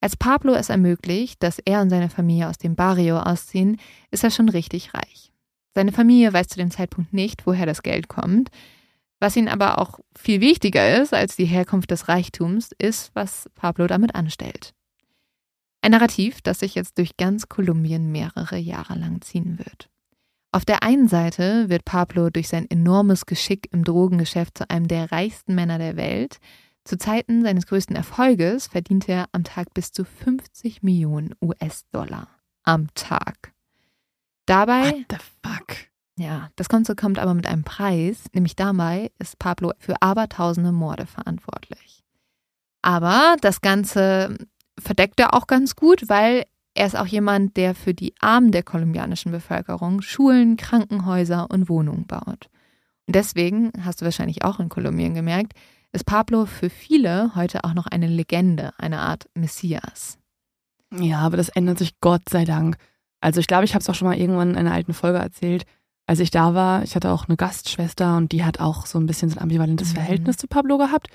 Als 0.00 0.16
Pablo 0.16 0.54
es 0.54 0.70
ermöglicht, 0.70 1.42
dass 1.42 1.58
er 1.58 1.82
und 1.82 1.90
seine 1.90 2.08
Familie 2.08 2.48
aus 2.48 2.56
dem 2.56 2.74
Barrio 2.74 3.18
ausziehen, 3.18 3.78
ist 4.10 4.24
er 4.24 4.30
schon 4.30 4.48
richtig 4.48 4.94
reich. 4.94 5.30
Seine 5.74 5.92
Familie 5.92 6.32
weiß 6.32 6.48
zu 6.48 6.56
dem 6.56 6.70
Zeitpunkt 6.70 7.12
nicht, 7.12 7.46
woher 7.46 7.66
das 7.66 7.82
Geld 7.82 8.08
kommt. 8.08 8.50
Was 9.20 9.36
ihnen 9.36 9.48
aber 9.48 9.78
auch 9.78 10.00
viel 10.18 10.40
wichtiger 10.40 11.00
ist 11.00 11.12
als 11.12 11.36
die 11.36 11.44
Herkunft 11.44 11.90
des 11.90 12.08
Reichtums, 12.08 12.70
ist, 12.78 13.10
was 13.14 13.50
Pablo 13.54 13.86
damit 13.86 14.14
anstellt. 14.14 14.72
Ein 15.82 15.92
Narrativ, 15.92 16.40
das 16.42 16.60
sich 16.60 16.74
jetzt 16.74 16.98
durch 16.98 17.16
ganz 17.16 17.48
Kolumbien 17.48 18.10
mehrere 18.10 18.56
Jahre 18.56 18.98
lang 18.98 19.20
ziehen 19.20 19.58
wird. 19.58 19.90
Auf 20.52 20.64
der 20.64 20.82
einen 20.82 21.06
Seite 21.06 21.68
wird 21.68 21.84
Pablo 21.84 22.28
durch 22.30 22.48
sein 22.48 22.68
enormes 22.68 23.24
Geschick 23.24 23.68
im 23.72 23.84
Drogengeschäft 23.84 24.58
zu 24.58 24.68
einem 24.68 24.88
der 24.88 25.12
reichsten 25.12 25.54
Männer 25.54 25.78
der 25.78 25.96
Welt. 25.96 26.38
Zu 26.84 26.98
Zeiten 26.98 27.42
seines 27.42 27.66
größten 27.66 27.94
Erfolges 27.94 28.66
verdient 28.66 29.08
er 29.08 29.28
am 29.32 29.44
Tag 29.44 29.72
bis 29.74 29.92
zu 29.92 30.04
50 30.04 30.82
Millionen 30.82 31.34
US-Dollar. 31.40 32.28
Am 32.64 32.88
Tag. 32.94 33.52
Dabei 34.46 34.92
What 34.92 35.06
the 35.10 35.16
fuck? 35.44 35.89
Ja, 36.20 36.50
das 36.56 36.68
Ganze 36.68 36.94
kommt 36.94 37.18
aber 37.18 37.32
mit 37.32 37.46
einem 37.46 37.64
Preis, 37.64 38.24
nämlich 38.34 38.54
dabei 38.54 39.10
ist 39.18 39.38
Pablo 39.38 39.72
für 39.78 40.02
abertausende 40.02 40.70
Morde 40.70 41.06
verantwortlich. 41.06 42.04
Aber 42.82 43.36
das 43.40 43.62
Ganze 43.62 44.36
verdeckt 44.78 45.18
er 45.18 45.32
auch 45.32 45.46
ganz 45.46 45.76
gut, 45.76 46.10
weil 46.10 46.44
er 46.74 46.86
ist 46.86 46.96
auch 46.96 47.06
jemand, 47.06 47.56
der 47.56 47.74
für 47.74 47.94
die 47.94 48.14
Armen 48.20 48.52
der 48.52 48.62
kolumbianischen 48.62 49.32
Bevölkerung 49.32 50.02
Schulen, 50.02 50.58
Krankenhäuser 50.58 51.50
und 51.50 51.70
Wohnungen 51.70 52.06
baut. 52.06 52.50
Und 53.06 53.16
deswegen, 53.16 53.72
hast 53.82 54.02
du 54.02 54.04
wahrscheinlich 54.04 54.44
auch 54.44 54.60
in 54.60 54.68
Kolumbien 54.68 55.14
gemerkt, 55.14 55.54
ist 55.92 56.04
Pablo 56.04 56.44
für 56.44 56.68
viele 56.68 57.34
heute 57.34 57.64
auch 57.64 57.72
noch 57.72 57.86
eine 57.86 58.06
Legende, 58.06 58.72
eine 58.76 59.00
Art 59.00 59.26
Messias. 59.34 60.18
Ja, 60.94 61.20
aber 61.20 61.38
das 61.38 61.48
ändert 61.48 61.78
sich 61.78 61.98
Gott 62.00 62.28
sei 62.28 62.44
Dank. 62.44 62.76
Also 63.22 63.40
ich 63.40 63.46
glaube, 63.46 63.64
ich 63.64 63.72
habe 63.72 63.80
es 63.80 63.88
auch 63.88 63.94
schon 63.94 64.08
mal 64.08 64.18
irgendwann 64.18 64.50
in 64.50 64.58
einer 64.58 64.72
alten 64.72 64.92
Folge 64.92 65.18
erzählt. 65.18 65.64
Als 66.10 66.18
ich 66.18 66.32
da 66.32 66.54
war, 66.54 66.82
ich 66.82 66.96
hatte 66.96 67.12
auch 67.12 67.28
eine 67.28 67.36
Gastschwester 67.36 68.16
und 68.16 68.32
die 68.32 68.42
hat 68.42 68.58
auch 68.58 68.84
so 68.84 68.98
ein 68.98 69.06
bisschen 69.06 69.28
so 69.28 69.36
ein 69.36 69.42
ambivalentes 69.42 69.90
Mhm. 69.90 69.94
Verhältnis 69.94 70.38
zu 70.38 70.48
Pablo 70.48 70.76
gehabt. 70.76 71.06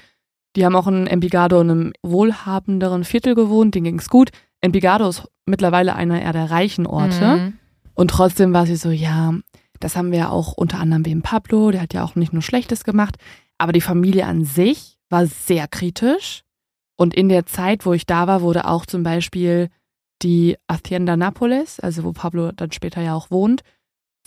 Die 0.56 0.64
haben 0.66 0.74
auch 0.74 0.88
in 0.88 1.06
Envigado 1.06 1.60
in 1.60 1.70
einem 1.70 1.94
wohlhabenderen 2.02 3.04
Viertel 3.04 3.36
gewohnt, 3.36 3.76
denen 3.76 3.84
ging's 3.84 4.08
gut. 4.08 4.30
Envigado 4.62 5.10
ist 5.10 5.28
mittlerweile 5.46 5.98
einer 5.98 6.22
eher 6.22 6.32
der 6.32 6.50
reichen 6.50 6.88
Orte. 6.88 7.36
Mhm. 7.36 7.54
Und 7.94 8.10
trotzdem 8.10 8.54
war 8.54 8.66
sie 8.66 8.78
so, 8.78 8.90
ja, 8.90 9.34
das 9.82 9.98
haben 9.98 10.14
wir 10.14 10.20
ja 10.20 10.30
auch 10.30 10.54
unter 10.54 10.80
anderem 10.80 11.06
wegen 11.06 11.22
Pablo, 11.22 11.72
der 11.72 11.82
hat 11.82 11.94
ja 11.94 12.02
auch 12.06 12.16
nicht 12.16 12.32
nur 12.32 12.42
Schlechtes 12.42 12.86
gemacht, 12.86 13.18
aber 13.58 13.74
die 13.74 13.82
Familie 13.82 14.26
an 14.26 14.46
sich 14.46 14.98
war 15.10 15.28
sehr 15.28 15.68
kritisch. 15.68 16.44
Und 16.96 17.14
in 17.14 17.28
der 17.28 17.46
Zeit, 17.46 17.86
wo 17.86 17.92
ich 17.92 18.06
da 18.06 18.28
war, 18.28 18.42
wurde 18.42 18.66
auch 18.66 18.86
zum 18.86 19.04
Beispiel 19.04 19.68
die 20.22 20.56
Hacienda 20.72 21.16
Nápoles, 21.16 21.82
also 21.82 22.06
wo 22.06 22.14
Pablo 22.14 22.54
dann 22.54 22.72
später 22.72 23.02
ja 23.02 23.14
auch 23.14 23.30
wohnt, 23.30 23.62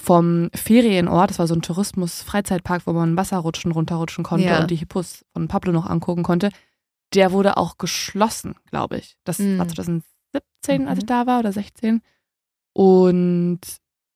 vom 0.00 0.48
Ferienort, 0.54 1.30
das 1.30 1.38
war 1.38 1.46
so 1.48 1.54
ein 1.54 1.62
Tourismus-Freizeitpark, 1.62 2.86
wo 2.86 2.92
man 2.92 3.16
Wasserrutschen 3.16 3.72
runterrutschen 3.72 4.24
konnte 4.24 4.46
Ja. 4.46 4.60
und 4.60 4.70
die 4.70 4.76
Hippos 4.76 5.24
von 5.32 5.48
Pablo 5.48 5.72
noch 5.72 5.86
angucken 5.86 6.22
konnte, 6.22 6.50
der 7.14 7.32
wurde 7.32 7.56
auch 7.56 7.78
geschlossen, 7.78 8.54
glaube 8.70 8.98
ich. 8.98 9.16
Das 9.24 9.38
Mhm. 9.38 9.58
war 9.58 9.66
2017, 9.68 10.86
als 10.86 10.96
Mhm. 10.96 11.00
ich 11.00 11.06
da 11.06 11.26
war, 11.26 11.40
oder 11.40 11.52
16. 11.52 12.00
Und 12.74 13.60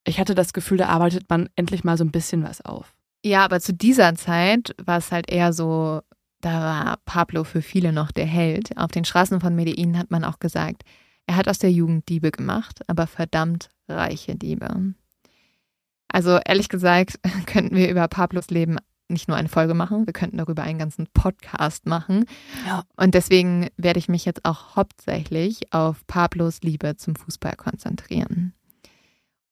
ich 0.05 0.19
hatte 0.19 0.35
das 0.35 0.53
Gefühl, 0.53 0.77
da 0.77 0.87
arbeitet 0.87 1.29
man 1.29 1.49
endlich 1.55 1.83
mal 1.83 1.97
so 1.97 2.03
ein 2.03 2.11
bisschen 2.11 2.43
was 2.43 2.61
auf. 2.61 2.93
Ja, 3.25 3.43
aber 3.45 3.59
zu 3.59 3.73
dieser 3.73 4.15
Zeit 4.15 4.75
war 4.83 4.97
es 4.97 5.11
halt 5.11 5.29
eher 5.29 5.53
so, 5.53 6.01
da 6.41 6.61
war 6.61 6.97
Pablo 7.05 7.43
für 7.45 7.61
viele 7.61 7.93
noch 7.93 8.11
der 8.11 8.25
Held. 8.25 8.77
Auf 8.77 8.91
den 8.91 9.05
Straßen 9.05 9.39
von 9.39 9.55
Medellin 9.55 9.97
hat 9.97 10.11
man 10.11 10.23
auch 10.23 10.39
gesagt, 10.39 10.83
er 11.25 11.37
hat 11.37 11.47
aus 11.47 11.57
der 11.59 11.71
Jugend 11.71 12.09
Diebe 12.09 12.31
gemacht, 12.31 12.81
aber 12.87 13.07
verdammt 13.07 13.69
reiche 13.87 14.35
Diebe. 14.35 14.93
Also 16.13 16.39
ehrlich 16.45 16.69
gesagt 16.69 17.19
könnten 17.45 17.75
wir 17.75 17.89
über 17.89 18.07
Pablos 18.07 18.47
Leben 18.49 18.77
nicht 19.09 19.27
nur 19.27 19.35
eine 19.35 19.49
Folge 19.49 19.73
machen, 19.73 20.07
wir 20.07 20.13
könnten 20.13 20.37
darüber 20.37 20.63
einen 20.63 20.79
ganzen 20.79 21.07
Podcast 21.13 21.85
machen. 21.85 22.25
Ja. 22.65 22.83
Und 22.95 23.13
deswegen 23.13 23.67
werde 23.75 23.99
ich 23.99 24.07
mich 24.07 24.23
jetzt 24.23 24.45
auch 24.45 24.77
hauptsächlich 24.77 25.73
auf 25.73 26.07
Pablos 26.07 26.61
Liebe 26.61 26.95
zum 26.95 27.15
Fußball 27.15 27.55
konzentrieren. 27.57 28.53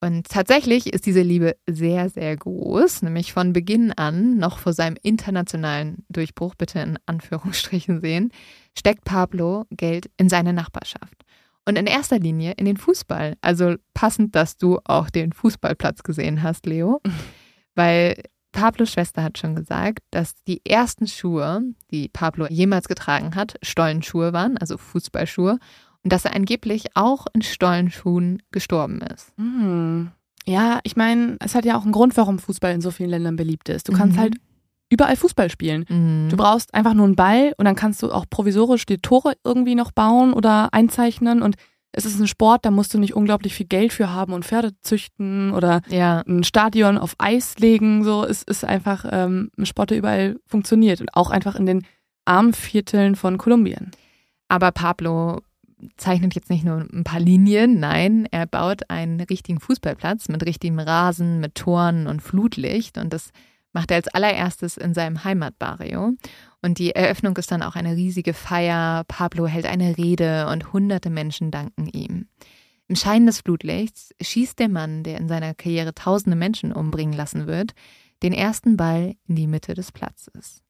Und 0.03 0.29
tatsächlich 0.29 0.93
ist 0.93 1.05
diese 1.05 1.21
Liebe 1.21 1.55
sehr, 1.69 2.09
sehr 2.09 2.35
groß, 2.35 3.03
nämlich 3.03 3.33
von 3.33 3.53
Beginn 3.53 3.91
an, 3.91 4.37
noch 4.37 4.57
vor 4.57 4.73
seinem 4.73 4.97
internationalen 5.03 6.05
Durchbruch, 6.09 6.55
bitte 6.55 6.79
in 6.79 6.97
Anführungsstrichen 7.05 8.01
sehen, 8.01 8.31
steckt 8.75 9.03
Pablo 9.03 9.65
Geld 9.69 10.09
in 10.17 10.27
seine 10.27 10.53
Nachbarschaft. 10.53 11.23
Und 11.67 11.77
in 11.77 11.85
erster 11.85 12.17
Linie 12.19 12.53
in 12.57 12.65
den 12.65 12.77
Fußball. 12.77 13.35
Also 13.41 13.75
passend, 13.93 14.35
dass 14.35 14.57
du 14.57 14.79
auch 14.83 15.09
den 15.09 15.31
Fußballplatz 15.31 16.03
gesehen 16.03 16.41
hast, 16.43 16.65
Leo. 16.65 17.01
Weil 17.75 18.21
Pablos 18.51 18.91
Schwester 18.91 19.23
hat 19.23 19.37
schon 19.37 19.55
gesagt, 19.55 19.99
dass 20.11 20.33
die 20.47 20.61
ersten 20.65 21.07
Schuhe, 21.07 21.61
die 21.91 22.09
Pablo 22.09 22.47
jemals 22.49 22.87
getragen 22.87 23.35
hat, 23.35 23.55
Stollenschuhe 23.61 24.33
waren, 24.33 24.57
also 24.57 24.77
Fußballschuhe 24.77 25.57
und 26.03 26.11
dass 26.11 26.25
er 26.25 26.35
angeblich 26.35 26.87
auch 26.95 27.27
in 27.33 27.43
Stollenschuhen 27.43 28.41
gestorben 28.51 28.99
ist. 29.01 29.31
Mhm. 29.37 30.11
Ja, 30.45 30.79
ich 30.83 30.95
meine, 30.97 31.37
es 31.39 31.53
hat 31.55 31.63
ja 31.65 31.77
auch 31.77 31.83
einen 31.83 31.91
Grund, 31.93 32.17
warum 32.17 32.39
Fußball 32.39 32.73
in 32.73 32.81
so 32.81 32.91
vielen 32.91 33.11
Ländern 33.11 33.35
beliebt 33.37 33.69
ist. 33.69 33.87
Du 33.87 33.93
kannst 33.93 34.17
Mhm. 34.17 34.21
halt 34.21 34.35
überall 34.91 35.15
Fußball 35.15 35.49
spielen. 35.49 35.85
Mhm. 35.89 36.29
Du 36.29 36.37
brauchst 36.37 36.73
einfach 36.73 36.93
nur 36.93 37.05
einen 37.05 37.15
Ball 37.15 37.53
und 37.57 37.65
dann 37.65 37.75
kannst 37.75 38.03
du 38.03 38.11
auch 38.11 38.25
provisorisch 38.29 38.85
die 38.85 38.99
Tore 38.99 39.33
irgendwie 39.43 39.75
noch 39.75 39.91
bauen 39.91 40.33
oder 40.33 40.73
einzeichnen 40.73 41.41
und 41.41 41.55
es 41.93 42.05
ist 42.05 42.19
ein 42.19 42.27
Sport, 42.27 42.65
da 42.65 42.71
musst 42.71 42.93
du 42.93 42.99
nicht 42.99 43.15
unglaublich 43.15 43.53
viel 43.53 43.65
Geld 43.65 43.91
für 43.91 44.13
haben 44.13 44.31
und 44.31 44.45
Pferde 44.45 44.71
züchten 44.79 45.51
oder 45.51 45.81
ja, 45.89 46.23
ein 46.25 46.45
Stadion 46.45 46.97
auf 46.97 47.15
Eis 47.17 47.57
legen. 47.57 48.05
So, 48.05 48.23
es 48.23 48.43
ist 48.43 48.63
einfach 48.63 49.05
ähm, 49.11 49.51
ein 49.57 49.65
Sport, 49.65 49.89
der 49.89 49.97
überall 49.97 50.39
funktioniert 50.45 51.01
und 51.01 51.13
auch 51.13 51.31
einfach 51.31 51.55
in 51.55 51.65
den 51.65 51.85
armen 52.23 52.53
Vierteln 52.53 53.15
von 53.15 53.37
Kolumbien. 53.37 53.91
aber 54.47 54.71
Pablo 54.71 55.41
zeichnet 55.97 56.35
jetzt 56.35 56.49
nicht 56.49 56.63
nur 56.63 56.85
ein 56.93 57.03
paar 57.03 57.19
Linien, 57.19 57.79
nein, 57.79 58.27
er 58.29 58.45
baut 58.45 58.89
einen 58.89 59.19
richtigen 59.19 59.59
Fußballplatz 59.59 60.29
mit 60.29 60.45
richtigem 60.45 60.79
Rasen, 60.79 61.39
mit 61.39 61.55
Toren 61.55 62.07
und 62.07 62.21
Flutlicht 62.21 62.97
und 62.97 63.11
das 63.11 63.31
macht 63.73 63.91
er 63.91 63.97
als 63.97 64.07
allererstes 64.07 64.77
in 64.77 64.93
seinem 64.93 65.23
Heimatbarrio. 65.23 66.13
Und 66.61 66.77
die 66.77 66.91
Eröffnung 66.91 67.35
ist 67.37 67.51
dann 67.51 67.63
auch 67.63 67.75
eine 67.75 67.95
riesige 67.95 68.33
Feier. 68.33 69.03
Pablo 69.07 69.47
hält 69.47 69.65
eine 69.65 69.97
Rede 69.97 70.47
und 70.47 70.73
hunderte 70.73 71.09
Menschen 71.09 71.51
danken 71.51 71.87
ihm. 71.87 72.27
Im 72.87 72.95
Schein 72.95 73.25
des 73.25 73.39
Flutlichts 73.39 74.13
schießt 74.21 74.59
der 74.59 74.69
Mann, 74.69 75.03
der 75.03 75.17
in 75.17 75.27
seiner 75.29 75.53
Karriere 75.53 75.95
tausende 75.95 76.35
Menschen 76.35 76.73
umbringen 76.73 77.15
lassen 77.15 77.47
wird, 77.47 77.71
den 78.21 78.33
ersten 78.33 78.77
Ball 78.77 79.15
in 79.27 79.35
die 79.35 79.47
Mitte 79.47 79.73
des 79.73 79.91
Platzes. 79.91 80.61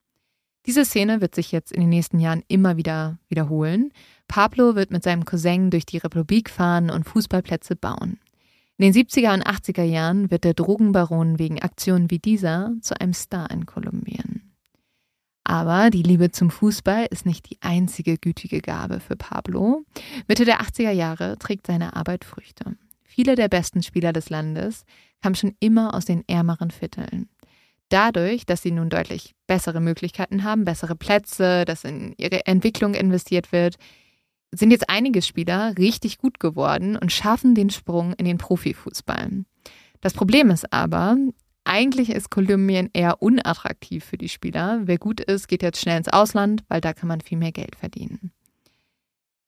Diese 0.67 0.85
Szene 0.85 1.21
wird 1.21 1.33
sich 1.33 1.51
jetzt 1.51 1.71
in 1.71 1.81
den 1.81 1.89
nächsten 1.89 2.19
Jahren 2.19 2.43
immer 2.47 2.77
wieder 2.77 3.17
wiederholen. 3.27 3.91
Pablo 4.27 4.75
wird 4.75 4.91
mit 4.91 5.03
seinem 5.03 5.25
Cousin 5.25 5.71
durch 5.71 5.85
die 5.87 5.97
Republik 5.97 6.51
fahren 6.51 6.91
und 6.91 7.05
Fußballplätze 7.05 7.75
bauen. 7.75 8.19
In 8.77 8.91
den 8.91 8.93
70er 8.93 9.33
und 9.33 9.45
80er 9.45 9.83
Jahren 9.83 10.31
wird 10.31 10.43
der 10.43 10.53
Drogenbaron 10.53 11.37
wegen 11.37 11.61
Aktionen 11.61 12.09
wie 12.09 12.19
dieser 12.19 12.73
zu 12.81 12.99
einem 12.99 13.13
Star 13.13 13.51
in 13.51 13.65
Kolumbien. 13.65 14.51
Aber 15.43 15.89
die 15.89 16.03
Liebe 16.03 16.31
zum 16.31 16.49
Fußball 16.49 17.07
ist 17.09 17.25
nicht 17.25 17.49
die 17.49 17.57
einzige 17.61 18.17
gütige 18.17 18.61
Gabe 18.61 18.99
für 18.99 19.15
Pablo. 19.15 19.83
Mitte 20.27 20.45
der 20.45 20.61
80er 20.61 20.91
Jahre 20.91 21.37
trägt 21.37 21.67
seine 21.67 21.95
Arbeit 21.95 22.23
Früchte. 22.23 22.77
Viele 23.03 23.35
der 23.35 23.49
besten 23.49 23.83
Spieler 23.83 24.13
des 24.13 24.29
Landes 24.29 24.85
kamen 25.21 25.35
schon 25.35 25.55
immer 25.59 25.93
aus 25.93 26.05
den 26.05 26.23
ärmeren 26.27 26.71
Vierteln. 26.71 27.27
Dadurch, 27.89 28.45
dass 28.45 28.61
sie 28.61 28.71
nun 28.71 28.89
deutlich 28.89 29.35
bessere 29.47 29.81
Möglichkeiten 29.81 30.45
haben, 30.45 30.63
bessere 30.63 30.95
Plätze, 30.95 31.65
dass 31.65 31.83
in 31.83 32.13
ihre 32.17 32.45
Entwicklung 32.45 32.93
investiert 32.93 33.51
wird, 33.51 33.75
sind 34.51 34.71
jetzt 34.71 34.89
einige 34.89 35.21
Spieler 35.21 35.77
richtig 35.77 36.17
gut 36.17 36.39
geworden 36.39 36.97
und 36.97 37.11
schaffen 37.11 37.55
den 37.55 37.69
Sprung 37.69 38.13
in 38.13 38.25
den 38.25 38.37
Profifußball. 38.37 39.45
Das 40.01 40.13
Problem 40.13 40.49
ist 40.49 40.71
aber, 40.73 41.15
eigentlich 41.63 42.09
ist 42.09 42.31
Kolumbien 42.31 42.89
eher 42.93 43.21
unattraktiv 43.21 44.03
für 44.03 44.17
die 44.17 44.29
Spieler. 44.29 44.81
Wer 44.85 44.97
gut 44.97 45.21
ist, 45.21 45.47
geht 45.47 45.63
jetzt 45.63 45.79
schnell 45.79 45.97
ins 45.97 46.09
Ausland, 46.09 46.63
weil 46.67 46.81
da 46.81 46.93
kann 46.93 47.07
man 47.07 47.21
viel 47.21 47.37
mehr 47.37 47.51
Geld 47.51 47.75
verdienen. 47.75 48.31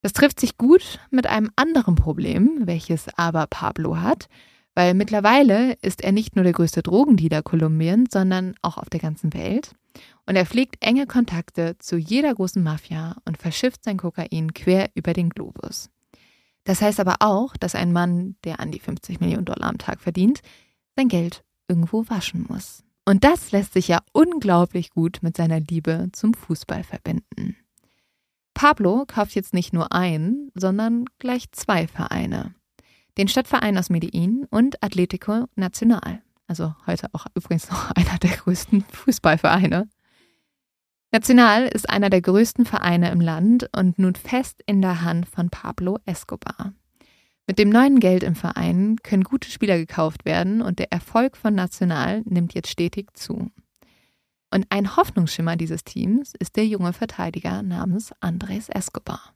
Das 0.01 0.13
trifft 0.13 0.39
sich 0.39 0.57
gut 0.57 0.99
mit 1.11 1.27
einem 1.27 1.49
anderen 1.55 1.95
Problem, 1.95 2.61
welches 2.65 3.07
aber 3.17 3.47
Pablo 3.47 3.97
hat, 3.97 4.27
weil 4.75 4.93
mittlerweile 4.93 5.73
ist 5.81 6.03
er 6.03 6.11
nicht 6.11 6.35
nur 6.35 6.43
der 6.43 6.53
größte 6.53 6.83
Drogendealer 6.83 7.41
Kolumbiens, 7.41 8.09
sondern 8.11 8.53
auch 8.61 8.77
auf 8.77 8.89
der 8.89 8.99
ganzen 8.99 9.33
Welt. 9.33 9.71
Und 10.25 10.35
er 10.35 10.45
pflegt 10.45 10.77
enge 10.79 11.05
Kontakte 11.05 11.77
zu 11.79 11.97
jeder 11.97 12.33
großen 12.33 12.63
Mafia 12.63 13.17
und 13.25 13.37
verschifft 13.37 13.83
sein 13.83 13.97
Kokain 13.97 14.53
quer 14.53 14.89
über 14.95 15.13
den 15.13 15.29
Globus. 15.29 15.89
Das 16.63 16.81
heißt 16.81 16.99
aber 16.99 17.17
auch, 17.19 17.57
dass 17.57 17.75
ein 17.75 17.91
Mann, 17.91 18.35
der 18.43 18.59
an 18.59 18.71
die 18.71 18.79
50 18.79 19.19
Millionen 19.19 19.45
Dollar 19.45 19.69
am 19.69 19.77
Tag 19.77 20.01
verdient, 20.01 20.41
sein 20.95 21.09
Geld 21.09 21.43
irgendwo 21.67 22.07
waschen 22.07 22.45
muss. 22.47 22.83
Und 23.05 23.25
das 23.25 23.51
lässt 23.51 23.73
sich 23.73 23.89
ja 23.89 24.01
unglaublich 24.13 24.91
gut 24.91 25.19
mit 25.21 25.35
seiner 25.35 25.59
Liebe 25.59 26.09
zum 26.13 26.33
Fußball 26.33 26.83
verbinden. 26.83 27.57
Pablo 28.53 29.03
kauft 29.07 29.35
jetzt 29.35 29.53
nicht 29.53 29.73
nur 29.73 29.91
ein, 29.91 30.51
sondern 30.55 31.05
gleich 31.19 31.51
zwei 31.51 31.87
Vereine. 31.87 32.53
Den 33.17 33.27
Stadtverein 33.27 33.77
aus 33.77 33.89
Medellin 33.89 34.47
und 34.49 34.81
Atletico 34.81 35.47
Nacional. 35.55 36.21
Also 36.47 36.73
heute 36.87 37.09
auch 37.13 37.25
übrigens 37.35 37.69
noch 37.69 37.91
einer 37.95 38.17
der 38.19 38.37
größten 38.37 38.81
Fußballvereine. 38.81 39.89
Nacional 41.13 41.67
ist 41.67 41.87
einer 41.91 42.09
der 42.09 42.23
größten 42.23 42.65
Vereine 42.65 43.11
im 43.11 43.21
Land 43.21 43.69
und 43.77 43.99
nun 43.99 44.15
fest 44.15 44.63
in 44.65 44.81
der 44.81 45.03
Hand 45.03 45.29
von 45.29 45.51
Pablo 45.51 45.99
Escobar. 46.07 46.73
Mit 47.45 47.59
dem 47.59 47.69
neuen 47.69 47.99
Geld 47.99 48.23
im 48.23 48.33
Verein 48.33 48.95
können 49.03 49.23
gute 49.23 49.51
Spieler 49.51 49.77
gekauft 49.77 50.25
werden 50.25 50.63
und 50.63 50.79
der 50.79 50.91
Erfolg 50.91 51.37
von 51.37 51.53
Nacional 51.53 52.23
nimmt 52.25 52.55
jetzt 52.55 52.71
stetig 52.71 53.15
zu. 53.15 53.51
Und 54.51 54.65
ein 54.71 54.95
Hoffnungsschimmer 54.95 55.55
dieses 55.55 55.83
Teams 55.83 56.33
ist 56.39 56.55
der 56.55 56.65
junge 56.65 56.93
Verteidiger 56.93 57.61
namens 57.61 58.11
Andres 58.19 58.69
Escobar. 58.69 59.35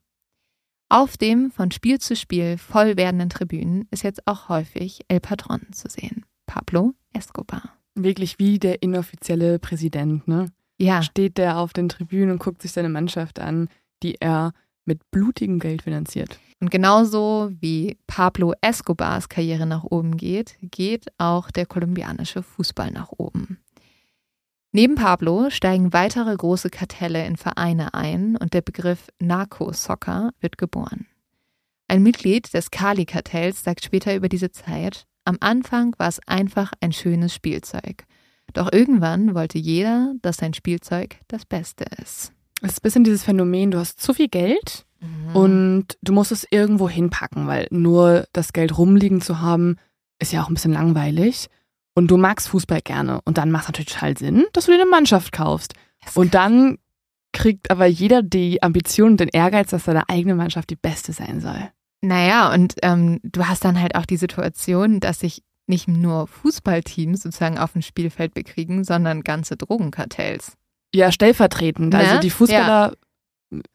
Auf 0.89 1.15
dem 1.15 1.51
von 1.51 1.69
Spiel 1.69 1.99
zu 1.99 2.15
Spiel 2.15 2.57
voll 2.57 2.97
werdenden 2.97 3.29
Tribünen 3.29 3.87
ist 3.91 4.01
jetzt 4.01 4.25
auch 4.25 4.49
häufig 4.49 5.01
El 5.09 5.19
Patron 5.19 5.61
zu 5.73 5.89
sehen. 5.89 6.25
Pablo 6.47 6.95
Escobar. 7.13 7.71
Wirklich 7.93 8.39
wie 8.39 8.57
der 8.57 8.81
inoffizielle 8.81 9.59
Präsident, 9.59 10.27
ne? 10.27 10.51
Ja, 10.77 11.01
Steht 11.01 11.37
der 11.37 11.57
auf 11.57 11.73
den 11.73 11.89
Tribünen 11.89 12.31
und 12.31 12.39
guckt 12.39 12.61
sich 12.61 12.71
seine 12.71 12.89
Mannschaft 12.89 13.39
an, 13.39 13.69
die 14.03 14.15
er 14.19 14.53
mit 14.85 15.09
blutigem 15.11 15.59
Geld 15.59 15.81
finanziert. 15.81 16.39
und 16.59 16.71
genauso 16.71 17.51
wie 17.59 17.97
Pablo 18.07 18.53
Escobars 18.61 19.29
Karriere 19.29 19.65
nach 19.65 19.83
oben 19.83 20.17
geht, 20.17 20.57
geht 20.61 21.07
auch 21.17 21.51
der 21.51 21.65
kolumbianische 21.65 22.41
Fußball 22.41 22.91
nach 22.91 23.11
oben. 23.17 23.59
Neben 24.71 24.95
Pablo 24.95 25.49
steigen 25.49 25.93
weitere 25.93 26.35
große 26.35 26.69
Kartelle 26.69 27.25
in 27.25 27.37
Vereine 27.37 27.93
ein 27.93 28.37
und 28.37 28.53
der 28.53 28.61
Begriff 28.61 29.07
Narco-Soccer 29.19 30.31
wird 30.39 30.57
geboren. 30.57 31.07
Ein 31.87 32.03
Mitglied 32.03 32.53
des 32.53 32.69
Kali-Kartells 32.69 33.63
sagt 33.63 33.83
später 33.83 34.15
über 34.15 34.29
diese 34.29 34.51
Zeit, 34.51 35.05
am 35.25 35.37
Anfang 35.39 35.95
war 35.97 36.09
es 36.09 36.19
einfach 36.27 36.73
ein 36.79 36.91
schönes 36.91 37.33
Spielzeug. 37.33 38.05
Doch 38.53 38.71
irgendwann 38.71 39.35
wollte 39.35 39.57
jeder, 39.57 40.13
dass 40.21 40.37
sein 40.37 40.53
Spielzeug 40.53 41.17
das 41.27 41.45
Beste 41.45 41.85
ist. 42.01 42.33
Es 42.61 42.71
ist 42.71 42.79
ein 42.79 42.83
bisschen 42.83 43.03
dieses 43.03 43.23
Phänomen, 43.23 43.71
du 43.71 43.77
hast 43.77 44.01
zu 44.01 44.13
viel 44.13 44.29
Geld 44.29 44.85
und 45.33 45.97
du 46.01 46.13
musst 46.13 46.31
es 46.31 46.47
irgendwo 46.49 46.89
hinpacken, 46.89 47.47
weil 47.47 47.67
nur 47.69 48.25
das 48.33 48.53
Geld 48.53 48.77
rumliegen 48.77 49.21
zu 49.21 49.41
haben, 49.41 49.77
ist 50.19 50.33
ja 50.33 50.41
auch 50.41 50.49
ein 50.49 50.55
bisschen 50.55 50.73
langweilig. 50.73 51.47
Und 51.93 52.11
du 52.11 52.17
magst 52.17 52.49
Fußball 52.49 52.81
gerne. 52.81 53.21
Und 53.25 53.37
dann 53.37 53.51
macht 53.51 53.63
es 53.63 53.67
natürlich 53.69 53.93
total 53.93 54.17
Sinn, 54.17 54.45
dass 54.53 54.65
du 54.65 54.71
dir 54.71 54.81
eine 54.81 54.89
Mannschaft 54.89 55.31
kaufst. 55.31 55.73
Und 56.13 56.33
dann 56.33 56.77
kriegt 57.33 57.69
aber 57.71 57.85
jeder 57.85 58.23
die 58.23 58.63
Ambition 58.63 59.11
und 59.11 59.19
den 59.19 59.29
Ehrgeiz, 59.29 59.69
dass 59.69 59.85
seine 59.85 60.07
eigene 60.09 60.35
Mannschaft 60.35 60.69
die 60.69 60.75
beste 60.75 61.11
sein 61.11 61.41
soll. 61.41 61.69
Naja, 62.01 62.53
und 62.53 62.75
ähm, 62.83 63.19
du 63.23 63.47
hast 63.47 63.65
dann 63.65 63.81
halt 63.81 63.95
auch 63.95 64.05
die 64.05 64.17
Situation, 64.17 64.99
dass 64.99 65.19
sich 65.19 65.43
nicht 65.67 65.87
nur 65.87 66.27
Fußballteams 66.27 67.23
sozusagen 67.23 67.57
auf 67.57 67.73
dem 67.73 67.81
Spielfeld 67.81 68.33
bekriegen, 68.33 68.83
sondern 68.83 69.23
ganze 69.23 69.57
Drogenkartells. 69.57 70.53
Ja, 70.93 71.11
stellvertretend. 71.11 71.93
Ne? 71.93 71.99
Also 71.99 72.19
die 72.19 72.29
Fußballer 72.29 72.93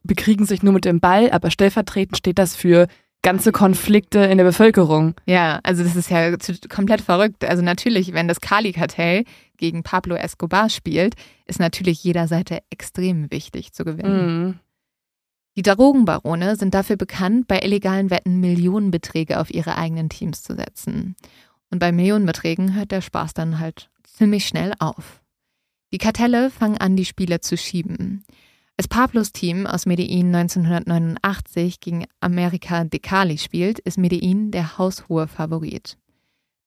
bekriegen 0.02 0.46
sich 0.46 0.62
nur 0.62 0.72
mit 0.72 0.84
dem 0.84 1.00
Ball, 1.00 1.30
aber 1.30 1.50
stellvertretend 1.50 2.16
steht 2.16 2.38
das 2.38 2.56
für 2.56 2.88
ganze 3.22 3.52
Konflikte 3.52 4.18
in 4.20 4.38
der 4.38 4.44
Bevölkerung. 4.44 5.14
Ja, 5.26 5.60
also 5.62 5.84
das 5.84 5.94
ist 5.94 6.10
ja 6.10 6.36
komplett 6.68 7.00
verrückt. 7.00 7.44
Also 7.44 7.62
natürlich, 7.62 8.12
wenn 8.12 8.28
das 8.28 8.40
Kali-Kartell 8.40 9.24
gegen 9.56 9.84
Pablo 9.84 10.16
Escobar 10.16 10.68
spielt, 10.68 11.14
ist 11.46 11.60
natürlich 11.60 12.02
jeder 12.02 12.26
Seite 12.26 12.58
extrem 12.70 13.30
wichtig 13.30 13.72
zu 13.72 13.84
gewinnen. 13.84 14.46
Mhm. 14.46 14.58
Die 15.56 15.62
Drogenbarone 15.62 16.56
sind 16.56 16.74
dafür 16.74 16.96
bekannt, 16.96 17.46
bei 17.46 17.60
illegalen 17.60 18.10
Wetten 18.10 18.40
Millionenbeträge 18.40 19.38
auf 19.38 19.52
ihre 19.52 19.76
eigenen 19.76 20.08
Teams 20.08 20.42
zu 20.42 20.56
setzen. 20.56 21.14
Und 21.72 21.78
bei 21.78 21.90
Millionenbeträgen 21.90 22.74
hört 22.74 22.92
der 22.92 23.00
Spaß 23.00 23.32
dann 23.32 23.58
halt 23.58 23.90
ziemlich 24.04 24.46
schnell 24.46 24.74
auf. 24.78 25.22
Die 25.90 25.98
Kartelle 25.98 26.50
fangen 26.50 26.76
an, 26.76 26.96
die 26.96 27.06
Spiele 27.06 27.40
zu 27.40 27.56
schieben. 27.56 28.24
Als 28.76 28.88
Pablos 28.88 29.32
Team 29.32 29.66
aus 29.66 29.86
Medellin 29.86 30.34
1989 30.34 31.80
gegen 31.80 32.04
America 32.20 32.84
de 32.84 33.00
Cali 33.00 33.38
spielt, 33.38 33.78
ist 33.78 33.96
Medellin 33.96 34.50
der 34.50 34.76
haushohe 34.76 35.26
Favorit. 35.26 35.96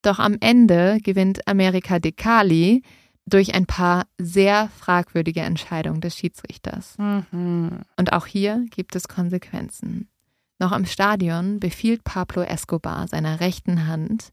Doch 0.01 0.17
am 0.17 0.37
Ende 0.39 0.97
gewinnt 1.03 1.47
America 1.47 1.99
de 1.99 2.11
Cali 2.11 2.81
durch 3.27 3.53
ein 3.53 3.67
paar 3.67 4.07
sehr 4.17 4.69
fragwürdige 4.69 5.41
Entscheidungen 5.41 6.01
des 6.01 6.17
Schiedsrichters. 6.17 6.97
Mhm. 6.97 7.81
Und 7.97 8.13
auch 8.13 8.25
hier 8.25 8.65
gibt 8.71 8.95
es 8.95 9.07
Konsequenzen. 9.07 10.09
Noch 10.57 10.71
im 10.71 10.85
Stadion 10.85 11.59
befiehlt 11.59 12.03
Pablo 12.03 12.41
Escobar 12.41 13.07
seiner 13.07 13.39
rechten 13.39 13.87
Hand, 13.87 14.31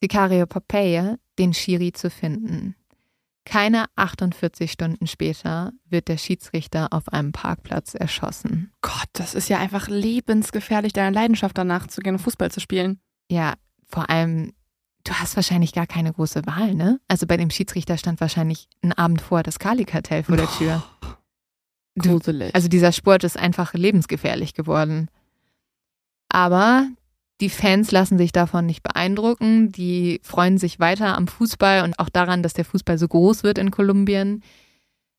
Sicario 0.00 0.46
Popeye, 0.46 1.16
den 1.38 1.54
Schiri 1.54 1.92
zu 1.92 2.10
finden. 2.10 2.74
Keine 3.44 3.86
48 3.94 4.72
Stunden 4.72 5.06
später 5.06 5.72
wird 5.88 6.08
der 6.08 6.18
Schiedsrichter 6.18 6.88
auf 6.92 7.08
einem 7.12 7.30
Parkplatz 7.30 7.94
erschossen. 7.94 8.72
Gott, 8.82 9.08
das 9.12 9.34
ist 9.34 9.48
ja 9.48 9.58
einfach 9.58 9.88
lebensgefährlich, 9.88 10.92
deiner 10.92 11.12
Leidenschaft 11.12 11.56
danach 11.56 11.86
zu 11.86 12.00
gehen, 12.00 12.18
Fußball 12.18 12.50
zu 12.50 12.58
spielen. 12.60 13.00
Ja, 13.30 13.54
vor 13.86 14.10
allem, 14.10 14.52
du 15.04 15.12
hast 15.14 15.36
wahrscheinlich 15.36 15.72
gar 15.72 15.86
keine 15.86 16.12
große 16.12 16.44
Wahl, 16.44 16.74
ne? 16.74 17.00
Also 17.06 17.26
bei 17.26 17.36
dem 17.36 17.50
Schiedsrichter 17.50 17.96
stand 17.96 18.20
wahrscheinlich 18.20 18.68
einen 18.82 18.92
Abend 18.92 19.20
vor 19.20 19.44
das 19.44 19.60
Kali-Kartell 19.60 20.24
vor 20.24 20.36
der 20.36 20.50
Tür. 20.50 20.82
Du, 21.94 22.20
also 22.52 22.68
dieser 22.68 22.92
Sport 22.92 23.24
ist 23.24 23.38
einfach 23.38 23.72
lebensgefährlich 23.72 24.54
geworden. 24.54 25.08
Aber 26.28 26.88
die 27.40 27.50
Fans 27.50 27.90
lassen 27.90 28.16
sich 28.18 28.32
davon 28.32 28.66
nicht 28.66 28.82
beeindrucken. 28.82 29.70
Die 29.70 30.20
freuen 30.22 30.58
sich 30.58 30.80
weiter 30.80 31.16
am 31.16 31.28
Fußball 31.28 31.82
und 31.84 31.98
auch 31.98 32.08
daran, 32.08 32.42
dass 32.42 32.54
der 32.54 32.64
Fußball 32.64 32.98
so 32.98 33.08
groß 33.08 33.42
wird 33.42 33.58
in 33.58 33.70
Kolumbien. 33.70 34.42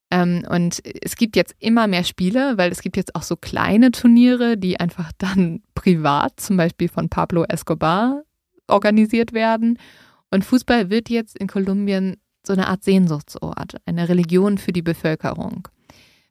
Ähm, 0.09 0.43
und 0.49 0.81
es 0.83 1.15
gibt 1.15 1.35
jetzt 1.35 1.55
immer 1.59 1.87
mehr 1.87 2.03
Spiele, 2.03 2.57
weil 2.57 2.71
es 2.71 2.81
gibt 2.81 2.97
jetzt 2.97 3.15
auch 3.15 3.23
so 3.23 3.35
kleine 3.35 3.91
Turniere, 3.91 4.57
die 4.57 4.79
einfach 4.79 5.11
dann 5.17 5.61
privat, 5.75 6.39
zum 6.39 6.57
Beispiel 6.57 6.89
von 6.89 7.09
Pablo 7.09 7.43
Escobar, 7.43 8.23
organisiert 8.67 9.33
werden. 9.33 9.77
Und 10.31 10.43
Fußball 10.43 10.89
wird 10.89 11.09
jetzt 11.09 11.37
in 11.37 11.47
Kolumbien 11.47 12.17
so 12.45 12.53
eine 12.53 12.67
Art 12.67 12.83
Sehnsuchtsort, 12.83 13.75
eine 13.85 14.09
Religion 14.09 14.57
für 14.57 14.71
die 14.71 14.81
Bevölkerung. 14.81 15.67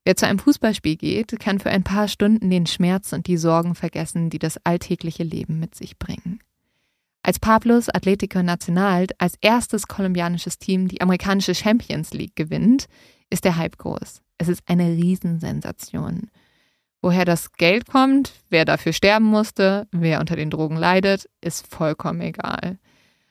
Wer 0.06 0.14
zu 0.14 0.24
einem 0.24 0.38
Fußballspiel 0.38 0.94
geht, 0.94 1.36
kann 1.40 1.58
für 1.58 1.70
ein 1.70 1.82
paar 1.82 2.06
Stunden 2.06 2.48
den 2.48 2.66
Schmerz 2.66 3.12
und 3.12 3.26
die 3.26 3.36
Sorgen 3.36 3.74
vergessen, 3.74 4.30
die 4.30 4.38
das 4.38 4.56
alltägliche 4.64 5.24
Leben 5.24 5.58
mit 5.58 5.74
sich 5.74 5.98
bringen. 5.98 6.38
Als 7.24 7.40
Pablos 7.40 7.88
Atletico 7.88 8.40
Nacional 8.40 9.08
als 9.18 9.34
erstes 9.40 9.88
kolumbianisches 9.88 10.60
Team 10.60 10.86
die 10.86 11.00
amerikanische 11.00 11.56
Champions 11.56 12.14
League 12.14 12.36
gewinnt, 12.36 12.86
ist 13.30 13.44
der 13.44 13.56
Hype 13.56 13.78
groß. 13.78 14.22
Es 14.38 14.46
ist 14.46 14.62
eine 14.66 14.92
Riesensensation. 14.92 16.30
Woher 17.02 17.24
das 17.24 17.50
Geld 17.54 17.88
kommt, 17.88 18.32
wer 18.48 18.64
dafür 18.64 18.92
sterben 18.92 19.26
musste, 19.26 19.88
wer 19.90 20.20
unter 20.20 20.36
den 20.36 20.50
Drogen 20.50 20.76
leidet, 20.76 21.28
ist 21.40 21.66
vollkommen 21.66 22.20
egal. 22.20 22.78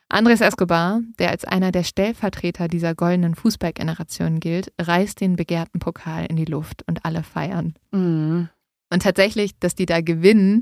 Andres 0.09 0.39
Escobar, 0.41 1.01
der 1.19 1.31
als 1.31 1.45
einer 1.45 1.71
der 1.71 1.83
Stellvertreter 1.83 2.67
dieser 2.67 2.93
goldenen 2.93 3.35
Fußballgeneration 3.35 4.39
gilt, 4.39 4.71
reißt 4.79 5.19
den 5.19 5.35
begehrten 5.35 5.79
Pokal 5.79 6.25
in 6.27 6.35
die 6.35 6.45
Luft 6.45 6.83
und 6.87 7.05
alle 7.05 7.23
feiern. 7.23 7.73
Mhm. 7.91 8.49
Und 8.91 9.01
tatsächlich, 9.03 9.57
dass 9.59 9.73
die 9.75 9.87
da 9.87 10.01
gewinnen, 10.01 10.61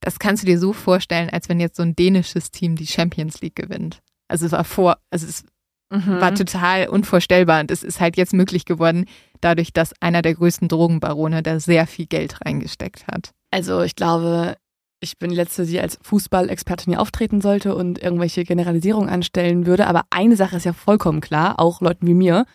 das 0.00 0.18
kannst 0.18 0.42
du 0.42 0.46
dir 0.46 0.58
so 0.58 0.72
vorstellen, 0.72 1.28
als 1.30 1.48
wenn 1.48 1.58
jetzt 1.60 1.76
so 1.76 1.82
ein 1.82 1.96
dänisches 1.96 2.50
Team 2.50 2.76
die 2.76 2.86
Champions 2.86 3.40
League 3.40 3.56
gewinnt. 3.56 4.00
Also 4.28 4.46
es 4.46 4.52
war 4.52 4.64
vor, 4.64 4.98
also 5.10 5.26
es 5.26 5.44
Mhm. 5.90 6.20
war 6.20 6.34
total 6.34 6.88
unvorstellbar 6.88 7.60
und 7.60 7.70
es 7.70 7.82
ist 7.84 8.00
halt 8.00 8.16
jetzt 8.16 8.32
möglich 8.32 8.64
geworden, 8.64 9.04
dadurch, 9.40 9.72
dass 9.72 9.92
einer 10.00 10.22
der 10.22 10.34
größten 10.34 10.66
Drogenbarone 10.66 11.42
da 11.42 11.60
sehr 11.60 11.86
viel 11.86 12.06
Geld 12.06 12.40
reingesteckt 12.44 13.06
hat. 13.06 13.32
Also 13.50 13.82
ich 13.82 13.94
glaube, 13.94 14.56
ich 15.04 15.18
bin 15.18 15.30
die 15.30 15.36
Letzte, 15.36 15.64
die 15.66 15.78
als 15.80 15.98
Fußballexpertin 16.02 16.92
hier 16.92 17.00
auftreten 17.00 17.40
sollte 17.40 17.76
und 17.76 18.02
irgendwelche 18.02 18.42
Generalisierungen 18.44 19.08
anstellen 19.08 19.66
würde. 19.66 19.86
Aber 19.86 20.02
eine 20.10 20.34
Sache 20.36 20.56
ist 20.56 20.64
ja 20.64 20.72
vollkommen 20.72 21.20
klar, 21.20 21.60
auch 21.60 21.80
Leuten 21.80 22.06
wie 22.06 22.14
mir. 22.14 22.46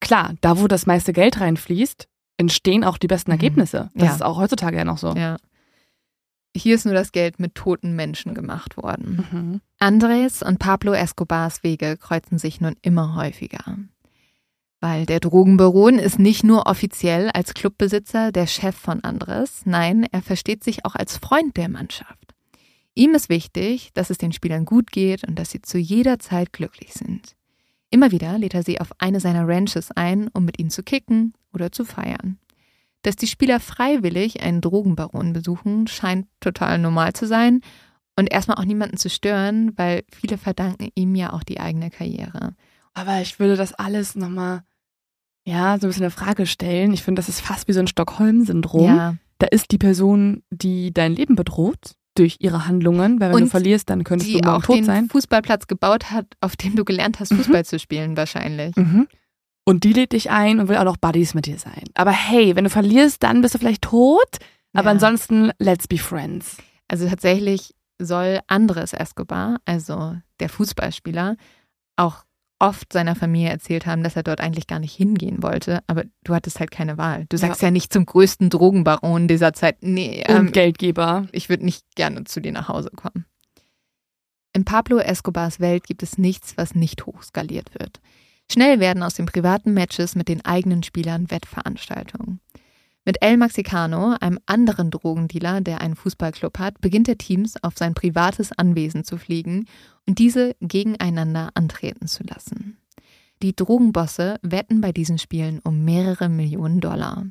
Klar, 0.00 0.34
da 0.40 0.58
wo 0.58 0.68
das 0.68 0.86
meiste 0.86 1.12
Geld 1.12 1.40
reinfließt, 1.40 2.06
entstehen 2.38 2.84
auch 2.84 2.96
die 2.98 3.06
besten 3.08 3.30
Mhm. 3.30 3.34
Ergebnisse. 3.34 3.90
Das 3.94 4.08
Ja. 4.08 4.14
ist 4.14 4.22
auch 4.22 4.38
heutzutage 4.38 4.76
ja 4.78 4.84
noch 4.84 4.98
so. 4.98 5.12
Ja. 5.14 5.36
Hier 6.56 6.74
ist 6.74 6.84
nur 6.86 6.94
das 6.94 7.12
Geld 7.12 7.38
mit 7.38 7.54
toten 7.54 7.94
Menschen 7.96 8.32
gemacht 8.34 8.76
worden. 8.78 9.26
Mhm. 9.30 9.60
Andres 9.78 10.42
und 10.42 10.58
Pablo 10.58 10.92
Escobars 10.94 11.62
Wege 11.62 11.96
kreuzen 11.98 12.38
sich 12.38 12.60
nun 12.62 12.76
immer 12.80 13.14
häufiger. 13.14 13.76
Weil 14.80 15.06
der 15.06 15.20
Drogenbaron 15.20 15.98
ist 15.98 16.18
nicht 16.18 16.44
nur 16.44 16.66
offiziell 16.66 17.30
als 17.30 17.54
Clubbesitzer 17.54 18.30
der 18.30 18.46
Chef 18.46 18.76
von 18.76 19.02
Andres, 19.02 19.62
nein, 19.64 20.06
er 20.12 20.22
versteht 20.22 20.62
sich 20.62 20.84
auch 20.84 20.94
als 20.94 21.16
Freund 21.16 21.56
der 21.56 21.68
Mannschaft. 21.68 22.34
Ihm 22.94 23.14
ist 23.14 23.28
wichtig, 23.28 23.90
dass 23.94 24.10
es 24.10 24.18
den 24.18 24.32
Spielern 24.32 24.64
gut 24.64 24.90
geht 24.90 25.26
und 25.26 25.38
dass 25.38 25.50
sie 25.50 25.62
zu 25.62 25.78
jeder 25.78 26.18
Zeit 26.18 26.52
glücklich 26.52 26.94
sind. 26.94 27.36
Immer 27.90 28.10
wieder 28.10 28.38
lädt 28.38 28.54
er 28.54 28.62
sie 28.62 28.80
auf 28.80 28.90
eine 28.98 29.20
seiner 29.20 29.46
Ranches 29.46 29.90
ein, 29.92 30.28
um 30.28 30.44
mit 30.44 30.58
ihnen 30.58 30.70
zu 30.70 30.82
kicken 30.82 31.34
oder 31.52 31.72
zu 31.72 31.84
feiern. 31.84 32.38
Dass 33.02 33.16
die 33.16 33.26
Spieler 33.26 33.60
freiwillig 33.60 34.42
einen 34.42 34.60
Drogenbaron 34.60 35.32
besuchen, 35.32 35.86
scheint 35.86 36.26
total 36.40 36.78
normal 36.78 37.12
zu 37.12 37.26
sein 37.26 37.60
und 38.16 38.32
erstmal 38.32 38.56
auch 38.56 38.64
niemanden 38.64 38.96
zu 38.96 39.08
stören, 39.08 39.72
weil 39.76 40.02
viele 40.10 40.38
verdanken 40.38 40.88
ihm 40.94 41.14
ja 41.14 41.32
auch 41.32 41.42
die 41.42 41.60
eigene 41.60 41.90
Karriere. 41.90 42.54
Aber 42.96 43.20
ich 43.20 43.38
würde 43.38 43.56
das 43.56 43.74
alles 43.74 44.14
nochmal, 44.16 44.62
ja, 45.46 45.78
so 45.78 45.86
ein 45.86 45.90
bisschen 45.90 46.04
eine 46.04 46.10
Frage 46.10 46.46
stellen. 46.46 46.92
Ich 46.92 47.02
finde, 47.02 47.20
das 47.20 47.28
ist 47.28 47.40
fast 47.40 47.68
wie 47.68 47.72
so 47.72 47.80
ein 47.80 47.86
Stockholm-Syndrom. 47.86 48.84
Ja, 48.84 49.14
Da 49.38 49.46
ist 49.48 49.70
die 49.70 49.78
Person, 49.78 50.42
die 50.50 50.94
dein 50.94 51.12
Leben 51.14 51.36
bedroht 51.36 51.92
durch 52.14 52.38
ihre 52.40 52.66
Handlungen, 52.66 53.20
weil 53.20 53.28
wenn 53.30 53.36
du 53.36 53.44
Und 53.44 53.50
verlierst, 53.50 53.90
dann 53.90 54.02
könntest 54.02 54.30
die 54.30 54.40
du 54.40 54.50
auch 54.50 54.62
tot 54.62 54.76
den 54.76 54.84
sein. 54.84 55.08
Fußballplatz 55.10 55.66
gebaut 55.66 56.10
hat, 56.10 56.26
auf 56.40 56.56
dem 56.56 56.74
du 56.74 56.84
gelernt 56.86 57.20
hast, 57.20 57.32
Mhm. 57.32 57.36
Fußball 57.36 57.64
zu 57.66 57.78
spielen, 57.78 58.16
wahrscheinlich. 58.16 58.74
Mhm. 58.76 59.06
Und 59.66 59.84
die 59.84 59.92
lädt 59.92 60.12
dich 60.12 60.30
ein 60.30 60.58
und 60.58 60.68
will 60.68 60.78
auch 60.78 60.84
noch 60.84 60.96
Buddies 60.96 61.34
mit 61.34 61.44
dir 61.44 61.58
sein. 61.58 61.84
Aber 61.94 62.12
hey, 62.12 62.56
wenn 62.56 62.64
du 62.64 62.70
verlierst, 62.70 63.22
dann 63.22 63.42
bist 63.42 63.54
du 63.54 63.58
vielleicht 63.58 63.82
tot. 63.82 64.38
Aber 64.72 64.86
Ja. 64.86 64.92
ansonsten, 64.92 65.50
let's 65.58 65.86
be 65.86 65.98
friends. 65.98 66.56
Also 66.88 67.06
tatsächlich 67.06 67.74
soll 67.98 68.40
Andres 68.46 68.94
Escobar, 68.94 69.58
also 69.66 70.16
der 70.40 70.48
Fußballspieler, 70.48 71.36
auch 71.96 72.24
oft 72.58 72.92
seiner 72.92 73.14
Familie 73.14 73.50
erzählt 73.50 73.86
haben, 73.86 74.02
dass 74.02 74.16
er 74.16 74.22
dort 74.22 74.40
eigentlich 74.40 74.66
gar 74.66 74.78
nicht 74.78 74.94
hingehen 74.94 75.42
wollte. 75.42 75.80
Aber 75.86 76.04
du 76.24 76.34
hattest 76.34 76.58
halt 76.60 76.70
keine 76.70 76.96
Wahl. 76.98 77.26
Du 77.28 77.36
sagst 77.36 77.62
ja, 77.62 77.70
nicht 77.70 77.92
zum 77.92 78.06
größten 78.06 78.50
Drogenbaron 78.50 79.28
dieser 79.28 79.52
Zeit, 79.52 79.78
nee, 79.82 80.24
Und 80.28 80.36
ähm, 80.36 80.52
Geldgeber. 80.52 81.26
ich 81.32 81.48
würde 81.48 81.64
nicht 81.64 81.84
gerne 81.94 82.24
zu 82.24 82.40
dir 82.40 82.52
nach 82.52 82.68
Hause 82.68 82.90
kommen. 82.94 83.26
In 84.52 84.64
Pablo 84.64 84.98
Escobars 84.98 85.60
Welt 85.60 85.86
gibt 85.86 86.02
es 86.02 86.16
nichts, 86.16 86.56
was 86.56 86.74
nicht 86.74 87.04
hochskaliert 87.04 87.74
wird. 87.78 88.00
Schnell 88.50 88.80
werden 88.80 89.02
aus 89.02 89.14
den 89.14 89.26
privaten 89.26 89.74
Matches 89.74 90.14
mit 90.14 90.28
den 90.28 90.44
eigenen 90.44 90.82
Spielern 90.82 91.30
Wettveranstaltungen. 91.30 92.40
Mit 93.06 93.22
El 93.22 93.36
Maxicano, 93.36 94.16
einem 94.20 94.40
anderen 94.46 94.90
Drogendealer, 94.90 95.60
der 95.60 95.80
einen 95.80 95.94
Fußballclub 95.94 96.58
hat, 96.58 96.80
beginnt 96.80 97.08
er 97.08 97.16
Teams 97.16 97.54
auf 97.62 97.74
sein 97.78 97.94
privates 97.94 98.50
Anwesen 98.50 99.04
zu 99.04 99.16
fliegen 99.16 99.66
und 100.08 100.18
diese 100.18 100.56
gegeneinander 100.60 101.50
antreten 101.54 102.08
zu 102.08 102.24
lassen. 102.24 102.78
Die 103.42 103.54
Drogenbosse 103.54 104.38
wetten 104.42 104.80
bei 104.80 104.90
diesen 104.90 105.18
Spielen 105.18 105.60
um 105.60 105.84
mehrere 105.84 106.28
Millionen 106.28 106.80
Dollar. 106.80 107.26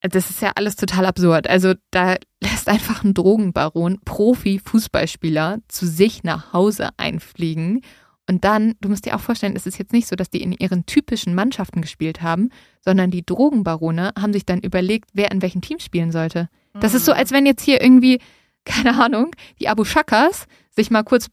Das 0.00 0.30
ist 0.30 0.42
ja 0.42 0.50
alles 0.56 0.74
total 0.74 1.06
absurd. 1.06 1.48
Also 1.48 1.74
da 1.92 2.16
lässt 2.42 2.68
einfach 2.68 3.04
ein 3.04 3.14
Drogenbaron 3.14 4.00
Profi-Fußballspieler 4.04 5.60
zu 5.68 5.86
sich 5.86 6.24
nach 6.24 6.52
Hause 6.52 6.88
einfliegen. 6.96 7.82
Und 8.28 8.44
dann, 8.44 8.74
du 8.80 8.88
musst 8.88 9.04
dir 9.04 9.16
auch 9.16 9.20
vorstellen, 9.20 9.56
es 9.56 9.66
ist 9.66 9.78
jetzt 9.78 9.92
nicht 9.92 10.06
so, 10.06 10.14
dass 10.14 10.30
die 10.30 10.42
in 10.42 10.52
ihren 10.52 10.86
typischen 10.86 11.34
Mannschaften 11.34 11.82
gespielt 11.82 12.22
haben, 12.22 12.50
sondern 12.80 13.10
die 13.10 13.26
Drogenbarone 13.26 14.12
haben 14.18 14.32
sich 14.32 14.46
dann 14.46 14.60
überlegt, 14.60 15.10
wer 15.12 15.30
in 15.32 15.42
welchem 15.42 15.60
Team 15.60 15.80
spielen 15.80 16.12
sollte. 16.12 16.48
Das 16.80 16.94
ist 16.94 17.04
so, 17.04 17.12
als 17.12 17.32
wenn 17.32 17.46
jetzt 17.46 17.62
hier 17.62 17.82
irgendwie, 17.82 18.20
keine 18.64 19.02
Ahnung, 19.02 19.34
die 19.60 19.68
Abu 19.68 19.84
Shakas 19.84 20.46
sich 20.70 20.90
mal 20.90 21.02
kurz 21.02 21.28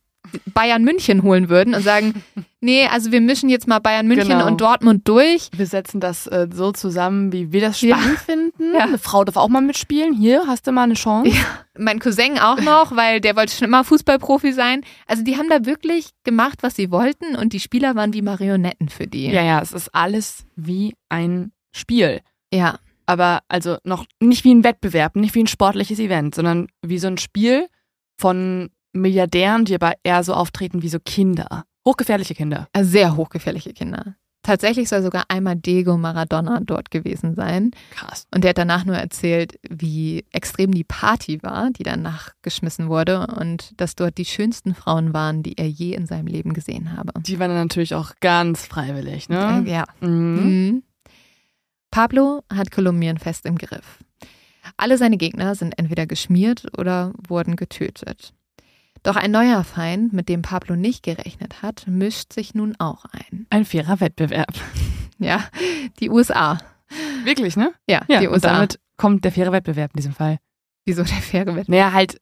Bayern 0.53 0.84
München 0.84 1.24
holen 1.24 1.49
würden 1.49 1.74
und 1.74 1.82
sagen, 1.82 2.24
nee, 2.61 2.86
also 2.86 3.11
wir 3.11 3.22
mischen 3.22 3.49
jetzt 3.49 3.67
mal 3.67 3.80
Bayern 3.80 4.07
München 4.07 4.28
Genau. 4.30 4.47
und 4.47 4.61
Dortmund 4.61 5.07
durch. 5.07 5.49
Wir 5.55 5.65
setzen 5.65 5.99
das 5.99 6.28
äh, 6.28 6.47
so 6.53 6.72
zusammen, 6.72 7.32
wie 7.32 7.51
wir 7.51 7.61
das 7.61 7.82
Ja. 7.82 7.97
spannend 7.97 8.20
finden. 8.20 8.74
Ja. 8.76 8.82
Eine 8.82 8.97
Frau 8.99 9.24
darf 9.24 9.38
auch 9.38 9.47
mal 9.49 9.61
mitspielen. 9.61 10.13
Hier 10.13 10.43
hast 10.45 10.67
du 10.67 10.72
mal 10.72 10.84
eine 10.84 10.93
Chance. 10.95 11.32
Mein 11.78 11.99
Cousin 11.99 12.38
auch 12.38 12.59
noch, 12.61 12.95
weil 12.95 13.22
der 13.22 13.36
wollte 13.36 13.55
schon 13.55 13.67
immer 13.67 13.84
Fußballprofi 13.84 14.51
sein. 14.51 14.82
Also 15.07 15.24
die 15.24 15.38
haben 15.38 15.49
da 15.49 15.65
wirklich 15.65 16.09
gemacht, 16.24 16.59
was 16.61 16.76
sie 16.76 16.91
wollten 16.91 17.36
und 17.36 17.53
die 17.53 17.59
Spieler 17.59 17.95
waren 17.95 18.13
wie 18.13 18.22
Marionetten 18.22 18.89
für 18.89 19.07
die. 19.07 19.28
Ja, 19.32 19.41
ja, 19.43 19.61
es 19.61 19.72
ist 19.72 19.95
alles 19.95 20.45
wie 20.55 20.95
ein 21.09 21.51
Spiel. 21.76 22.22
ja. 22.53 22.78
Aber 23.05 23.39
also 23.47 23.78
noch 23.84 24.05
nicht 24.20 24.43
wie 24.43 24.53
ein 24.53 24.63
Wettbewerb, 24.63 25.15
nicht 25.15 25.34
wie 25.34 25.41
ein 25.41 25.47
sportliches 25.47 25.97
Event, 25.97 26.36
sondern 26.36 26.67
wie 26.84 26.99
so 26.99 27.07
ein 27.07 27.17
Spiel 27.17 27.65
von 28.20 28.70
Milliardären, 28.99 29.65
die 29.65 29.75
aber 29.75 29.93
eher 30.03 30.23
so 30.23 30.33
auftreten 30.33 30.81
wie 30.81 30.89
so 30.89 30.99
Kinder. 30.99 31.63
Hochgefährliche 31.85 32.35
Kinder. 32.35 32.67
Also 32.73 32.91
sehr 32.91 33.15
hochgefährliche 33.15 33.73
Kinder. 33.73 34.15
Tatsächlich 34.41 34.87
soll 34.87 35.01
sogar 35.03 35.25
einmal 35.27 35.57
Diego 35.57 35.97
Maradona 35.97 36.61
dort 36.61 36.91
gewesen 36.91 37.35
sein. 37.35 37.71
Krass. 37.91 38.25
Und 38.33 38.43
der 38.43 38.51
hat 38.51 38.57
danach 38.57 38.85
nur 38.85 38.95
erzählt, 38.95 39.59
wie 39.69 40.25
extrem 40.31 40.71
die 40.71 40.85
Party 40.85 41.43
war, 41.43 41.71
die 41.71 41.83
danach 41.83 42.31
geschmissen 42.41 42.87
wurde 42.87 43.27
und 43.27 43.73
dass 43.77 43.95
dort 43.95 44.17
die 44.17 44.25
schönsten 44.25 44.73
Frauen 44.73 45.13
waren, 45.13 45.43
die 45.43 45.57
er 45.57 45.67
je 45.67 45.93
in 45.93 46.05
seinem 46.05 46.27
Leben 46.27 46.53
gesehen 46.53 46.95
habe. 46.95 47.11
Die 47.21 47.37
waren 47.37 47.49
dann 47.49 47.59
natürlich 47.59 47.95
auch 47.95 48.13
ganz 48.21 48.65
freiwillig, 48.65 49.27
ne? 49.27 49.63
Äh, 49.65 49.71
ja. 49.71 49.85
Mhm. 49.99 50.09
Mhm. 50.09 50.83
Pablo 51.91 52.43
hat 52.53 52.71
Kolumbien 52.71 53.17
fest 53.17 53.45
im 53.45 53.57
Griff. 53.57 53.99
Alle 54.77 54.97
seine 54.97 55.17
Gegner 55.17 55.55
sind 55.55 55.77
entweder 55.77 56.05
geschmiert 56.05 56.65
oder 56.77 57.13
wurden 57.27 57.55
getötet. 57.55 58.33
Doch 59.03 59.15
ein 59.15 59.31
neuer 59.31 59.63
Feind, 59.63 60.13
mit 60.13 60.29
dem 60.29 60.41
Pablo 60.41 60.75
nicht 60.75 61.03
gerechnet 61.03 61.61
hat, 61.61 61.85
mischt 61.87 62.33
sich 62.33 62.53
nun 62.53 62.75
auch 62.79 63.05
ein. 63.05 63.45
Ein 63.49 63.65
fairer 63.65 63.99
Wettbewerb. 63.99 64.53
Ja, 65.21 65.43
die 65.99 66.09
USA. 66.09 66.59
Wirklich, 67.25 67.57
ne? 67.57 67.73
Ja, 67.89 68.03
Ja, 68.07 68.21
die 68.21 68.27
und 68.27 68.35
USA. 68.35 68.53
damit 68.53 68.79
kommt 68.95 69.25
der 69.25 69.33
faire 69.33 69.51
Wettbewerb 69.51 69.91
in 69.93 69.97
diesem 69.97 70.13
Fall. 70.13 70.37
Wieso 70.85 71.03
der 71.03 71.17
faire 71.17 71.47
Wettbewerb? 71.47 71.67
Naja, 71.67 71.91
halt 71.91 72.21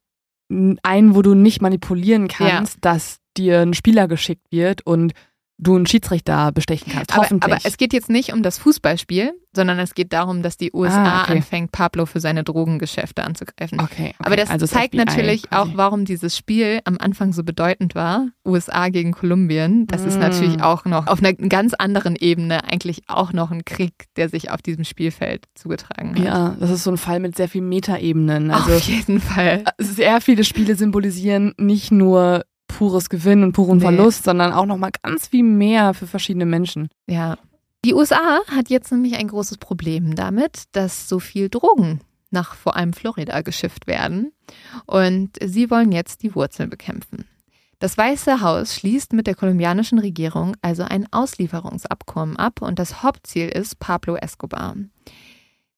einen, 0.50 1.14
wo 1.14 1.22
du 1.22 1.36
nicht 1.36 1.62
manipulieren 1.62 2.28
kannst, 2.28 2.80
dass 2.82 3.18
dir 3.38 3.60
ein 3.62 3.76
Spieler 3.76 4.08
geschickt 4.08 4.48
wird 4.52 4.82
und 4.88 5.14
du 5.60 5.76
einen 5.76 5.88
Schiedsrichter 5.88 6.52
bestechen 6.52 6.92
kannst. 6.94 7.12
Aber, 7.14 7.24
Hoffentlich. 7.24 7.52
aber 7.54 7.62
es 7.66 7.78
geht 7.78 7.92
jetzt 7.94 8.10
nicht 8.10 8.32
um 8.32 8.44
das 8.44 8.60
Fußballspiel, 8.60 9.34
sondern 9.56 9.80
es 9.80 9.96
geht 9.96 10.14
darum, 10.14 10.44
dass 10.44 10.56
die 10.58 10.72
USA 10.72 11.04
Ah, 11.04 11.24
okay. 11.24 11.38
anfängt, 11.38 11.72
Pablo 11.72 12.06
für 12.06 12.20
seine 12.20 12.44
Drogengeschäfte 12.44 13.24
anzugreifen. 13.24 13.80
okay, 13.80 14.10
okay. 14.10 14.16
Aber 14.20 14.36
das 14.36 14.52
also 14.52 14.68
zeigt 14.68 14.94
FBI 14.94 14.98
natürlich 15.06 15.50
quasi. 15.50 15.72
auch, 15.72 15.76
warum 15.78 16.06
dieses 16.06 16.38
Spiel 16.38 16.80
am 16.86 16.98
Anfang 17.00 17.34
so 17.34 17.44
bedeutend 17.44 17.96
war. 17.96 18.28
USA 18.46 18.90
gegen 18.90 19.14
Kolumbien. 19.14 19.88
Das 19.88 20.04
ist 20.06 20.18
Mm. 20.18 20.22
natürlich 20.22 20.62
auch 20.62 20.86
noch 20.86 21.08
auf 21.08 21.20
einer 21.24 21.34
ganz 21.34 21.74
anderen 21.74 22.16
Ebene 22.16 22.64
eigentlich 22.66 23.02
auch 23.08 23.34
noch 23.34 23.50
ein 23.50 23.66
Krieg, 23.66 23.94
der 24.16 24.30
sich 24.30 24.52
auf 24.52 24.62
diesem 24.62 24.84
Spielfeld 24.84 25.46
zugetragen 25.56 26.16
hat. 26.20 26.24
Ja, 26.24 26.56
das 26.60 26.70
ist 26.70 26.84
so 26.84 26.92
ein 26.92 26.98
Fall 26.98 27.20
mit 27.20 27.36
sehr 27.36 27.50
vielen 27.50 27.68
Metaebenen. 27.70 28.52
Also 28.52 28.74
auf 28.74 28.80
jeden 28.82 29.20
Fall. 29.20 29.64
sehr 29.80 30.22
viele 30.22 30.44
Spiele 30.44 30.76
symbolisieren 30.76 31.54
nicht 31.58 31.92
nur 31.92 32.46
pures 32.78 33.10
Gewinn 33.10 33.44
und 33.44 33.54
puren 33.54 33.78
Nee. 33.80 33.86
Verlust, 33.86 34.24
sondern 34.24 34.54
auch 34.54 34.68
nochmal 34.68 34.92
ganz 35.02 35.28
viel 35.28 35.44
mehr 35.44 35.96
für 35.96 36.06
verschiedene 36.06 36.46
Menschen. 36.46 36.90
Ja. 37.08 37.38
Die 37.84 37.94
USA 37.94 38.40
hat 38.48 38.70
jetzt 38.70 38.92
nämlich 38.92 39.16
ein 39.16 39.28
großes 39.28 39.58
Problem 39.58 40.16
damit, 40.16 40.64
dass 40.74 41.10
so 41.10 41.20
viel 41.20 41.50
Drogen 41.50 42.02
nach 42.30 42.54
vor 42.56 42.76
allem 42.76 42.94
Florida 42.94 43.42
geschifft 43.42 43.88
werden. 43.88 44.32
Und 44.86 45.38
sie 45.44 45.72
wollen 45.72 45.92
jetzt 45.92 46.22
die 46.22 46.36
Wurzeln 46.36 46.70
bekämpfen. 46.70 47.26
Das 47.80 47.98
Weiße 47.98 48.42
Haus 48.42 48.76
schließt 48.76 49.14
mit 49.14 49.28
der 49.28 49.36
kolumbianischen 49.36 50.00
Regierung 50.00 50.56
also 50.62 50.84
ein 50.84 51.08
Auslieferungsabkommen 51.12 52.38
ab 52.38 52.62
und 52.62 52.80
das 52.80 53.04
Hauptziel 53.04 53.50
ist 53.50 53.80
Pablo 53.80 54.16
Escobar. 54.16 54.76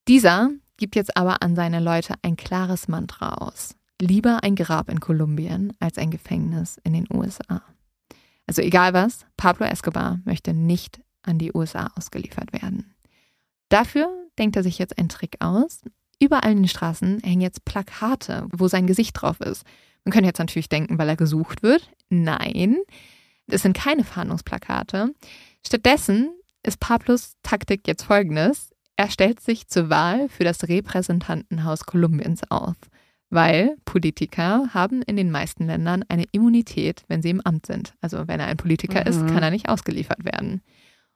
Dieser 0.08 0.50
gibt 0.78 0.96
jetzt 0.96 1.16
aber 1.16 1.42
an 1.44 1.56
seine 1.56 1.80
Leute 1.80 2.16
ein 2.24 2.36
klares 2.36 2.88
Mantra 2.88 3.36
aus. 3.36 3.76
Lieber 4.02 4.44
ein 4.44 4.56
Grab 4.56 4.90
in 4.90 5.00
Kolumbien 5.00 5.74
als 5.80 5.98
ein 5.98 6.12
Gefängnis 6.12 6.80
in 6.84 6.94
den 6.94 7.08
USA. 7.14 7.62
Also 8.48 8.62
egal 8.62 8.94
was, 8.94 9.26
Pablo 9.38 9.66
Escobar 9.66 10.20
möchte 10.26 10.54
nicht 10.54 11.02
an 11.22 11.38
die 11.38 11.54
USA 11.54 11.92
ausgeliefert 11.96 12.54
werden. 12.54 12.96
Dafür 13.70 14.10
denkt 14.38 14.56
er 14.56 14.64
sich 14.64 14.80
jetzt 14.80 14.98
einen 14.98 15.10
Trick 15.10 15.36
aus. 15.40 15.82
Überall 16.20 16.52
in 16.52 16.64
den 16.64 16.68
Straßen 16.68 17.20
hängen 17.20 17.42
jetzt 17.42 17.66
Plakate, 17.66 18.48
wo 18.52 18.68
sein 18.68 18.88
Gesicht 18.88 19.22
drauf 19.22 19.40
ist. 19.42 19.64
Man 20.04 20.14
könnte 20.14 20.28
jetzt 20.28 20.40
natürlich 20.40 20.70
denken, 20.70 20.98
weil 20.98 21.10
er 21.10 21.16
gesucht 21.16 21.62
wird. 21.62 21.92
Nein, 22.10 22.78
es 23.48 23.62
sind 23.62 23.76
keine 23.76 24.04
Fahndungsplakate. 24.04 25.14
Stattdessen 25.66 26.32
ist 26.64 26.80
Pablos 26.80 27.36
Taktik 27.44 27.88
jetzt 27.88 28.04
folgendes. 28.04 28.72
Er 28.96 29.10
stellt 29.10 29.40
sich 29.40 29.68
zur 29.68 29.90
Wahl 29.90 30.30
für 30.30 30.44
das 30.44 30.68
Repräsentantenhaus 30.68 31.86
Kolumbiens 31.86 32.42
auf, 32.50 32.76
weil 33.30 33.78
Politiker 33.86 34.74
haben 34.74 35.02
in 35.04 35.16
den 35.16 35.32
meisten 35.32 35.66
Ländern 35.68 36.04
eine 36.10 36.26
Immunität, 36.32 37.04
wenn 37.08 37.22
sie 37.22 37.30
im 37.30 37.42
Amt 37.42 37.66
sind. 37.66 37.94
Also 38.02 38.28
wenn 38.28 38.40
er 38.40 38.48
ein 38.48 38.58
Politiker 38.58 39.06
ist, 39.06 39.22
Mhm. 39.22 39.28
kann 39.28 39.44
er 39.44 39.52
nicht 39.52 39.70
ausgeliefert 39.70 40.26
werden. 40.26 40.62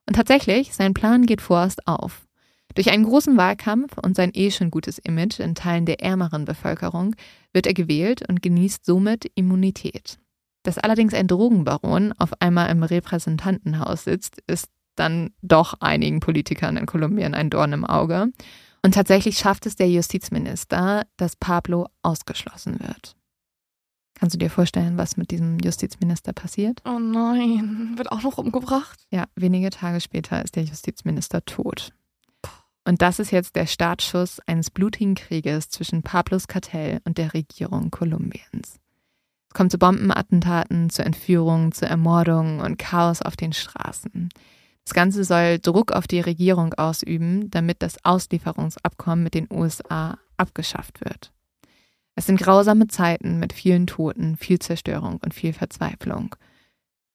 Und 0.07 0.16
tatsächlich, 0.16 0.74
sein 0.74 0.93
Plan 0.93 1.26
geht 1.26 1.41
vorerst 1.41 1.88
auf. 1.88 2.28
Durch 2.76 2.89
einen 2.91 3.03
großen 3.03 3.38
Wahlkampf 3.38 3.97
und 3.97 4.16
sein 4.16 4.32
eh 4.34 4.49
schon 4.51 4.72
gutes 4.72 4.97
Image 4.97 5.39
in 5.39 5.53
Teilen 5.55 5.86
der 5.86 6.01
ärmeren 6.01 6.45
Bevölkerung 6.45 7.16
wird 7.53 7.68
er 7.68 7.74
gewählt 7.74 8.28
und 8.28 8.41
genießt 8.41 8.86
somit 8.86 9.32
Immunität. 9.36 10.18
Dass 10.64 10.78
allerdings 10.78 11.14
ein 11.14 11.28
Drogenbaron 11.28 12.14
auf 12.18 12.32
einmal 12.41 12.70
im 12.72 12.84
Repräsentantenhaus 12.84 14.05
sitzt, 14.05 14.41
ist 14.47 14.70
dann 14.95 15.32
doch 15.41 15.76
einigen 15.82 16.20
Politikern 16.20 16.78
in 16.78 16.86
Kolumbien 16.86 17.34
ein 17.34 17.49
Dorn 17.49 17.74
im 17.74 17.86
Auge. 17.86 18.30
Und 18.86 18.93
tatsächlich 18.93 19.38
schafft 19.38 19.65
es 19.65 19.75
der 19.75 19.89
Justizminister, 19.89 21.05
dass 21.17 21.36
Pablo 21.36 21.88
ausgeschlossen 22.01 22.79
wird. 22.79 23.15
Kannst 24.15 24.36
du 24.36 24.39
dir 24.39 24.49
vorstellen, 24.49 24.97
was 24.97 25.17
mit 25.17 25.31
diesem 25.31 25.57
Justizminister 25.59 26.34
passiert? 26.34 26.81
Oh 26.86 26.99
nein, 26.99 27.93
wird 27.97 28.11
auch 28.11 28.21
noch 28.21 28.38
umgebracht? 28.38 28.99
Ja, 29.09 29.25
wenige 29.36 29.69
Tage 29.69 30.01
später 30.01 30.43
ist 30.43 30.55
der 30.55 30.63
Justizminister 30.63 31.43
tot. 31.45 31.93
Und 32.86 33.01
das 33.01 33.19
ist 33.19 33.31
jetzt 33.31 33.55
der 33.55 33.65
Startschuss 33.65 34.39
eines 34.45 34.69
blutigen 34.69 35.15
Krieges 35.15 35.69
zwischen 35.69 36.03
Pablos 36.03 36.47
Kartell 36.47 36.99
und 37.05 37.17
der 37.17 37.34
Regierung 37.34 37.91
Kolumbiens. 37.91 38.79
Es 39.49 39.53
kommt 39.53 39.71
zu 39.71 39.77
Bombenattentaten, 39.77 40.89
zu 40.89 41.03
Entführungen, 41.03 41.71
zu 41.71 41.86
Ermordungen 41.86 42.59
und 42.59 42.77
Chaos 42.77 43.21
auf 43.21 43.38
den 43.38 43.53
Straßen. 43.53 44.29
Das 44.86 44.93
Ganze 44.93 45.23
soll 45.23 45.59
Druck 45.59 45.91
auf 45.91 46.07
die 46.07 46.19
Regierung 46.19 46.73
ausüben, 46.73 47.49
damit 47.49 47.81
das 47.81 48.03
Auslieferungsabkommen 48.03 49.23
mit 49.23 49.34
den 49.34 49.47
USA 49.51 50.17
abgeschafft 50.38 51.03
wird. 51.03 51.31
Es 52.15 52.27
sind 52.27 52.39
grausame 52.39 52.88
Zeiten 52.88 53.39
mit 53.39 53.53
vielen 53.53 53.88
Toten, 53.88 54.38
viel 54.38 54.59
Zerstörung 54.59 55.19
und 55.23 55.34
viel 55.34 55.53
Verzweiflung. 55.53 56.36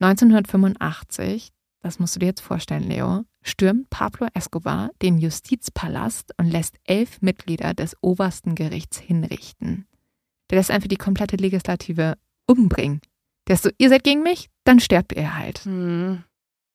1985, 0.01 1.53
das 1.83 1.99
musst 1.99 2.17
du 2.17 2.21
dir 2.21 2.27
jetzt 2.27 2.41
vorstellen, 2.41 2.85
Leo, 2.85 3.25
stürmt 3.43 3.91
Pablo 3.91 4.27
Escobar 4.35 4.91
den 5.03 5.19
Justizpalast 5.19 6.33
und 6.39 6.51
lässt 6.51 6.77
elf 6.85 7.21
Mitglieder 7.21 7.75
des 7.75 7.97
obersten 8.01 8.55
Gerichts 8.55 8.99
hinrichten. 8.99 9.87
Der 10.51 10.59
lässt 10.59 10.71
einfach 10.71 10.89
die 10.89 10.97
komplette 10.97 11.37
Legislative 11.37 12.17
umbringen. 12.47 13.01
Der 13.47 13.55
ist 13.55 13.63
so, 13.63 13.71
ihr 13.79 13.89
seid 13.89 14.05
gegen 14.05 14.23
mich, 14.23 14.51
dann 14.65 14.81
sterbt 14.81 15.13
ihr 15.13 15.37
halt. 15.37 15.65
Hm. 15.65 16.25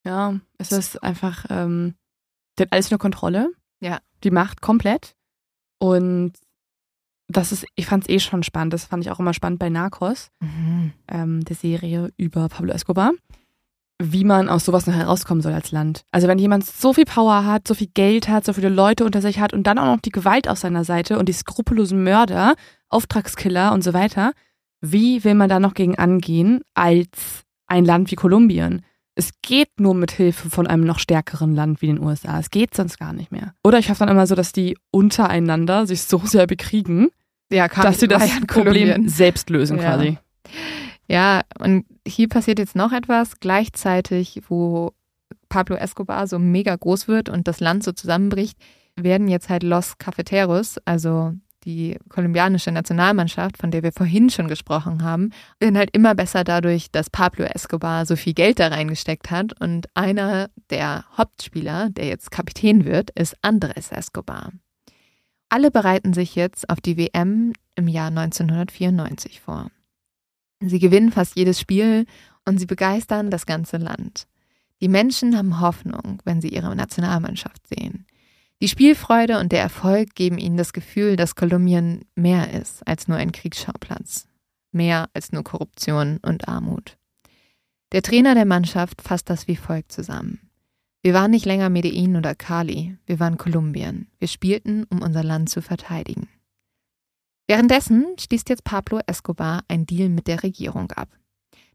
Ja, 0.06 0.39
es 0.58 0.72
ist 0.72 1.01
einfach, 1.01 1.45
ähm, 1.49 1.95
der 2.58 2.66
hat 2.66 2.74
alles 2.74 2.91
nur 2.91 2.99
Kontrolle. 2.99 3.49
Ja. 3.80 3.99
Die 4.24 4.32
Macht 4.32 4.62
komplett. 4.62 5.16
Und 5.80 6.34
das 7.28 7.51
ist, 7.51 7.66
ich 7.76 7.86
fand 7.86 8.04
es 8.04 8.10
eh 8.10 8.20
schon 8.20 8.43
spannend. 8.43 8.74
Das 8.74 8.86
fand 8.86 9.04
ich 9.04 9.12
auch 9.12 9.20
immer 9.20 9.34
spannend 9.34 9.60
bei 9.60 9.70
Narcos, 9.70 10.30
ähm, 11.08 11.43
der 11.45 11.56
Serie 11.56 12.12
über 12.18 12.47
Pablo 12.49 12.74
Escobar, 12.74 13.12
wie 14.01 14.24
man 14.24 14.49
aus 14.49 14.66
sowas 14.66 14.88
noch 14.88 14.93
herauskommen 14.93 15.41
soll 15.41 15.54
als 15.54 15.72
Land. 15.72 16.06
Also 16.12 16.28
wenn 16.28 16.38
jemand 16.38 16.66
so 16.66 16.93
viel 16.93 17.06
Power 17.06 17.45
hat, 17.45 17.68
so 17.68 17.74
viel 17.74 17.89
Geld 17.93 18.28
hat, 18.28 18.45
so 18.45 18.54
viele 18.54 18.70
Leute 18.70 19.06
unter 19.06 19.22
sich 19.22 19.39
hat 19.39 19.54
und 19.54 19.64
dann 19.64 19.80
auch 19.80 19.95
noch 19.95 20.01
die 20.01 20.12
Gewalt 20.12 20.47
auf 20.47 20.58
seiner 20.58 20.84
Seite 20.84 21.18
und 21.18 21.28
die 21.28 21.34
skrupellosen 21.34 22.04
Mörder, 22.04 22.56
Auftragskiller 22.89 23.74
und 23.74 23.84
so 23.84 23.93
weiter, 23.93 24.34
wie 24.82 25.24
will 25.24 25.36
man 25.36 25.49
da 25.49 25.60
noch 25.60 25.74
gegen 25.74 25.97
angehen 25.97 26.62
als 26.74 27.45
ein 27.68 27.86
Land 27.86 28.12
wie 28.12 28.16
Kolumbien? 28.16 28.84
Es 29.16 29.30
geht 29.43 29.80
nur 29.80 29.93
mit 29.93 30.11
Hilfe 30.11 30.49
von 30.49 30.66
einem 30.66 30.84
noch 30.86 30.97
stärkeren 30.99 31.53
Land 31.53 31.82
wie 31.82 31.88
den 31.88 31.99
USA. 31.99 32.39
Es 32.39 32.49
geht 32.49 32.74
sonst 32.76 32.97
gar 32.97 33.14
nicht 33.14 33.32
mehr. 33.32 33.53
Oder 33.64 33.78
ich 33.78 33.89
hoffe 33.89 33.99
dann 33.99 34.09
immer 34.09 34.26
so, 34.26 34.34
dass 34.36 34.51
die 34.51 34.76
untereinander 34.91 35.86
sich 35.86 36.01
so 36.03 36.18
sehr 36.26 36.47
bekriegen, 36.47 37.09
Ja, 37.51 37.68
dass 37.68 37.99
sie 37.99 38.07
das 38.07 38.24
Problem 38.47 38.47
Kolumbien. 38.47 39.09
selbst 39.09 39.49
lösen 39.51 39.78
Ja. 39.78 39.84
quasi. 39.95 40.18
Ja, 41.07 41.41
und 41.59 41.86
hier 42.07 42.28
passiert 42.28 42.57
jetzt 42.59 42.76
noch 42.76 42.91
etwas. 42.91 43.39
Gleichzeitig, 43.39 44.41
wo 44.47 44.93
Pablo 45.49 45.76
Escobar 45.76 46.26
so 46.28 46.39
mega 46.39 46.76
groß 46.76 47.07
wird 47.07 47.30
und 47.30 47.47
das 47.47 47.59
Land 47.59 47.84
so 47.84 47.91
zusammenbricht, 47.91 48.57
werden 48.95 49.28
jetzt 49.28 49.49
halt 49.49 49.64
Los 49.64 49.97
Cafeteros, 49.97 50.80
also 50.86 51.34
die 51.66 51.97
kolumbianische 52.09 52.72
Nationalmannschaft, 52.72 53.57
von 53.57 53.72
der 53.72 53.84
wir 53.84 53.91
vorhin 53.91 54.30
schon 54.30 54.47
gesprochen 54.47 55.03
haben, 55.03 55.32
werden 55.59 55.78
halt 55.78 55.89
immer 55.93 56.16
besser 56.16 56.43
dadurch, 56.43 56.91
dass 56.91 57.09
Pablo 57.09 57.45
Escobar 57.45 58.05
so 58.05 58.16
viel 58.16 58.34
Geld 58.34 58.59
da 58.59 58.68
reingesteckt 58.68 59.32
hat. 59.32 59.59
Und 59.59 59.88
einer 59.95 60.49
der 60.70 61.05
Hauptspieler, 61.18 61.89
der 61.89 62.05
jetzt 62.07 62.32
Kapitän 62.32 62.86
wird, 62.86 63.11
ist 63.11 63.36
Andres 63.41 63.91
Escobar. 63.91 64.51
Alle 65.49 65.72
bereiten 65.72 66.14
sich 66.14 66.36
jetzt 66.36 66.70
auf 66.70 66.82
die 66.82 66.97
WM 66.97 67.53
im 67.76 67.88
Jahr 67.88 68.07
1994 68.07 69.41
vor. 69.41 69.70
Sie 70.59 70.80
gewinnen 70.80 71.11
fast 71.11 71.36
jedes 71.36 71.59
Spiel 71.59 72.05
und 72.45 72.57
sie 72.57 72.66
begeistern 72.66 73.30
das 73.30 73.45
ganze 73.45 73.78
Land. 73.78 74.28
Die 74.82 74.88
Menschen 74.88 75.38
haben 75.38 75.59
Hoffnung, 75.61 76.22
wenn 76.26 76.41
sie 76.41 76.49
ihre 76.49 76.76
Nationalmannschaft 76.76 77.68
sehen. 77.68 78.05
Die 78.64 78.70
Spielfreude 78.70 79.39
und 79.39 79.51
der 79.51 79.59
Erfolg 79.59 80.16
geben 80.16 80.38
ihnen 80.38 80.55
das 80.55 80.72
Gefühl, 80.72 81.18
dass 81.18 81.36
Kolumbien 81.36 82.05
mehr 82.16 82.53
ist 82.53 82.88
als 82.88 83.09
nur 83.09 83.18
ein 83.18 83.34
Kriegsschauplatz, 83.34 84.30
mehr 84.72 85.09
als 85.14 85.34
nur 85.34 85.43
Korruption 85.43 86.18
und 86.22 86.47
Armut. 86.47 86.97
Der 87.91 88.01
Trainer 88.01 88.36
der 88.36 88.45
Mannschaft 88.45 89.01
fasst 89.01 89.30
das 89.30 89.49
wie 89.49 89.57
folgt 89.57 89.91
zusammen. 89.91 90.49
Wir 91.01 91.14
waren 91.14 91.32
nicht 91.32 91.45
länger 91.45 91.70
Medellin 91.70 92.16
oder 92.16 92.36
Cali, 92.36 92.95
wir 93.05 93.20
waren 93.20 93.38
Kolumbien. 93.38 94.07
Wir 94.18 94.30
spielten, 94.30 94.86
um 94.86 95.01
unser 95.01 95.26
Land 95.26 95.49
zu 95.49 95.61
verteidigen. 95.61 96.30
Währenddessen 97.47 98.16
schließt 98.18 98.47
jetzt 98.47 98.64
Pablo 98.64 99.01
Escobar 99.05 99.66
ein 99.68 99.86
Deal 99.86 100.07
mit 100.07 100.28
der 100.28 100.41
Regierung 100.41 100.89
ab. 100.93 101.09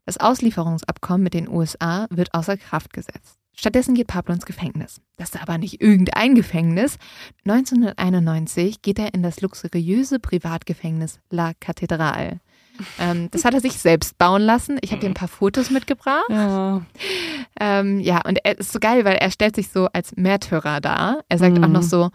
Das 0.08 0.16
Auslieferungsabkommen 0.16 1.22
mit 1.22 1.34
den 1.34 1.50
USA 1.50 2.06
wird 2.08 2.32
außer 2.32 2.56
Kraft 2.56 2.94
gesetzt. 2.94 3.36
Stattdessen 3.54 3.94
geht 3.94 4.06
Pablo 4.06 4.32
ins 4.32 4.46
Gefängnis. 4.46 5.02
Das 5.18 5.34
ist 5.34 5.42
aber 5.42 5.58
nicht 5.58 5.82
irgendein 5.82 6.34
Gefängnis. 6.34 6.96
1991 7.44 8.80
geht 8.80 8.98
er 8.98 9.12
in 9.12 9.22
das 9.22 9.42
luxuriöse 9.42 10.18
Privatgefängnis 10.18 11.20
La 11.28 11.52
Catedral. 11.60 12.40
Ähm, 12.98 13.28
das 13.32 13.44
hat 13.44 13.52
er 13.52 13.60
sich 13.60 13.74
selbst 13.74 14.16
bauen 14.16 14.40
lassen. 14.40 14.78
Ich 14.80 14.92
habe 14.92 15.02
dir 15.02 15.08
ein 15.08 15.14
paar 15.14 15.28
Fotos 15.28 15.68
mitgebracht. 15.68 16.24
Ja. 16.30 16.80
Ähm, 17.60 18.00
ja, 18.00 18.22
und 18.24 18.38
er 18.44 18.58
ist 18.58 18.72
so 18.72 18.78
geil, 18.78 19.04
weil 19.04 19.16
er 19.16 19.30
stellt 19.30 19.56
sich 19.56 19.68
so 19.68 19.88
als 19.92 20.16
Märtyrer 20.16 20.80
dar. 20.80 21.22
Er 21.28 21.36
sagt 21.36 21.58
mhm. 21.58 21.64
auch 21.64 21.68
noch 21.68 21.82
so, 21.82 22.08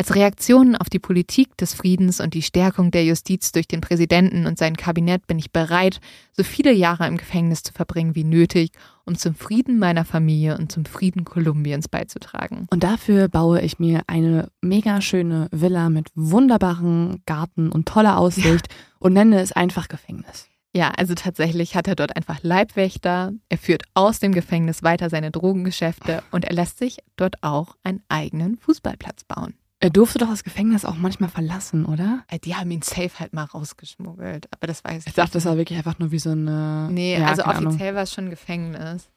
als 0.00 0.14
Reaktion 0.14 0.76
auf 0.76 0.88
die 0.88 0.98
Politik 0.98 1.58
des 1.58 1.74
Friedens 1.74 2.20
und 2.20 2.32
die 2.32 2.40
Stärkung 2.40 2.90
der 2.90 3.04
Justiz 3.04 3.52
durch 3.52 3.68
den 3.68 3.82
Präsidenten 3.82 4.46
und 4.46 4.56
sein 4.56 4.74
Kabinett 4.74 5.26
bin 5.26 5.38
ich 5.38 5.52
bereit, 5.52 6.00
so 6.32 6.42
viele 6.42 6.72
Jahre 6.72 7.06
im 7.06 7.18
Gefängnis 7.18 7.62
zu 7.62 7.74
verbringen 7.74 8.14
wie 8.14 8.24
nötig, 8.24 8.70
um 9.04 9.14
zum 9.14 9.34
Frieden 9.34 9.78
meiner 9.78 10.06
Familie 10.06 10.56
und 10.56 10.72
zum 10.72 10.86
Frieden 10.86 11.26
Kolumbiens 11.26 11.86
beizutragen. 11.86 12.66
Und 12.70 12.82
dafür 12.82 13.28
baue 13.28 13.60
ich 13.60 13.78
mir 13.78 14.00
eine 14.06 14.48
mega 14.62 15.02
schöne 15.02 15.48
Villa 15.52 15.90
mit 15.90 16.08
wunderbaren 16.14 17.22
Garten 17.26 17.70
und 17.70 17.86
toller 17.86 18.16
Aussicht 18.16 18.68
ja. 18.70 18.76
und 19.00 19.12
nenne 19.12 19.38
es 19.42 19.52
einfach 19.52 19.88
Gefängnis. 19.88 20.48
Ja, 20.74 20.92
also 20.96 21.12
tatsächlich 21.14 21.76
hat 21.76 21.88
er 21.88 21.94
dort 21.94 22.16
einfach 22.16 22.38
Leibwächter, 22.42 23.32
er 23.50 23.58
führt 23.58 23.82
aus 23.92 24.18
dem 24.18 24.32
Gefängnis 24.32 24.82
weiter 24.82 25.10
seine 25.10 25.30
Drogengeschäfte 25.30 26.22
und 26.30 26.46
er 26.46 26.54
lässt 26.54 26.78
sich 26.78 27.00
dort 27.16 27.42
auch 27.42 27.76
einen 27.82 28.02
eigenen 28.08 28.56
Fußballplatz 28.56 29.24
bauen. 29.24 29.59
Er 29.82 29.88
durfte 29.88 30.18
doch 30.18 30.28
das 30.28 30.44
Gefängnis 30.44 30.84
auch 30.84 30.96
manchmal 30.96 31.30
verlassen, 31.30 31.86
oder? 31.86 32.22
Äh, 32.28 32.38
die 32.38 32.54
haben 32.54 32.70
ihn 32.70 32.82
safe 32.82 33.18
halt 33.18 33.32
mal 33.32 33.44
rausgeschmuggelt, 33.44 34.46
aber 34.52 34.66
das 34.66 34.84
weiß 34.84 35.04
ich. 35.04 35.08
Ich 35.08 35.14
dachte, 35.14 35.32
das 35.32 35.46
war 35.46 35.56
wirklich 35.56 35.78
einfach 35.78 35.98
nur 35.98 36.10
wie 36.10 36.18
so 36.18 36.30
eine. 36.30 36.88
Nee, 36.92 37.18
ja, 37.18 37.26
also 37.26 37.44
offiziell 37.44 37.94
war 37.94 38.02
es 38.02 38.12
schon 38.12 38.28
Gefängnis. 38.28 39.08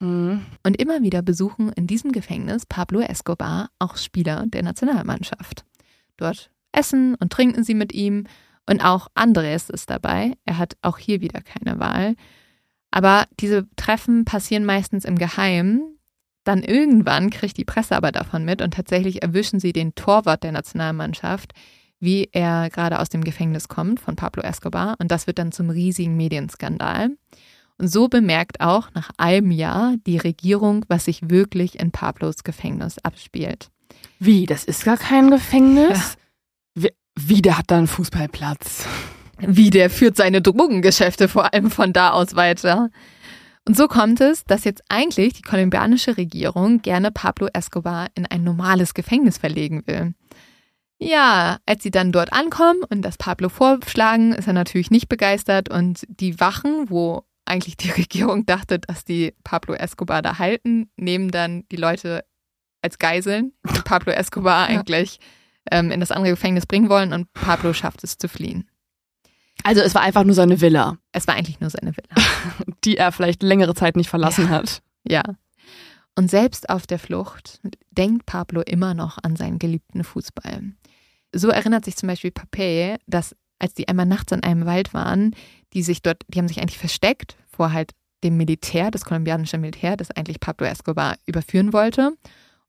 Mhm. 0.00 0.44
Und 0.64 0.80
immer 0.80 1.02
wieder 1.02 1.22
besuchen 1.22 1.70
in 1.72 1.86
diesem 1.86 2.10
Gefängnis 2.10 2.66
Pablo 2.66 3.00
Escobar 3.00 3.70
auch 3.78 3.96
Spieler 3.96 4.46
der 4.46 4.64
Nationalmannschaft. 4.64 5.64
Dort 6.16 6.50
essen 6.72 7.14
und 7.14 7.32
trinken 7.32 7.62
sie 7.62 7.74
mit 7.74 7.92
ihm 7.92 8.26
und 8.68 8.84
auch 8.84 9.08
Andres 9.14 9.70
ist 9.70 9.90
dabei. 9.90 10.36
Er 10.44 10.58
hat 10.58 10.76
auch 10.82 10.98
hier 10.98 11.20
wieder 11.20 11.40
keine 11.40 11.78
Wahl. 11.78 12.16
Aber 12.90 13.26
diese 13.38 13.68
Treffen 13.76 14.24
passieren 14.24 14.64
meistens 14.64 15.04
im 15.04 15.16
Geheimen, 15.16 15.98
dann 16.44 16.62
irgendwann 16.62 17.30
kriegt 17.30 17.56
die 17.56 17.64
Presse 17.64 17.96
aber 17.96 18.12
davon 18.12 18.44
mit 18.44 18.62
und 18.62 18.74
tatsächlich 18.74 19.22
erwischen 19.22 19.60
sie 19.60 19.72
den 19.72 19.94
Torwart 19.94 20.42
der 20.42 20.52
Nationalmannschaft, 20.52 21.52
wie 22.00 22.30
er 22.32 22.70
gerade 22.70 22.98
aus 22.98 23.10
dem 23.10 23.24
Gefängnis 23.24 23.68
kommt 23.68 24.00
von 24.00 24.16
Pablo 24.16 24.42
Escobar. 24.42 24.96
Und 24.98 25.10
das 25.10 25.26
wird 25.26 25.38
dann 25.38 25.52
zum 25.52 25.68
riesigen 25.70 26.16
Medienskandal. 26.16 27.10
Und 27.78 27.88
so 27.88 28.08
bemerkt 28.08 28.60
auch 28.60 28.90
nach 28.94 29.10
einem 29.16 29.50
Jahr 29.50 29.94
die 30.06 30.18
Regierung, 30.18 30.84
was 30.88 31.06
sich 31.06 31.30
wirklich 31.30 31.78
in 31.78 31.92
Pablos 31.92 32.44
Gefängnis 32.44 32.98
abspielt. 32.98 33.70
Wie? 34.18 34.46
Das 34.46 34.64
ist 34.64 34.84
gar 34.84 34.96
kein 34.96 35.30
Gefängnis? 35.30 36.16
Ja. 36.76 36.82
Wie, 36.82 36.90
wie, 37.18 37.42
der 37.42 37.58
hat 37.58 37.70
da 37.70 37.78
einen 37.78 37.86
Fußballplatz? 37.86 38.86
Wie, 39.38 39.70
der 39.70 39.88
führt 39.88 40.16
seine 40.16 40.42
Drogengeschäfte 40.42 41.28
vor 41.28 41.52
allem 41.52 41.70
von 41.70 41.92
da 41.92 42.10
aus 42.10 42.36
weiter. 42.36 42.90
Und 43.66 43.76
so 43.76 43.88
kommt 43.88 44.20
es, 44.20 44.44
dass 44.44 44.64
jetzt 44.64 44.82
eigentlich 44.88 45.34
die 45.34 45.42
kolumbianische 45.42 46.16
Regierung 46.16 46.82
gerne 46.82 47.10
Pablo 47.10 47.48
Escobar 47.52 48.08
in 48.14 48.26
ein 48.26 48.42
normales 48.42 48.94
Gefängnis 48.94 49.38
verlegen 49.38 49.82
will. 49.86 50.14
Ja, 50.98 51.58
als 51.66 51.82
sie 51.82 51.90
dann 51.90 52.12
dort 52.12 52.32
ankommen 52.32 52.82
und 52.88 53.02
das 53.02 53.16
Pablo 53.16 53.48
vorschlagen, 53.48 54.32
ist 54.32 54.46
er 54.46 54.52
natürlich 54.52 54.90
nicht 54.90 55.08
begeistert 55.08 55.70
und 55.70 56.04
die 56.08 56.40
Wachen, 56.40 56.90
wo 56.90 57.24
eigentlich 57.46 57.76
die 57.76 57.90
Regierung 57.90 58.46
dachte, 58.46 58.78
dass 58.78 59.04
die 59.04 59.34
Pablo 59.44 59.74
Escobar 59.74 60.22
da 60.22 60.38
halten, 60.38 60.90
nehmen 60.96 61.30
dann 61.30 61.64
die 61.70 61.76
Leute 61.76 62.24
als 62.82 62.98
Geiseln, 62.98 63.52
die 63.74 63.82
Pablo 63.82 64.12
Escobar 64.12 64.66
eigentlich 64.68 65.20
ähm, 65.70 65.90
in 65.90 66.00
das 66.00 66.10
andere 66.12 66.32
Gefängnis 66.32 66.66
bringen 66.66 66.88
wollen 66.88 67.12
und 67.12 67.32
Pablo 67.32 67.72
schafft 67.72 68.04
es 68.04 68.16
zu 68.16 68.28
fliehen. 68.28 68.69
Also 69.64 69.80
es 69.80 69.94
war 69.94 70.02
einfach 70.02 70.24
nur 70.24 70.34
seine 70.34 70.60
Villa. 70.60 70.98
Es 71.12 71.26
war 71.26 71.34
eigentlich 71.34 71.60
nur 71.60 71.70
seine 71.70 71.96
Villa. 71.96 72.26
Die 72.84 72.96
er 72.96 73.12
vielleicht 73.12 73.42
längere 73.42 73.74
Zeit 73.74 73.96
nicht 73.96 74.08
verlassen 74.08 74.44
ja. 74.44 74.50
hat. 74.50 74.82
Ja. 75.06 75.22
Und 76.16 76.30
selbst 76.30 76.68
auf 76.68 76.86
der 76.86 76.98
Flucht 76.98 77.60
denkt 77.90 78.26
Pablo 78.26 78.62
immer 78.62 78.94
noch 78.94 79.18
an 79.22 79.36
seinen 79.36 79.58
geliebten 79.58 80.04
Fußball. 80.04 80.72
So 81.32 81.48
erinnert 81.48 81.84
sich 81.84 81.96
zum 81.96 82.08
Beispiel 82.08 82.30
Papé, 82.30 82.98
dass 83.06 83.36
als 83.58 83.74
die 83.74 83.88
einmal 83.88 84.06
nachts 84.06 84.32
in 84.32 84.42
einem 84.42 84.66
Wald 84.66 84.94
waren, 84.94 85.34
die 85.74 85.82
sich 85.82 86.02
dort, 86.02 86.22
die 86.28 86.38
haben 86.38 86.48
sich 86.48 86.60
eigentlich 86.60 86.78
versteckt 86.78 87.36
vor 87.50 87.72
halt 87.72 87.92
dem 88.24 88.36
Militär, 88.36 88.90
das 88.90 89.04
kolumbianische 89.04 89.58
Militär, 89.58 89.96
das 89.96 90.10
eigentlich 90.10 90.40
Pablo 90.40 90.66
Escobar 90.66 91.16
überführen 91.26 91.72
wollte. 91.72 92.12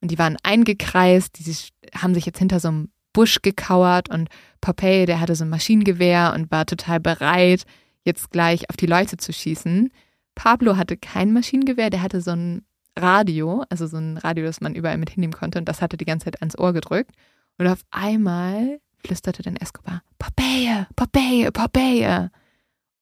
Und 0.02 0.12
die 0.12 0.20
waren 0.20 0.38
eingekreist, 0.44 1.40
die 1.40 1.56
haben 1.98 2.14
sich 2.14 2.26
jetzt 2.26 2.40
hinter 2.40 2.60
so 2.60 2.70
einem 2.70 2.90
Busch 3.14 3.42
gekauert 3.42 4.10
und 4.10 4.30
Popeye, 4.62 5.06
der 5.06 5.20
hatte 5.20 5.36
so 5.36 5.44
ein 5.44 5.50
Maschinengewehr 5.50 6.34
und 6.36 6.52
war 6.52 6.66
total 6.66 7.00
bereit, 7.00 7.66
jetzt 8.04 8.32
gleich 8.32 8.70
auf 8.70 8.78
die 8.78 8.86
Leute 8.86 9.18
zu 9.18 9.34
schießen. 9.34 9.92
Pablo 10.36 10.78
hatte 10.78 10.98
kein 10.98 11.34
Maschinengewehr, 11.34 11.90
der 11.90 12.02
hatte 12.02 12.22
so 12.22 12.32
ein 12.32 12.66
Radio, 12.98 13.64
also 13.70 13.88
so 13.88 13.98
ein 13.98 14.18
Radio, 14.18 14.46
das 14.46 14.62
man 14.62 14.76
überall 14.76 14.98
mit 14.98 15.10
hinnehmen 15.10 15.34
konnte 15.34 15.60
und 15.60 15.66
das 15.66 15.82
hatte 15.82 15.98
die 15.98 16.06
ganze 16.06 16.26
Zeit 16.26 16.42
ans 16.42 16.58
Ohr 16.58 16.74
gedrückt. 16.74 17.12
Und 17.58 17.68
auf 17.68 17.82
einmal 17.92 18.80
flüsterte 19.00 19.44
dann 19.44 19.56
Escobar, 19.56 20.02
Popeye, 20.20 20.88
Popeye, 20.96 21.52
Popeye. 21.52 22.30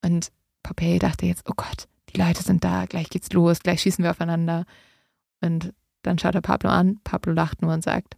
Und 0.04 0.32
Popeye 0.64 1.00
dachte 1.00 1.26
jetzt, 1.26 1.44
oh 1.50 1.54
Gott, 1.56 1.88
die 2.10 2.20
Leute 2.20 2.44
sind 2.44 2.64
da, 2.64 2.86
gleich 2.86 3.10
geht's 3.10 3.32
los, 3.32 3.60
gleich 3.60 3.82
schießen 3.82 4.04
wir 4.04 4.12
aufeinander. 4.12 4.66
Und 5.42 5.74
dann 6.04 6.18
schaut 6.18 6.36
er 6.36 6.42
Pablo 6.42 6.70
an, 6.70 7.00
Pablo 7.04 7.34
lacht 7.34 7.62
nur 7.62 7.74
und 7.74 7.84
sagt, 7.84 8.18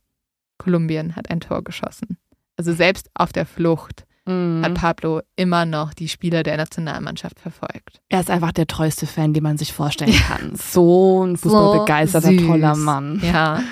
Kolumbien 0.61 1.15
hat 1.15 1.29
ein 1.29 1.39
Tor 1.39 1.63
geschossen. 1.63 2.17
Also 2.55 2.73
selbst 2.73 3.09
auf 3.15 3.33
der 3.33 3.47
Flucht 3.47 4.05
mhm. 4.25 4.61
hat 4.63 4.75
Pablo 4.75 5.21
immer 5.35 5.65
noch 5.65 5.93
die 5.93 6.07
Spieler 6.07 6.43
der 6.43 6.57
Nationalmannschaft 6.57 7.39
verfolgt. 7.39 7.99
Er 8.09 8.19
ist 8.19 8.29
einfach 8.29 8.51
der 8.51 8.67
treueste 8.67 9.07
Fan, 9.07 9.33
den 9.33 9.41
man 9.41 9.57
sich 9.57 9.73
vorstellen 9.73 10.13
kann. 10.13 10.55
So 10.55 11.25
ein 11.25 11.37
fußballbegeisterter, 11.37 12.31
so 12.31 12.47
toller 12.47 12.75
Mann. 12.75 13.19
Ja. 13.23 13.63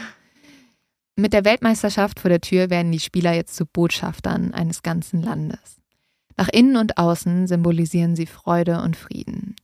Mit 1.15 1.33
der 1.33 1.45
Weltmeisterschaft 1.45 2.19
vor 2.19 2.29
der 2.29 2.41
Tür 2.41 2.69
werden 2.69 2.91
die 2.91 2.99
Spieler 2.99 3.33
jetzt 3.33 3.55
zu 3.55 3.65
Botschaftern 3.65 4.53
eines 4.53 4.81
ganzen 4.81 5.21
Landes. 5.21 5.77
Nach 6.37 6.47
innen 6.47 6.77
und 6.77 6.97
außen 6.97 7.45
symbolisieren 7.47 8.15
sie 8.15 8.25
Freude 8.25 8.81
und 8.81 8.95
Frieden. 8.95 9.55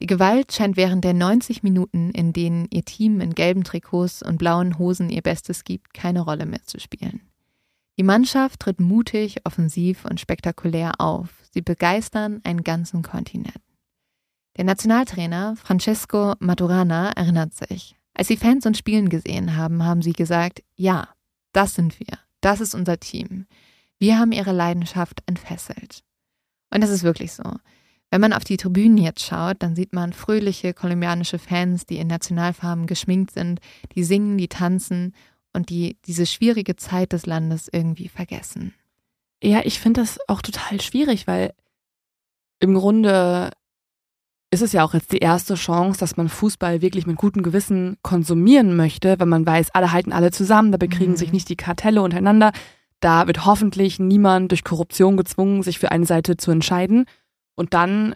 Die 0.00 0.06
Gewalt 0.06 0.52
scheint 0.52 0.76
während 0.76 1.04
der 1.04 1.12
90 1.12 1.62
Minuten, 1.62 2.10
in 2.10 2.32
denen 2.32 2.66
ihr 2.70 2.84
Team 2.84 3.20
in 3.20 3.34
gelben 3.34 3.64
Trikots 3.64 4.22
und 4.22 4.38
blauen 4.38 4.78
Hosen 4.78 5.10
ihr 5.10 5.20
Bestes 5.20 5.64
gibt, 5.64 5.92
keine 5.92 6.22
Rolle 6.22 6.46
mehr 6.46 6.62
zu 6.64 6.80
spielen. 6.80 7.20
Die 7.98 8.02
Mannschaft 8.02 8.60
tritt 8.60 8.80
mutig, 8.80 9.44
offensiv 9.44 10.06
und 10.06 10.18
spektakulär 10.18 10.92
auf. 10.98 11.28
Sie 11.52 11.60
begeistern 11.60 12.40
einen 12.44 12.64
ganzen 12.64 13.02
Kontinent. 13.02 13.60
Der 14.56 14.64
Nationaltrainer 14.64 15.56
Francesco 15.56 16.34
Maturana 16.38 17.10
erinnert 17.12 17.52
sich. 17.52 17.96
Als 18.14 18.28
sie 18.28 18.38
Fans 18.38 18.64
und 18.64 18.78
Spielen 18.78 19.10
gesehen 19.10 19.56
haben, 19.56 19.84
haben 19.84 20.00
sie 20.00 20.14
gesagt, 20.14 20.62
ja, 20.76 21.08
das 21.52 21.74
sind 21.74 22.00
wir, 22.00 22.18
das 22.40 22.60
ist 22.60 22.74
unser 22.74 22.98
Team. 23.00 23.46
Wir 23.98 24.18
haben 24.18 24.32
ihre 24.32 24.52
Leidenschaft 24.52 25.22
entfesselt. 25.26 26.02
Und 26.72 26.82
das 26.82 26.90
ist 26.90 27.02
wirklich 27.02 27.32
so. 27.32 27.42
Wenn 28.10 28.20
man 28.20 28.32
auf 28.32 28.44
die 28.44 28.56
Tribünen 28.56 28.98
jetzt 28.98 29.24
schaut, 29.24 29.56
dann 29.60 29.76
sieht 29.76 29.92
man 29.92 30.12
fröhliche 30.12 30.74
kolumbianische 30.74 31.38
Fans, 31.38 31.86
die 31.86 31.98
in 31.98 32.08
Nationalfarben 32.08 32.86
geschminkt 32.86 33.32
sind, 33.32 33.60
die 33.94 34.02
singen, 34.02 34.36
die 34.36 34.48
tanzen 34.48 35.14
und 35.52 35.70
die 35.70 35.96
diese 36.06 36.26
schwierige 36.26 36.76
Zeit 36.76 37.12
des 37.12 37.26
Landes 37.26 37.68
irgendwie 37.72 38.08
vergessen. 38.08 38.74
Ja, 39.42 39.60
ich 39.64 39.78
finde 39.78 40.00
das 40.00 40.18
auch 40.28 40.42
total 40.42 40.80
schwierig, 40.80 41.26
weil 41.26 41.52
im 42.58 42.74
Grunde 42.74 43.50
ist 44.50 44.62
es 44.62 44.72
ja 44.72 44.84
auch 44.84 44.94
jetzt 44.94 45.12
die 45.12 45.18
erste 45.18 45.54
Chance, 45.54 46.00
dass 46.00 46.16
man 46.16 46.28
Fußball 46.28 46.82
wirklich 46.82 47.06
mit 47.06 47.16
gutem 47.16 47.42
Gewissen 47.42 47.96
konsumieren 48.02 48.76
möchte, 48.76 49.18
wenn 49.20 49.28
man 49.28 49.46
weiß, 49.46 49.70
alle 49.70 49.92
halten 49.92 50.12
alle 50.12 50.32
zusammen, 50.32 50.72
da 50.72 50.78
bekriegen 50.78 51.12
mhm. 51.12 51.16
sich 51.16 51.32
nicht 51.32 51.48
die 51.48 51.56
Kartelle 51.56 52.02
untereinander. 52.02 52.50
Da 52.98 53.26
wird 53.28 53.46
hoffentlich 53.46 53.98
niemand 53.98 54.50
durch 54.50 54.64
Korruption 54.64 55.16
gezwungen, 55.16 55.62
sich 55.62 55.78
für 55.78 55.92
eine 55.92 56.04
Seite 56.04 56.36
zu 56.36 56.50
entscheiden. 56.50 57.06
Und 57.54 57.74
dann 57.74 58.14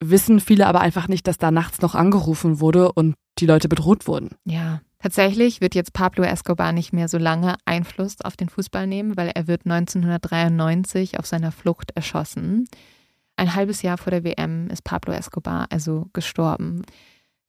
wissen 0.00 0.40
viele 0.40 0.66
aber 0.66 0.80
einfach 0.80 1.08
nicht, 1.08 1.26
dass 1.26 1.38
da 1.38 1.50
nachts 1.50 1.80
noch 1.80 1.94
angerufen 1.94 2.60
wurde 2.60 2.92
und 2.92 3.14
die 3.38 3.46
Leute 3.46 3.68
bedroht 3.68 4.06
wurden. 4.06 4.30
Ja, 4.44 4.80
tatsächlich 4.98 5.60
wird 5.60 5.74
jetzt 5.74 5.92
Pablo 5.92 6.24
Escobar 6.24 6.72
nicht 6.72 6.92
mehr 6.92 7.08
so 7.08 7.18
lange 7.18 7.56
Einfluss 7.64 8.20
auf 8.22 8.36
den 8.36 8.48
Fußball 8.48 8.86
nehmen, 8.86 9.16
weil 9.16 9.28
er 9.28 9.46
wird 9.46 9.66
1993 9.66 11.18
auf 11.18 11.26
seiner 11.26 11.52
Flucht 11.52 11.92
erschossen. 11.94 12.66
Ein 13.36 13.54
halbes 13.54 13.82
Jahr 13.82 13.98
vor 13.98 14.10
der 14.10 14.24
WM 14.24 14.68
ist 14.68 14.84
Pablo 14.84 15.12
Escobar 15.12 15.66
also 15.70 16.08
gestorben. 16.12 16.82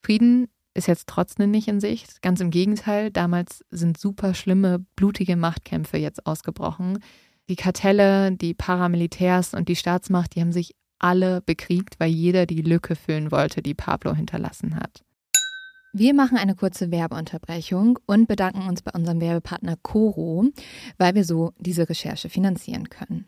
Frieden 0.04 0.48
ist 0.74 0.88
jetzt 0.88 1.08
trotzdem 1.08 1.52
nicht 1.52 1.68
in 1.68 1.82
Sicht. 1.82 2.22
Ganz 2.22 2.40
im 2.40 2.50
Gegenteil, 2.50 3.12
damals 3.12 3.66
sind 3.72 3.98
super 3.98 4.34
schlimme, 4.34 4.86
blutige 4.96 5.36
Machtkämpfe 5.36 5.98
jetzt 5.98 6.26
ausgebrochen. 6.26 7.00
Die 7.50 7.58
Kartelle, 7.58 8.32
die 8.32 8.54
Paramilitärs 8.54 9.54
und 9.54 9.68
die 9.68 9.76
Staatsmacht, 9.76 10.36
die 10.36 10.42
haben 10.42 10.54
sich 10.54 10.76
alle 11.04 11.42
bekriegt, 11.42 12.00
weil 12.00 12.10
jeder 12.10 12.46
die 12.46 12.62
Lücke 12.62 12.96
füllen 12.96 13.32
wollte, 13.32 13.62
die 13.62 13.74
Pablo 13.74 14.16
hinterlassen 14.16 14.76
hat. 14.76 15.04
Wir 15.94 16.14
machen 16.14 16.38
eine 16.38 16.56
kurze 16.56 16.90
Werbeunterbrechung 16.90 18.00
und 18.06 18.30
bedanken 18.30 18.70
uns 18.70 18.82
bei 18.82 18.92
unserem 18.92 19.20
Werbepartner 19.20 19.76
Coro, 19.82 20.46
weil 20.98 21.16
wir 21.16 21.26
so 21.26 21.52
diese 21.60 21.90
Recherche 21.90 22.30
finanzieren 22.30 22.90
können. 22.90 23.26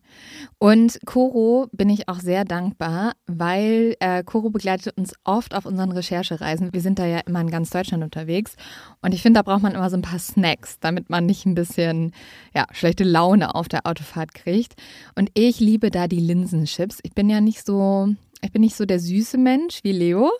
Und 0.59 0.97
Coro 1.05 1.67
bin 1.73 1.89
ich 1.89 2.07
auch 2.07 2.21
sehr 2.21 2.45
dankbar, 2.45 3.13
weil 3.27 3.97
äh, 3.99 4.23
Coro 4.23 4.49
begleitet 4.49 4.97
uns 4.97 5.13
oft 5.25 5.53
auf 5.55 5.65
unseren 5.65 5.91
Recherchereisen. 5.91 6.71
Wir 6.71 6.79
sind 6.79 6.99
da 6.99 7.05
ja 7.05 7.19
immer 7.19 7.41
in 7.41 7.49
ganz 7.49 7.69
Deutschland 7.69 8.01
unterwegs 8.01 8.55
und 9.01 9.13
ich 9.13 9.21
finde, 9.21 9.39
da 9.39 9.41
braucht 9.41 9.63
man 9.63 9.75
immer 9.75 9.89
so 9.89 9.97
ein 9.97 10.01
paar 10.01 10.19
Snacks, 10.19 10.79
damit 10.79 11.09
man 11.09 11.25
nicht 11.25 11.45
ein 11.45 11.55
bisschen 11.55 12.13
ja, 12.55 12.65
schlechte 12.71 13.03
Laune 13.03 13.55
auf 13.55 13.67
der 13.67 13.85
Autofahrt 13.85 14.33
kriegt. 14.33 14.75
Und 15.15 15.31
ich 15.33 15.59
liebe 15.59 15.91
da 15.91 16.07
die 16.07 16.21
Linsenchips. 16.21 16.99
Ich 17.03 17.13
bin 17.13 17.29
ja 17.29 17.41
nicht 17.41 17.65
so 17.65 18.15
ich 18.43 18.51
bin 18.51 18.61
nicht 18.61 18.75
so 18.75 18.85
der 18.85 18.99
süße 18.99 19.37
Mensch 19.37 19.79
wie 19.83 19.91
Leo. 19.93 20.31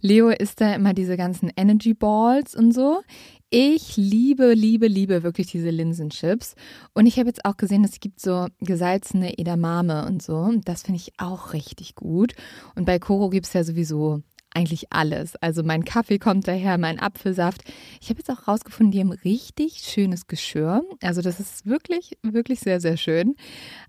Leo 0.00 0.30
isst 0.30 0.60
da 0.60 0.74
immer 0.74 0.94
diese 0.94 1.16
ganzen 1.16 1.50
Energy 1.56 1.94
Balls 1.94 2.54
und 2.54 2.72
so. 2.72 3.02
Ich 3.50 3.96
liebe, 3.96 4.54
liebe, 4.54 4.86
liebe 4.86 5.22
wirklich 5.22 5.48
diese 5.48 5.70
Linsenchips. 5.70 6.54
Und 6.94 7.06
ich 7.06 7.18
habe 7.18 7.28
jetzt 7.28 7.44
auch 7.44 7.56
gesehen, 7.56 7.84
es 7.84 7.98
gibt 7.98 8.20
so 8.20 8.46
gesalzene 8.60 9.38
Edamame 9.38 10.06
und 10.06 10.22
so. 10.22 10.52
Das 10.64 10.82
finde 10.82 11.00
ich 11.00 11.12
auch 11.18 11.52
richtig 11.52 11.96
gut. 11.96 12.34
Und 12.76 12.84
bei 12.84 12.98
Koro 12.98 13.28
gibt 13.28 13.46
es 13.46 13.52
ja 13.52 13.64
sowieso 13.64 14.22
eigentlich 14.54 14.92
alles. 14.92 15.36
Also 15.36 15.62
mein 15.62 15.84
Kaffee 15.84 16.18
kommt 16.18 16.48
daher, 16.48 16.78
mein 16.78 16.98
Apfelsaft. 16.98 17.62
Ich 18.00 18.08
habe 18.08 18.18
jetzt 18.18 18.30
auch 18.30 18.48
rausgefunden, 18.48 18.92
die 18.92 19.00
haben 19.00 19.12
richtig 19.12 19.78
schönes 19.78 20.26
Geschirr. 20.26 20.82
Also 21.02 21.20
das 21.20 21.40
ist 21.40 21.66
wirklich, 21.66 22.18
wirklich 22.22 22.60
sehr, 22.60 22.80
sehr 22.80 22.96
schön. 22.96 23.34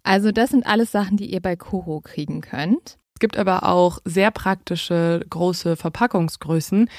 Also 0.04 0.32
das 0.32 0.50
sind 0.50 0.66
alles 0.66 0.92
Sachen, 0.92 1.18
die 1.18 1.32
ihr 1.32 1.42
bei 1.42 1.56
Koro 1.56 2.02
kriegen 2.02 2.42
könnt 2.42 2.98
gibt 3.22 3.38
aber 3.38 3.64
auch 3.64 4.00
sehr 4.04 4.32
praktische 4.32 5.26
große 5.30 5.78
Verpackungsgrößen. 5.78 6.90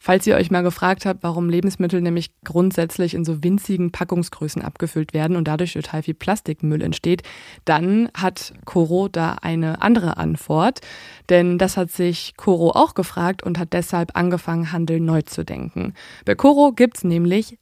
Falls 0.00 0.26
ihr 0.26 0.34
euch 0.34 0.50
mal 0.50 0.62
gefragt 0.62 1.06
habt, 1.06 1.22
warum 1.22 1.48
Lebensmittel 1.48 2.00
nämlich 2.00 2.32
grundsätzlich 2.44 3.14
in 3.14 3.24
so 3.24 3.44
winzigen 3.44 3.92
Packungsgrößen 3.92 4.62
abgefüllt 4.62 5.14
werden 5.14 5.36
und 5.36 5.46
dadurch 5.46 5.74
total 5.74 6.02
viel 6.02 6.14
Plastikmüll 6.14 6.82
entsteht, 6.82 7.22
dann 7.64 8.08
hat 8.14 8.52
Coro 8.64 9.06
da 9.06 9.34
eine 9.42 9.82
andere 9.82 10.16
Antwort. 10.16 10.80
Denn 11.28 11.58
das 11.58 11.76
hat 11.76 11.90
sich 11.92 12.34
Coro 12.36 12.70
auch 12.70 12.94
gefragt 12.94 13.44
und 13.44 13.58
hat 13.58 13.72
deshalb 13.74 14.16
angefangen, 14.16 14.72
Handel 14.72 14.98
neu 14.98 15.22
zu 15.22 15.44
denken. 15.44 15.94
Bei 16.24 16.34
Coro 16.34 16.72
gibt's 16.72 17.04
nämlich 17.04 17.58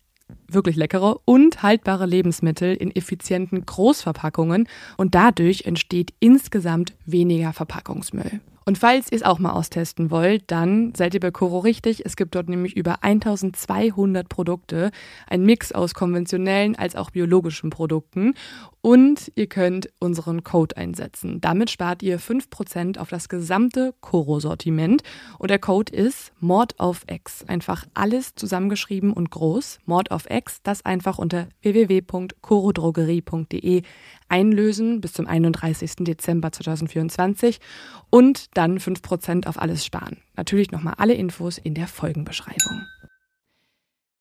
wirklich 0.48 0.76
leckere 0.76 1.20
und 1.24 1.62
haltbare 1.62 2.06
Lebensmittel 2.06 2.74
in 2.74 2.94
effizienten 2.94 3.64
Großverpackungen 3.64 4.68
und 4.96 5.14
dadurch 5.14 5.62
entsteht 5.66 6.12
insgesamt 6.20 6.94
weniger 7.06 7.52
Verpackungsmüll. 7.52 8.40
Und 8.70 8.78
falls 8.78 9.10
ihr 9.10 9.16
es 9.16 9.24
auch 9.24 9.40
mal 9.40 9.50
austesten 9.50 10.12
wollt, 10.12 10.44
dann 10.46 10.94
seid 10.94 11.14
ihr 11.14 11.18
bei 11.18 11.32
Coro 11.32 11.58
richtig. 11.58 12.06
Es 12.06 12.14
gibt 12.14 12.36
dort 12.36 12.48
nämlich 12.48 12.76
über 12.76 13.02
1200 13.02 14.28
Produkte, 14.28 14.92
ein 15.26 15.42
Mix 15.42 15.72
aus 15.72 15.92
konventionellen 15.92 16.76
als 16.76 16.94
auch 16.94 17.10
biologischen 17.10 17.70
Produkten. 17.70 18.34
Und 18.80 19.32
ihr 19.34 19.48
könnt 19.48 19.90
unseren 19.98 20.44
Code 20.44 20.76
einsetzen. 20.76 21.40
Damit 21.40 21.70
spart 21.70 22.04
ihr 22.04 22.20
5% 22.20 22.98
auf 22.98 23.08
das 23.08 23.28
gesamte 23.28 23.92
Coro-Sortiment. 24.02 25.02
Und 25.40 25.50
der 25.50 25.58
Code 25.58 25.92
ist 25.92 26.32
Mord 26.38 26.78
auf 26.78 27.04
X. 27.10 27.44
Einfach 27.48 27.86
alles 27.94 28.36
zusammengeschrieben 28.36 29.12
und 29.12 29.32
groß. 29.32 29.80
Mord 29.84 30.12
auf 30.12 30.30
X, 30.30 30.60
das 30.62 30.84
einfach 30.84 31.18
unter 31.18 31.48
www.corodrogerie.de 31.62 33.82
einlösen 34.30 35.00
bis 35.00 35.12
zum 35.12 35.26
31. 35.26 35.96
Dezember 36.00 36.52
2024 36.52 37.60
und 38.08 38.56
dann 38.56 38.78
5% 38.78 39.46
auf 39.46 39.60
alles 39.60 39.84
sparen. 39.84 40.18
Natürlich 40.36 40.70
nochmal 40.70 40.94
alle 40.98 41.14
Infos 41.14 41.58
in 41.58 41.74
der 41.74 41.86
Folgenbeschreibung. 41.86 42.86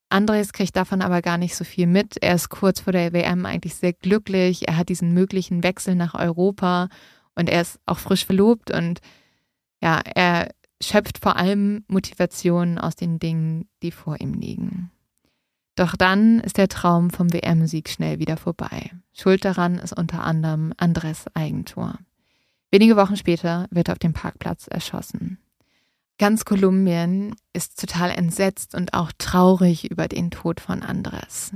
Andres 0.09 0.53
kriegt 0.53 0.75
davon 0.75 1.01
aber 1.01 1.21
gar 1.21 1.37
nicht 1.37 1.55
so 1.55 1.63
viel 1.63 1.85
mit. 1.85 2.17
Er 2.21 2.35
ist 2.35 2.49
kurz 2.49 2.79
vor 2.79 2.93
der 2.93 3.13
WM 3.13 3.45
eigentlich 3.45 3.75
sehr 3.75 3.93
glücklich. 3.93 4.67
Er 4.67 4.75
hat 4.75 4.89
diesen 4.89 5.13
möglichen 5.13 5.63
Wechsel 5.63 5.95
nach 5.95 6.15
Europa 6.15 6.89
und 7.35 7.47
er 7.47 7.61
ist 7.61 7.79
auch 7.85 7.99
frisch 7.99 8.25
verlobt 8.25 8.71
und 8.71 8.99
ja, 9.81 10.01
er 10.03 10.49
schöpft 10.81 11.19
vor 11.19 11.35
allem 11.35 11.85
Motivation 11.87 12.77
aus 12.77 12.95
den 12.95 13.19
Dingen, 13.19 13.69
die 13.83 13.91
vor 13.91 14.19
ihm 14.19 14.33
liegen. 14.33 14.91
Doch 15.79 15.95
dann 15.95 16.41
ist 16.41 16.57
der 16.57 16.67
Traum 16.67 17.09
vom 17.09 17.31
WM-Sieg 17.31 17.87
schnell 17.87 18.19
wieder 18.19 18.35
vorbei. 18.35 18.91
Schuld 19.13 19.45
daran 19.45 19.75
ist 19.75 19.97
unter 19.97 20.25
anderem 20.25 20.73
Andres 20.75 21.23
Eigentor. 21.35 21.97
Wenige 22.69 22.97
Wochen 22.97 23.15
später 23.15 23.65
wird 23.71 23.87
er 23.87 23.93
auf 23.93 23.99
dem 23.99 24.11
Parkplatz 24.11 24.67
erschossen. 24.67 25.37
Ganz 26.17 26.43
Kolumbien 26.43 27.33
ist 27.53 27.79
total 27.79 28.11
entsetzt 28.11 28.75
und 28.75 28.93
auch 28.93 29.13
traurig 29.17 29.89
über 29.89 30.09
den 30.09 30.31
Tod 30.31 30.59
von 30.59 30.83
Andres. 30.83 31.53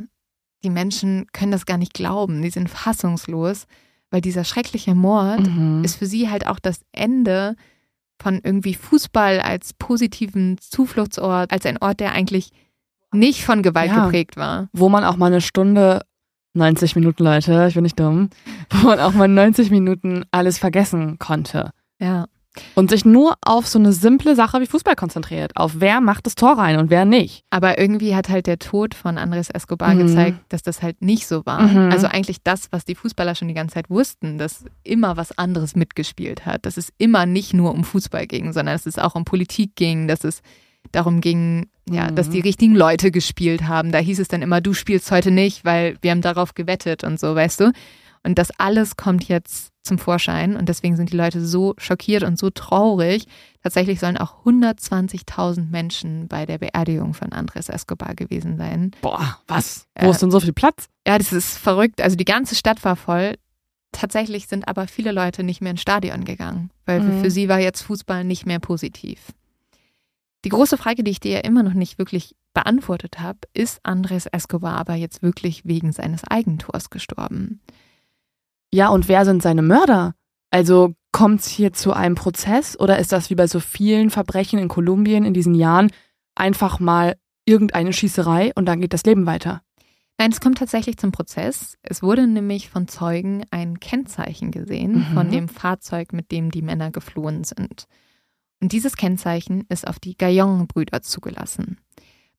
Die 0.63 0.69
Menschen 0.69 1.27
können 1.33 1.51
das 1.51 1.65
gar 1.65 1.77
nicht 1.77 1.93
glauben, 1.93 2.41
die 2.41 2.49
sind 2.49 2.69
fassungslos, 2.69 3.65
weil 4.09 4.21
dieser 4.21 4.45
schreckliche 4.45 4.95
Mord 4.95 5.49
mhm. 5.49 5.83
ist 5.83 5.97
für 5.97 6.05
sie 6.05 6.29
halt 6.29 6.47
auch 6.47 6.59
das 6.59 6.79
Ende 6.93 7.57
von 8.21 8.39
irgendwie 8.41 8.75
Fußball 8.75 9.41
als 9.41 9.73
positiven 9.73 10.57
Zufluchtsort, 10.59 11.51
als 11.51 11.65
ein 11.65 11.81
Ort, 11.81 11.99
der 11.99 12.13
eigentlich 12.13 12.51
nicht 13.13 13.45
von 13.45 13.61
Gewalt 13.61 13.91
ja, 13.91 14.05
geprägt 14.05 14.37
war. 14.37 14.67
Wo 14.73 14.89
man 14.89 15.03
auch 15.03 15.17
mal 15.17 15.27
eine 15.27 15.41
Stunde, 15.41 16.01
90 16.53 16.95
Minuten, 16.95 17.23
Leute, 17.23 17.65
ich 17.67 17.73
bin 17.73 17.83
nicht 17.83 17.99
dumm, 17.99 18.29
wo 18.69 18.87
man 18.87 18.99
auch 18.99 19.13
mal 19.13 19.27
90 19.27 19.71
Minuten 19.71 20.25
alles 20.31 20.57
vergessen 20.57 21.17
konnte. 21.19 21.71
Ja. 21.99 22.25
Und 22.75 22.91
sich 22.91 23.03
nur 23.03 23.35
auf 23.41 23.67
so 23.67 23.79
eine 23.79 23.93
simple 23.93 24.35
Sache 24.35 24.61
wie 24.61 24.67
Fußball 24.67 24.95
konzentriert. 24.95 25.53
Auf 25.55 25.79
wer 25.79 26.01
macht 26.01 26.27
das 26.27 26.35
Tor 26.35 26.57
rein 26.57 26.77
und 26.77 26.91
wer 26.91 27.03
nicht. 27.03 27.43
Aber 27.49 27.79
irgendwie 27.79 28.15
hat 28.15 28.29
halt 28.29 28.45
der 28.45 28.59
Tod 28.59 28.93
von 28.93 29.17
Andres 29.17 29.49
Escobar 29.49 29.95
mhm. 29.95 30.07
gezeigt, 30.07 30.37
dass 30.49 30.61
das 30.61 30.83
halt 30.83 31.01
nicht 31.01 31.25
so 31.25 31.45
war. 31.47 31.63
Mhm. 31.63 31.91
Also 31.91 32.07
eigentlich 32.07 32.43
das, 32.43 32.71
was 32.71 32.85
die 32.85 32.93
Fußballer 32.93 33.33
schon 33.33 33.47
die 33.47 33.55
ganze 33.55 33.73
Zeit 33.73 33.89
wussten, 33.89 34.37
dass 34.37 34.65
immer 34.83 35.17
was 35.17 35.35
anderes 35.35 35.75
mitgespielt 35.75 36.45
hat. 36.45 36.67
Dass 36.67 36.77
es 36.77 36.89
immer 36.99 37.25
nicht 37.25 37.55
nur 37.55 37.71
um 37.73 37.83
Fußball 37.83 38.27
ging, 38.27 38.53
sondern 38.53 38.75
dass 38.75 38.85
es 38.85 38.99
auch 38.99 39.15
um 39.15 39.25
Politik 39.25 39.75
ging, 39.75 40.07
dass 40.07 40.23
es 40.23 40.41
darum 40.91 41.21
ging, 41.21 41.67
ja, 41.89 42.11
mhm. 42.11 42.15
dass 42.15 42.29
die 42.29 42.39
richtigen 42.39 42.75
Leute 42.75 43.11
gespielt 43.11 43.67
haben. 43.67 43.91
Da 43.91 43.99
hieß 43.99 44.19
es 44.19 44.27
dann 44.27 44.41
immer, 44.41 44.61
du 44.61 44.73
spielst 44.73 45.11
heute 45.11 45.31
nicht, 45.31 45.65
weil 45.65 45.97
wir 46.01 46.11
haben 46.11 46.21
darauf 46.21 46.53
gewettet 46.53 47.03
und 47.03 47.19
so, 47.19 47.35
weißt 47.35 47.61
du? 47.61 47.71
Und 48.23 48.37
das 48.37 48.51
alles 48.57 48.95
kommt 48.95 49.27
jetzt 49.27 49.73
zum 49.83 49.99
Vorschein 49.99 50.55
und 50.55 50.69
deswegen 50.69 50.95
sind 50.95 51.11
die 51.11 51.17
Leute 51.17 51.45
so 51.45 51.73
schockiert 51.77 52.23
und 52.23 52.39
so 52.39 52.49
traurig. 52.49 53.25
Tatsächlich 53.61 53.99
sollen 53.99 54.17
auch 54.17 54.45
120.000 54.45 55.69
Menschen 55.69 56.29
bei 56.29 56.45
der 56.45 56.57
Beerdigung 56.57 57.13
von 57.13 57.33
Andres 57.33 57.67
Escobar 57.67 58.15
gewesen 58.15 58.57
sein. 58.57 58.91
Boah, 59.01 59.39
was? 59.47 59.87
Wo 59.99 60.07
äh, 60.07 60.11
ist 60.11 60.21
denn 60.21 60.31
so 60.31 60.39
viel 60.39 60.53
Platz? 60.53 60.87
Ja, 61.05 61.17
das 61.17 61.33
ist 61.33 61.57
verrückt. 61.57 62.01
Also 62.01 62.15
die 62.15 62.25
ganze 62.25 62.55
Stadt 62.55 62.83
war 62.85 62.95
voll. 62.95 63.35
Tatsächlich 63.91 64.47
sind 64.47 64.67
aber 64.69 64.87
viele 64.87 65.11
Leute 65.11 65.43
nicht 65.43 65.61
mehr 65.61 65.71
ins 65.71 65.81
Stadion 65.81 66.23
gegangen, 66.23 66.71
weil 66.85 67.01
mhm. 67.01 67.21
für 67.21 67.29
sie 67.29 67.49
war 67.49 67.59
jetzt 67.59 67.81
Fußball 67.81 68.23
nicht 68.23 68.45
mehr 68.45 68.59
positiv. 68.59 69.33
Die 70.45 70.49
große 70.49 70.77
Frage, 70.77 71.03
die 71.03 71.11
ich 71.11 71.19
dir 71.19 71.31
ja 71.31 71.39
immer 71.39 71.63
noch 71.63 71.73
nicht 71.73 71.97
wirklich 71.97 72.35
beantwortet 72.53 73.19
habe, 73.19 73.39
ist 73.53 73.79
Andres 73.83 74.25
Escobar 74.25 74.77
aber 74.77 74.95
jetzt 74.95 75.23
wirklich 75.23 75.65
wegen 75.65 75.91
seines 75.91 76.23
Eigentors 76.25 76.89
gestorben? 76.89 77.61
Ja, 78.71 78.89
und 78.89 79.07
wer 79.07 79.25
sind 79.25 79.41
seine 79.41 79.61
Mörder? 79.61 80.15
Also 80.51 80.93
kommt 81.11 81.41
es 81.41 81.47
hier 81.47 81.73
zu 81.73 81.93
einem 81.93 82.15
Prozess 82.15 82.77
oder 82.77 82.99
ist 82.99 83.11
das 83.11 83.29
wie 83.29 83.35
bei 83.35 83.47
so 83.47 83.59
vielen 83.59 84.09
Verbrechen 84.09 84.59
in 84.59 84.67
Kolumbien 84.67 85.25
in 85.25 85.33
diesen 85.33 85.55
Jahren 85.55 85.91
einfach 86.35 86.79
mal 86.79 87.15
irgendeine 87.45 87.93
Schießerei 87.93 88.51
und 88.55 88.65
dann 88.65 88.81
geht 88.81 88.93
das 88.93 89.03
Leben 89.03 89.25
weiter? 89.25 89.61
Nein, 90.17 90.31
es 90.31 90.41
kommt 90.41 90.59
tatsächlich 90.59 90.97
zum 90.97 91.11
Prozess. 91.11 91.77
Es 91.81 92.03
wurde 92.03 92.27
nämlich 92.27 92.69
von 92.69 92.87
Zeugen 92.87 93.45
ein 93.51 93.79
Kennzeichen 93.79 94.51
gesehen 94.51 95.09
mhm. 95.09 95.13
von 95.13 95.31
dem 95.31 95.49
Fahrzeug, 95.49 96.13
mit 96.13 96.31
dem 96.31 96.51
die 96.51 96.61
Männer 96.61 96.91
geflohen 96.91 97.43
sind. 97.43 97.87
Und 98.63 98.71
dieses 98.71 98.95
Kennzeichen 98.95 99.65
ist 99.67 99.85
auf 99.85 99.99
die 99.99 100.15
Gaillon-Brüder 100.15 101.01
zugelassen. 101.01 101.81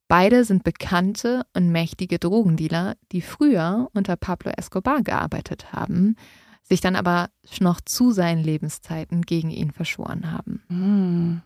Beide 0.09 0.47
sind 0.47 0.65
bekannte 0.65 1.45
und 1.53 1.69
mächtige 1.69 2.19
Drogendealer, 2.19 2.97
die 3.13 3.21
früher 3.21 3.91
unter 3.93 4.17
Pablo 4.17 4.51
Escobar 4.57 5.03
gearbeitet 5.03 5.75
haben, 5.75 6.17
sich 6.63 6.81
dann 6.81 6.97
aber 6.97 7.29
noch 7.61 7.83
zu 7.83 8.11
seinen 8.11 8.43
Lebenszeiten 8.43 9.21
gegen 9.21 9.51
ihn 9.51 9.71
verschworen 9.71 10.33
haben. 10.33 10.63
Mhm. 10.69 11.43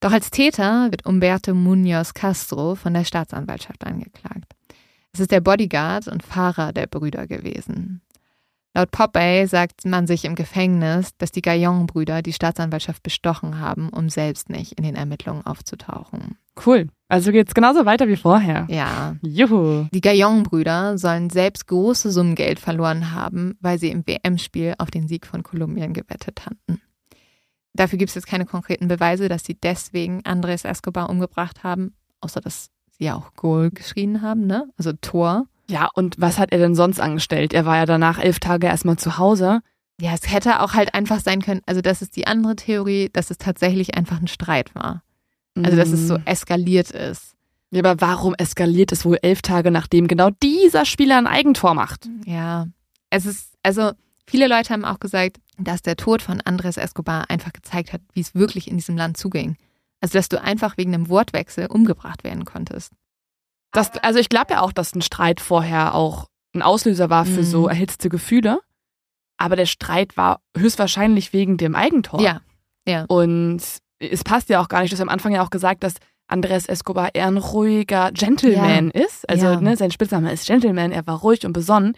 Doch 0.00 0.10
als 0.10 0.30
Täter 0.30 0.90
wird 0.90 1.06
Umberto 1.06 1.54
Munoz 1.54 2.12
Castro 2.12 2.74
von 2.74 2.94
der 2.94 3.04
Staatsanwaltschaft 3.04 3.86
angeklagt. 3.86 4.52
Es 5.12 5.20
ist 5.20 5.30
der 5.30 5.42
Bodyguard 5.42 6.08
und 6.08 6.24
Fahrer 6.24 6.72
der 6.72 6.88
Brüder 6.88 7.28
gewesen. 7.28 8.00
Laut 8.74 8.90
Popeye 8.90 9.46
sagt 9.46 9.84
man 9.86 10.06
sich 10.06 10.24
im 10.24 10.34
Gefängnis, 10.34 11.10
dass 11.16 11.32
die 11.32 11.42
Gaillon-Brüder 11.42 12.22
die 12.22 12.32
Staatsanwaltschaft 12.32 13.02
bestochen 13.02 13.58
haben, 13.60 13.88
um 13.88 14.08
selbst 14.08 14.50
nicht 14.50 14.72
in 14.72 14.84
den 14.84 14.94
Ermittlungen 14.94 15.44
aufzutauchen. 15.44 16.36
Cool. 16.64 16.88
Also 17.08 17.32
geht's 17.32 17.54
genauso 17.54 17.86
weiter 17.86 18.08
wie 18.08 18.16
vorher. 18.16 18.66
Ja. 18.68 19.16
Juhu. 19.22 19.86
Die 19.92 20.00
Gaillon-Brüder 20.00 20.98
sollen 20.98 21.30
selbst 21.30 21.66
große 21.66 22.10
Summen 22.10 22.34
Geld 22.34 22.58
verloren 22.58 23.12
haben, 23.12 23.56
weil 23.60 23.78
sie 23.78 23.90
im 23.90 24.06
WM-Spiel 24.06 24.74
auf 24.78 24.90
den 24.90 25.08
Sieg 25.08 25.26
von 25.26 25.42
Kolumbien 25.42 25.94
gewettet 25.94 26.44
hatten. 26.44 26.82
Dafür 27.72 27.98
gibt 27.98 28.10
es 28.10 28.16
jetzt 28.16 28.26
keine 28.26 28.44
konkreten 28.44 28.88
Beweise, 28.88 29.28
dass 29.28 29.44
sie 29.44 29.54
deswegen 29.54 30.24
Andres 30.24 30.64
Escobar 30.64 31.08
umgebracht 31.08 31.62
haben, 31.62 31.94
außer 32.20 32.40
dass 32.40 32.70
sie 32.90 33.04
ja 33.04 33.14
auch 33.14 33.34
Goal 33.34 33.70
geschrien 33.70 34.20
haben, 34.20 34.46
ne? 34.46 34.68
Also 34.76 34.92
Tor. 34.92 35.46
Ja, 35.70 35.88
und 35.94 36.16
was 36.18 36.38
hat 36.38 36.52
er 36.52 36.58
denn 36.58 36.74
sonst 36.74 37.00
angestellt? 37.00 37.52
Er 37.52 37.66
war 37.66 37.76
ja 37.76 37.86
danach 37.86 38.18
elf 38.18 38.38
Tage 38.40 38.66
erstmal 38.66 38.96
zu 38.98 39.18
Hause. 39.18 39.60
Ja, 40.00 40.12
es 40.14 40.32
hätte 40.32 40.60
auch 40.60 40.74
halt 40.74 40.94
einfach 40.94 41.20
sein 41.20 41.42
können, 41.42 41.60
also 41.66 41.80
das 41.80 42.02
ist 42.02 42.14
die 42.16 42.26
andere 42.26 42.54
Theorie, 42.56 43.10
dass 43.12 43.30
es 43.30 43.38
tatsächlich 43.38 43.96
einfach 43.96 44.20
ein 44.20 44.28
Streit 44.28 44.74
war. 44.74 45.02
Also 45.60 45.76
dass 45.76 45.90
es 45.90 46.06
so 46.06 46.14
Mm. 46.18 46.22
eskaliert 46.24 46.92
ist. 46.92 47.34
Ja, 47.72 47.80
aber 47.84 48.00
warum 48.00 48.34
eskaliert 48.36 48.92
es 48.92 49.04
wohl 49.04 49.18
elf 49.22 49.42
Tage, 49.42 49.70
nachdem 49.72 50.06
genau 50.06 50.30
dieser 50.42 50.84
Spieler 50.84 51.18
ein 51.18 51.26
Eigentor 51.26 51.74
macht? 51.74 52.08
Ja, 52.24 52.68
es 53.10 53.26
ist, 53.26 53.54
also 53.64 53.90
viele 54.24 54.46
Leute 54.46 54.72
haben 54.72 54.84
auch 54.84 55.00
gesagt, 55.00 55.38
dass 55.58 55.82
der 55.82 55.96
Tod 55.96 56.22
von 56.22 56.40
Andres 56.42 56.76
Escobar 56.76 57.28
einfach 57.28 57.52
gezeigt 57.52 57.92
hat, 57.92 58.00
wie 58.12 58.20
es 58.20 58.34
wirklich 58.36 58.68
in 58.70 58.76
diesem 58.76 58.96
Land 58.96 59.16
zuging. 59.16 59.56
Also 60.00 60.16
dass 60.16 60.28
du 60.28 60.40
einfach 60.40 60.76
wegen 60.78 60.94
einem 60.94 61.08
Wortwechsel 61.08 61.66
umgebracht 61.66 62.22
werden 62.22 62.44
konntest. 62.44 62.92
Das, 63.72 63.90
also 63.98 64.18
ich 64.18 64.28
glaube 64.28 64.52
ja 64.54 64.60
auch, 64.62 64.72
dass 64.72 64.94
ein 64.94 65.02
Streit 65.02 65.40
vorher 65.40 65.94
auch 65.94 66.26
ein 66.54 66.62
Auslöser 66.62 67.10
war 67.10 67.24
für 67.24 67.40
Mhm. 67.40 67.44
so 67.44 67.68
erhitzte 67.68 68.08
Gefühle. 68.08 68.60
Aber 69.36 69.54
der 69.56 69.66
Streit 69.66 70.16
war 70.16 70.40
höchstwahrscheinlich 70.56 71.32
wegen 71.32 71.56
dem 71.58 71.74
Eigentor. 71.76 72.20
Ja, 72.20 72.40
ja. 72.88 73.04
Und 73.08 73.60
es 74.00 74.24
passt 74.24 74.48
ja 74.48 74.60
auch 74.60 74.68
gar 74.68 74.80
nicht. 74.80 74.92
Du 74.92 74.96
hast 74.96 75.00
am 75.02 75.08
Anfang 75.08 75.32
ja 75.32 75.42
auch 75.44 75.50
gesagt, 75.50 75.84
dass 75.84 75.94
Andres 76.26 76.66
Escobar 76.66 77.14
eher 77.14 77.26
ein 77.26 77.36
ruhiger 77.36 78.10
Gentleman 78.12 78.90
ist. 78.90 79.28
Also 79.28 79.46
Ja. 79.46 79.60
ne, 79.60 79.76
sein 79.76 79.90
Spitzname 79.92 80.32
ist 80.32 80.46
Gentleman, 80.46 80.92
er 80.92 81.06
war 81.06 81.18
ruhig 81.20 81.46
und 81.46 81.52
besonnen. 81.52 81.94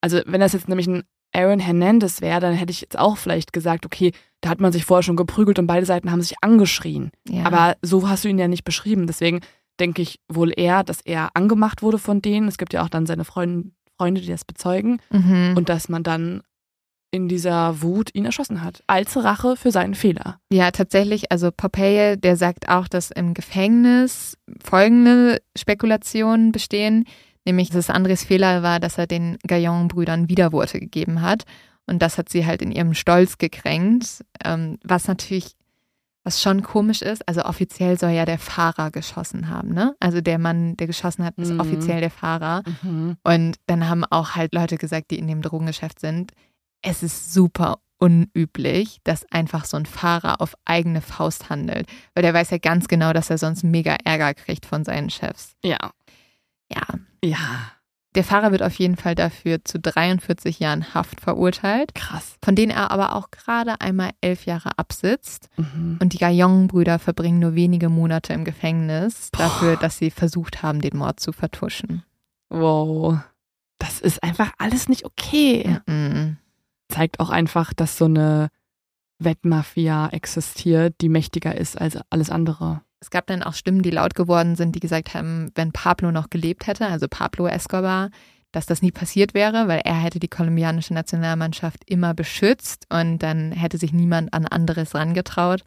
Also 0.00 0.20
wenn 0.26 0.40
das 0.40 0.52
jetzt 0.52 0.68
nämlich 0.68 0.86
ein 0.86 1.02
Aaron 1.34 1.58
Hernandez 1.58 2.20
wäre, 2.20 2.40
dann 2.40 2.54
hätte 2.54 2.70
ich 2.70 2.80
jetzt 2.82 2.98
auch 2.98 3.16
vielleicht 3.18 3.52
gesagt, 3.52 3.84
okay, 3.84 4.12
da 4.40 4.48
hat 4.50 4.60
man 4.60 4.72
sich 4.72 4.84
vorher 4.84 5.02
schon 5.02 5.16
geprügelt 5.16 5.58
und 5.58 5.66
beide 5.66 5.84
Seiten 5.84 6.10
haben 6.12 6.22
sich 6.22 6.36
angeschrien. 6.42 7.10
ja. 7.28 7.44
Aber 7.44 7.76
so 7.82 8.08
hast 8.08 8.24
du 8.24 8.28
ihn 8.28 8.38
ja 8.38 8.48
nicht 8.48 8.64
beschrieben. 8.64 9.06
Deswegen 9.06 9.40
denke 9.80 10.02
ich 10.02 10.20
wohl 10.28 10.52
eher, 10.54 10.84
dass 10.84 11.00
er 11.00 11.30
angemacht 11.34 11.82
wurde 11.82 11.98
von 11.98 12.22
denen. 12.22 12.48
Es 12.48 12.58
gibt 12.58 12.72
ja 12.72 12.82
auch 12.82 12.88
dann 12.88 13.06
seine 13.06 13.24
Freund, 13.24 13.72
Freunde, 13.98 14.20
die 14.20 14.28
das 14.28 14.44
bezeugen. 14.44 15.00
mhm. 15.10 15.54
Und 15.56 15.68
dass 15.68 15.88
man 15.88 16.02
dann 16.02 16.42
in 17.10 17.28
dieser 17.28 17.80
Wut 17.82 18.10
ihn 18.14 18.26
erschossen 18.26 18.62
hat. 18.62 18.82
Als 18.86 19.16
Rache 19.16 19.56
für 19.56 19.70
seinen 19.70 19.94
Fehler. 19.94 20.38
Ja, 20.52 20.70
tatsächlich, 20.70 21.32
also 21.32 21.50
Popeye, 21.50 22.16
der 22.16 22.36
sagt 22.36 22.68
auch, 22.68 22.88
dass 22.88 23.10
im 23.10 23.32
Gefängnis 23.32 24.36
folgende 24.62 25.40
Spekulationen 25.56 26.52
bestehen, 26.52 27.04
nämlich 27.46 27.68
dass 27.68 27.78
es 27.78 27.90
Andres 27.90 28.24
Fehler 28.24 28.62
war, 28.62 28.80
dass 28.80 28.98
er 28.98 29.06
den 29.06 29.38
Gaillon-Brüdern 29.46 30.28
Widerworte 30.28 30.78
gegeben 30.78 31.22
hat. 31.22 31.44
Und 31.86 32.02
das 32.02 32.18
hat 32.18 32.28
sie 32.28 32.44
halt 32.44 32.60
in 32.60 32.72
ihrem 32.72 32.92
Stolz 32.94 33.38
gekränkt, 33.38 34.24
ähm, 34.44 34.78
was 34.84 35.08
natürlich, 35.08 35.55
was 36.26 36.42
schon 36.42 36.62
komisch 36.62 37.02
ist. 37.02 37.26
Also 37.28 37.44
offiziell 37.44 37.96
soll 37.98 38.10
ja 38.10 38.24
der 38.24 38.38
Fahrer 38.40 38.90
geschossen 38.90 39.48
haben, 39.48 39.68
ne? 39.72 39.94
Also 40.00 40.20
der 40.20 40.38
Mann, 40.40 40.76
der 40.76 40.88
geschossen 40.88 41.24
hat, 41.24 41.38
ist 41.38 41.52
Mhm. 41.52 41.60
offiziell 41.60 42.00
der 42.00 42.10
Fahrer. 42.10 42.64
Und 43.22 43.56
dann 43.66 43.88
haben 43.88 44.04
auch 44.04 44.34
halt 44.34 44.52
Leute 44.52 44.76
gesagt, 44.76 45.12
die 45.12 45.18
in 45.18 45.28
dem 45.28 45.40
Drogengeschäft 45.40 46.00
sind, 46.00 46.32
es 46.82 47.02
ist 47.04 47.32
super 47.32 47.78
unüblich, 47.98 48.98
dass 49.04 49.24
einfach 49.30 49.64
so 49.64 49.76
ein 49.76 49.86
Fahrer 49.86 50.40
auf 50.40 50.54
eigene 50.64 51.00
Faust 51.00 51.48
handelt, 51.48 51.88
weil 52.14 52.22
der 52.22 52.34
weiß 52.34 52.50
ja 52.50 52.58
ganz 52.58 52.88
genau, 52.88 53.12
dass 53.12 53.30
er 53.30 53.38
sonst 53.38 53.62
mega 53.62 53.96
Ärger 54.04 54.34
kriegt 54.34 54.66
von 54.66 54.84
seinen 54.84 55.10
Chefs. 55.10 55.54
Ja. 55.64 55.78
Ja, 56.72 56.82
Ja. 57.24 57.72
Der 58.16 58.24
Fahrer 58.24 58.50
wird 58.50 58.62
auf 58.62 58.74
jeden 58.78 58.96
Fall 58.96 59.14
dafür 59.14 59.62
zu 59.64 59.78
43 59.78 60.58
Jahren 60.58 60.94
Haft 60.94 61.20
verurteilt, 61.20 61.94
Krass. 61.94 62.36
von 62.42 62.56
denen 62.56 62.72
er 62.72 62.90
aber 62.90 63.14
auch 63.14 63.30
gerade 63.30 63.80
einmal 63.80 64.10
elf 64.22 64.46
Jahre 64.46 64.78
absitzt. 64.78 65.50
Mhm. 65.56 65.98
Und 66.00 66.14
die 66.14 66.18
Gaillon-Brüder 66.18 66.98
verbringen 66.98 67.38
nur 67.38 67.54
wenige 67.54 67.90
Monate 67.90 68.32
im 68.32 68.44
Gefängnis 68.44 69.30
Boah. 69.32 69.42
dafür, 69.42 69.76
dass 69.76 69.98
sie 69.98 70.10
versucht 70.10 70.62
haben, 70.62 70.80
den 70.80 70.96
Mord 70.96 71.20
zu 71.20 71.32
vertuschen. 71.32 72.04
Wow. 72.48 73.18
Das 73.78 74.00
ist 74.00 74.22
einfach 74.22 74.52
alles 74.56 74.88
nicht 74.88 75.04
okay. 75.04 75.80
Mhm. 75.86 76.38
Zeigt 76.88 77.20
auch 77.20 77.30
einfach, 77.30 77.74
dass 77.74 77.98
so 77.98 78.06
eine 78.06 78.48
Wettmafia 79.18 80.08
existiert, 80.08 80.94
die 81.02 81.10
mächtiger 81.10 81.54
ist 81.54 81.78
als 81.78 81.98
alles 82.10 82.30
andere. 82.30 82.80
Es 83.00 83.10
gab 83.10 83.26
dann 83.26 83.42
auch 83.42 83.54
Stimmen, 83.54 83.82
die 83.82 83.90
laut 83.90 84.14
geworden 84.14 84.56
sind, 84.56 84.74
die 84.74 84.80
gesagt 84.80 85.14
haben, 85.14 85.50
wenn 85.54 85.72
Pablo 85.72 86.10
noch 86.12 86.30
gelebt 86.30 86.66
hätte, 86.66 86.86
also 86.86 87.06
Pablo 87.08 87.46
Escobar, 87.46 88.10
dass 88.52 88.64
das 88.66 88.80
nie 88.80 88.90
passiert 88.90 89.34
wäre, 89.34 89.68
weil 89.68 89.80
er 89.84 89.94
hätte 89.96 90.18
die 90.18 90.28
kolumbianische 90.28 90.94
Nationalmannschaft 90.94 91.82
immer 91.86 92.14
beschützt 92.14 92.86
und 92.90 93.18
dann 93.18 93.52
hätte 93.52 93.76
sich 93.76 93.92
niemand 93.92 94.32
an 94.32 94.46
anderes 94.46 94.94
rangetraut. 94.94 95.62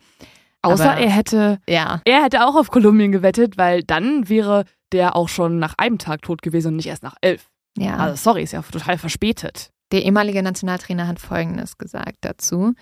Außer 0.63 0.91
Aber- 0.93 0.99
er 1.01 1.09
hätte, 1.11 1.59
Ja, 1.67 2.01
er 2.03 2.23
hätte 2.23 2.45
auch 2.45 2.55
auf 2.55 2.71
Kolumbien 2.71 3.11
gewettet, 3.11 3.57
weil 3.57 3.83
dann 3.83 4.27
wäre 4.27 4.65
der 4.91 5.15
auch 5.15 5.29
schon 5.29 5.59
nach 5.59 5.75
einem 5.77 5.99
Tag 5.99 6.23
tot 6.23 6.41
gewesen 6.41 6.69
und 6.69 6.75
nicht 6.77 6.87
erst 6.87 7.03
nach 7.03 7.15
elf. 7.21 7.47
ja. 7.77 7.95
Also 7.97 8.15
sorry, 8.15 8.43
ist 8.43 8.53
ja 8.53 8.61
total 8.63 8.97
verspätet. 8.97 9.69
Der 9.91 10.03
ehemalige 10.03 10.41
Nationaltrainer 10.43 11.07
hat 11.07 11.19
Folgendes 11.19 11.77
gesagt 11.77 12.17
dazu. 12.21 12.73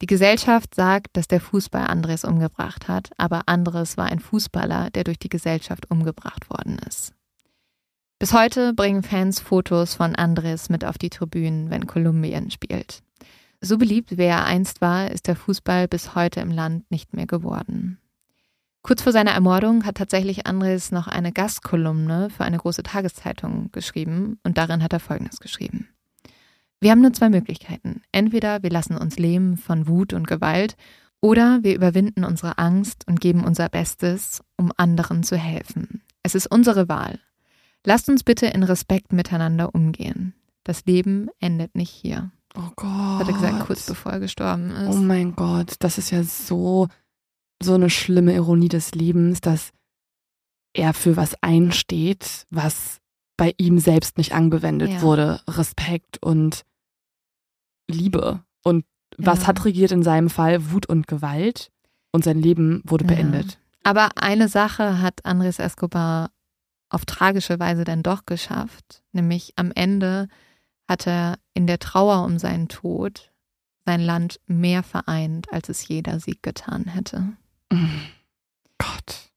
Die 0.00 0.06
Gesellschaft 0.06 0.74
sagt, 0.74 1.08
dass 1.12 1.28
der 1.28 1.40
Fußball 1.40 1.86
Andres 1.86 2.24
umgebracht 2.24 2.88
hat, 2.88 3.10
aber 3.18 3.42
Andres 3.46 3.98
war 3.98 4.06
ein 4.06 4.18
Fußballer, 4.18 4.90
der 4.90 5.04
durch 5.04 5.18
die 5.18 5.28
Gesellschaft 5.28 5.90
umgebracht 5.90 6.48
worden 6.48 6.78
ist. 6.88 7.12
Bis 8.18 8.32
heute 8.32 8.72
bringen 8.72 9.02
Fans 9.02 9.40
Fotos 9.40 9.94
von 9.94 10.14
Andres 10.14 10.68
mit 10.68 10.84
auf 10.84 10.98
die 10.98 11.10
Tribünen, 11.10 11.70
wenn 11.70 11.86
Kolumbien 11.86 12.50
spielt. 12.50 13.02
So 13.60 13.76
beliebt 13.76 14.16
wie 14.16 14.24
er 14.24 14.44
einst 14.44 14.80
war, 14.80 15.10
ist 15.10 15.26
der 15.26 15.36
Fußball 15.36 15.86
bis 15.86 16.14
heute 16.14 16.40
im 16.40 16.50
Land 16.50 16.90
nicht 16.90 17.12
mehr 17.12 17.26
geworden. 17.26 17.98
Kurz 18.82 19.02
vor 19.02 19.12
seiner 19.12 19.32
Ermordung 19.32 19.84
hat 19.84 19.96
tatsächlich 19.96 20.46
Andres 20.46 20.90
noch 20.90 21.06
eine 21.08 21.32
Gastkolumne 21.32 22.30
für 22.30 22.44
eine 22.44 22.56
große 22.56 22.82
Tageszeitung 22.82 23.70
geschrieben 23.72 24.38
und 24.44 24.56
darin 24.56 24.82
hat 24.82 24.94
er 24.94 25.00
Folgendes 25.00 25.40
geschrieben. 25.40 25.88
Wir 26.80 26.90
haben 26.90 27.02
nur 27.02 27.12
zwei 27.12 27.28
Möglichkeiten. 27.28 28.02
Entweder 28.10 28.62
wir 28.62 28.70
lassen 28.70 28.96
uns 28.96 29.18
lähmen 29.18 29.58
von 29.58 29.86
Wut 29.86 30.14
und 30.14 30.26
Gewalt 30.26 30.76
oder 31.20 31.62
wir 31.62 31.74
überwinden 31.74 32.24
unsere 32.24 32.58
Angst 32.58 33.06
und 33.06 33.20
geben 33.20 33.44
unser 33.44 33.68
Bestes, 33.68 34.42
um 34.56 34.72
anderen 34.76 35.22
zu 35.22 35.36
helfen. 35.36 36.02
Es 36.22 36.34
ist 36.34 36.46
unsere 36.46 36.88
Wahl. 36.88 37.20
Lasst 37.84 38.08
uns 38.08 38.24
bitte 38.24 38.46
in 38.46 38.62
Respekt 38.62 39.12
miteinander 39.12 39.74
umgehen. 39.74 40.34
Das 40.64 40.84
Leben 40.86 41.28
endet 41.38 41.74
nicht 41.74 41.90
hier. 41.90 42.30
Oh 42.54 42.70
Gott. 42.76 43.20
Hat 43.20 43.28
er 43.28 43.34
gesagt, 43.34 43.60
kurz 43.60 43.86
bevor 43.86 44.12
er 44.12 44.20
gestorben 44.20 44.70
ist. 44.70 44.94
Oh 44.94 44.98
mein 44.98 45.36
Gott, 45.36 45.74
das 45.78 45.98
ist 45.98 46.10
ja 46.10 46.22
so, 46.22 46.88
so 47.62 47.74
eine 47.74 47.90
schlimme 47.90 48.34
Ironie 48.34 48.68
des 48.68 48.94
Lebens, 48.94 49.40
dass 49.40 49.72
er 50.72 50.94
für 50.94 51.16
was 51.16 51.34
einsteht, 51.42 52.46
was 52.50 52.99
bei 53.40 53.54
ihm 53.56 53.78
selbst 53.78 54.18
nicht 54.18 54.32
angewendet 54.34 54.90
Ja. 54.90 55.00
wurde. 55.02 55.40
Respekt 55.48 56.22
und 56.22 56.64
Liebe. 57.90 58.44
Und 58.62 58.84
was 59.16 59.40
Ja. 59.42 59.46
hat 59.48 59.64
regiert 59.64 59.92
in 59.92 60.02
seinem 60.02 60.28
Fall? 60.30 60.70
Wut 60.72 60.86
und 60.86 61.06
Gewalt. 61.06 61.72
Und 62.12 62.22
sein 62.24 62.38
Leben 62.40 62.82
wurde 62.84 63.04
Ja. 63.04 63.14
beendet. 63.14 63.58
Aber 63.82 64.10
eine 64.16 64.48
Sache 64.48 65.00
hat 65.00 65.24
Andres 65.24 65.58
Escobar 65.58 66.30
auf 66.90 67.06
tragische 67.06 67.58
Weise 67.58 67.84
dann 67.84 68.02
doch 68.02 68.26
geschafft. 68.26 69.02
Nämlich 69.12 69.54
am 69.56 69.72
Ende 69.74 70.28
hat 70.88 71.06
er 71.06 71.38
in 71.54 71.66
der 71.66 71.78
Trauer 71.78 72.24
um 72.24 72.38
seinen 72.38 72.68
Tod 72.68 73.32
sein 73.86 74.00
Land 74.00 74.38
mehr 74.46 74.82
vereint, 74.82 75.50
als 75.52 75.68
es 75.70 75.88
jeder 75.88 76.20
Sieg 76.20 76.42
getan 76.42 76.84
hätte. 76.84 77.32
Gott, 78.78 79.29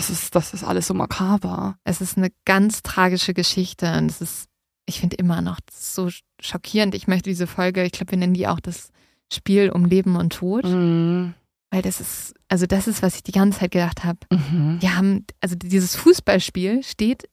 das 0.00 0.08
ist, 0.10 0.34
das 0.34 0.54
ist 0.54 0.64
alles 0.64 0.86
so 0.86 0.94
makaber. 0.94 1.76
Es 1.84 2.00
ist 2.00 2.16
eine 2.16 2.30
ganz 2.46 2.82
tragische 2.82 3.34
Geschichte 3.34 3.92
und 3.98 4.10
es 4.10 4.20
ist, 4.22 4.48
ich 4.86 4.98
finde 5.00 5.16
immer 5.16 5.42
noch 5.42 5.58
so 5.70 6.08
schockierend. 6.40 6.94
Ich 6.94 7.06
möchte 7.06 7.28
diese 7.28 7.46
Folge, 7.46 7.84
ich 7.84 7.92
glaube, 7.92 8.12
wir 8.12 8.18
nennen 8.18 8.32
die 8.34 8.48
auch 8.48 8.60
das 8.60 8.90
Spiel 9.32 9.70
um 9.70 9.84
Leben 9.84 10.16
und 10.16 10.32
Tod, 10.32 10.64
Mhm. 10.64 11.34
weil 11.70 11.82
das 11.82 12.00
ist, 12.00 12.34
also 12.48 12.64
das 12.66 12.88
ist, 12.88 13.02
was 13.02 13.16
ich 13.16 13.22
die 13.22 13.32
ganze 13.32 13.58
Zeit 13.60 13.72
gedacht 13.72 14.02
habe. 14.04 14.18
Mhm. 14.32 14.78
Wir 14.80 14.96
haben, 14.96 15.26
also 15.40 15.54
dieses 15.54 15.94
Fußballspiel 15.96 16.82
steht 16.82 17.28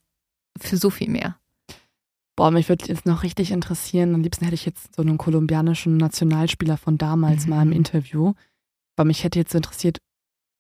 für 0.59 0.75
so 0.75 0.89
viel 0.89 1.09
mehr. 1.09 1.37
Boah, 2.35 2.51
mich 2.51 2.69
würde 2.69 2.85
jetzt 2.87 3.05
noch 3.05 3.23
richtig 3.23 3.49
interessieren. 3.51 4.13
Am 4.13 4.21
liebsten 4.21 4.43
hätte 4.45 4.55
ich 4.55 4.65
jetzt 4.65 4.93
so 4.95 5.01
einen 5.01 5.17
kolumbianischen 5.17 5.97
Nationalspieler 5.97 6.77
von 6.77 6.97
damals 6.97 7.45
Mhm. 7.45 7.49
mal 7.49 7.61
im 7.63 7.71
Interview. 7.71 8.33
Aber 8.95 9.05
mich 9.05 9.23
hätte 9.23 9.39
jetzt 9.39 9.55
interessiert, 9.55 9.99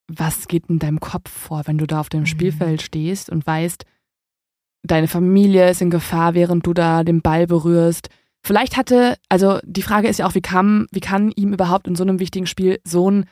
was 0.07 0.47
geht 0.47 0.67
in 0.69 0.79
deinem 0.79 0.99
Kopf 0.99 1.29
vor, 1.29 1.63
wenn 1.65 1.77
du 1.77 1.85
da 1.87 1.99
auf 1.99 2.09
dem 2.09 2.21
Mhm. 2.21 2.25
Spielfeld 2.27 2.81
stehst 2.81 3.29
und 3.29 3.45
weißt, 3.45 3.83
deine 4.83 5.07
Familie 5.07 5.69
ist 5.69 5.81
in 5.81 5.89
Gefahr, 5.89 6.33
während 6.33 6.65
du 6.65 6.73
da 6.73 7.03
den 7.03 7.21
Ball 7.21 7.47
berührst. 7.47 8.09
Vielleicht 8.43 8.77
hatte, 8.77 9.17
also 9.27 9.59
die 9.63 9.81
Frage 9.81 10.07
ist 10.07 10.19
ja 10.19 10.27
auch, 10.27 10.35
wie 10.35 10.41
kam, 10.41 10.87
wie 10.91 11.01
kann 11.01 11.31
ihm 11.31 11.51
überhaupt 11.53 11.87
in 11.87 11.95
so 11.95 12.03
einem 12.03 12.19
wichtigen 12.19 12.47
Spiel 12.47 12.79
so 12.85 13.09
ein 13.11 13.25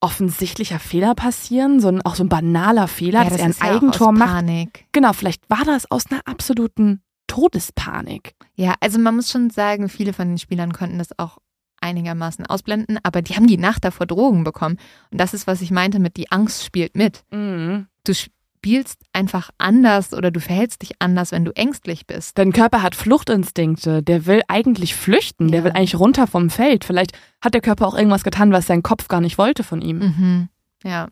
offensichtlicher 0.00 0.78
Fehler 0.80 1.14
passieren, 1.14 1.80
so 1.80 1.88
ein, 1.88 2.02
auch 2.02 2.14
so 2.16 2.24
ein 2.24 2.28
banaler 2.28 2.88
Fehler, 2.88 3.22
Ja, 3.22 3.30
dass 3.30 3.38
das 3.38 3.40
er 3.40 3.46
ein 3.46 3.54
ja 3.70 3.76
Eigentor 3.76 4.12
macht. 4.12 4.28
Panik. 4.30 4.86
Genau, 4.92 5.12
vielleicht 5.12 5.48
war 5.48 5.64
das 5.64 5.90
aus 5.90 6.10
einer 6.10 6.20
absoluten 6.26 7.00
Todespanik. 7.26 8.34
Ja, 8.56 8.74
also 8.80 8.98
man 8.98 9.16
muss 9.16 9.30
schon 9.30 9.50
sagen, 9.50 9.88
viele 9.88 10.12
von 10.12 10.28
den 10.28 10.38
Spielern 10.38 10.72
konnten 10.72 10.98
das 10.98 11.18
auch 11.18 11.38
einigermaßen 11.84 12.46
ausblenden, 12.46 12.98
aber 13.04 13.22
die 13.22 13.34
haben 13.36 13.46
die 13.46 13.58
Nacht 13.58 13.84
davor 13.84 14.06
Drogen 14.06 14.42
bekommen. 14.42 14.78
Und 15.12 15.20
das 15.20 15.34
ist, 15.34 15.46
was 15.46 15.60
ich 15.60 15.70
meinte 15.70 16.00
mit 16.00 16.16
die 16.16 16.32
Angst 16.32 16.64
spielt 16.64 16.96
mit. 16.96 17.22
Mhm. 17.30 17.86
Du 18.04 18.12
spielst 18.14 19.02
einfach 19.12 19.50
anders 19.58 20.12
oder 20.14 20.30
du 20.30 20.40
verhältst 20.40 20.82
dich 20.82 20.92
anders, 20.98 21.30
wenn 21.32 21.44
du 21.44 21.52
ängstlich 21.54 22.06
bist. 22.06 22.38
Dein 22.38 22.52
Körper 22.52 22.82
hat 22.82 22.94
Fluchtinstinkte, 22.94 24.02
der 24.02 24.26
will 24.26 24.40
eigentlich 24.48 24.94
flüchten, 24.94 25.48
der 25.50 25.60
Ja. 25.60 25.64
will 25.64 25.72
eigentlich 25.72 25.96
runter 25.98 26.26
vom 26.26 26.50
Feld. 26.50 26.84
Vielleicht 26.84 27.12
hat 27.42 27.54
der 27.54 27.60
Körper 27.60 27.86
auch 27.86 27.94
irgendwas 27.96 28.24
getan, 28.24 28.52
was 28.52 28.66
sein 28.66 28.82
Kopf 28.82 29.08
gar 29.08 29.20
nicht 29.20 29.38
wollte 29.38 29.62
von 29.62 29.80
ihm. 29.82 29.98
Mhm. 29.98 30.48
Ja. 30.84 31.08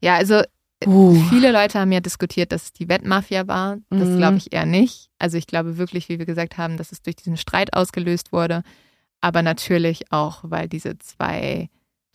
Ja, 0.00 0.14
also 0.16 0.42
Uh. 0.86 1.14
viele 1.30 1.52
Leute 1.52 1.80
haben 1.80 1.90
ja 1.90 2.00
diskutiert, 2.00 2.52
dass 2.52 2.64
es 2.64 2.72
die 2.74 2.86
Wettmafia 2.88 3.48
war. 3.48 3.78
Das 3.88 4.08
Mhm. 4.10 4.18
glaube 4.18 4.36
ich 4.36 4.52
eher 4.52 4.66
nicht. 4.66 5.08
Also 5.18 5.38
ich 5.38 5.46
glaube 5.46 5.78
wirklich, 5.78 6.10
wie 6.10 6.18
wir 6.18 6.26
gesagt 6.26 6.58
haben, 6.58 6.76
dass 6.76 6.92
es 6.92 7.00
durch 7.00 7.16
diesen 7.16 7.38
Streit 7.38 7.72
ausgelöst 7.72 8.30
wurde. 8.30 8.62
Aber 9.20 9.42
natürlich 9.42 10.12
auch, 10.12 10.40
weil 10.44 10.68
diese 10.68 10.98
zwei 10.98 11.68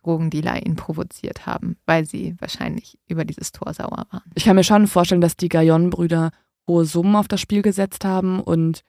Drogendealer 0.04 0.66
ihn 0.66 0.76
provoziert 0.76 1.46
haben, 1.46 1.78
weil 1.86 2.06
sie 2.06 2.36
wahrscheinlich 2.40 2.98
über 3.08 3.26
dieses 3.26 3.52
Tor 3.52 3.74
sauer 3.74 4.06
waren. 4.10 4.24
Ich 4.36 4.46
kann 4.46 4.56
mir 4.56 4.64
schon 4.64 4.88
vorstellen, 4.88 5.22
dass 5.22 5.38
die 5.38 5.50
Gaillon-Brüder 5.50 6.32
hohe 6.68 6.86
Summen 6.86 7.16
auf 7.16 7.28
das 7.28 7.42
Spiel 7.42 7.62
gesetzt 7.62 8.06
haben 8.06 8.40
und 8.40 8.82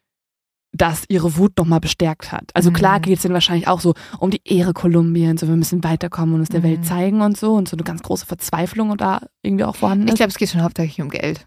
das 0.74 1.04
ihre 1.08 1.36
Wut 1.36 1.58
nochmal 1.58 1.80
bestärkt 1.80 2.32
hat. 2.32 2.50
Also 2.54 2.70
Mhm. 2.70 2.74
klar 2.74 3.00
geht 3.00 3.16
es 3.16 3.22
denen 3.22 3.34
wahrscheinlich 3.34 3.68
auch 3.68 3.80
so 3.80 3.92
um 4.18 4.30
die 4.30 4.40
Ehre 4.44 4.72
Kolumbiens, 4.72 5.42
so 5.42 5.48
wir 5.48 5.56
müssen 5.56 5.84
weiterkommen 5.84 6.34
und 6.36 6.40
es 6.40 6.48
der 6.48 6.60
Mhm. 6.60 6.64
Welt 6.64 6.86
zeigen 6.86 7.20
und 7.20 7.36
so 7.36 7.52
und 7.54 7.68
so 7.68 7.76
eine 7.76 7.84
ganz 7.84 8.02
große 8.02 8.24
Verzweiflung 8.24 8.96
da 8.96 9.26
irgendwie 9.42 9.64
auch 9.64 9.76
vorhanden 9.76 10.06
Ich 10.06 10.12
ist. 10.14 10.16
glaube, 10.18 10.30
es 10.30 10.38
geht 10.38 10.48
schon 10.48 10.62
hauptsächlich 10.62 11.02
um 11.02 11.10
Geld. 11.10 11.46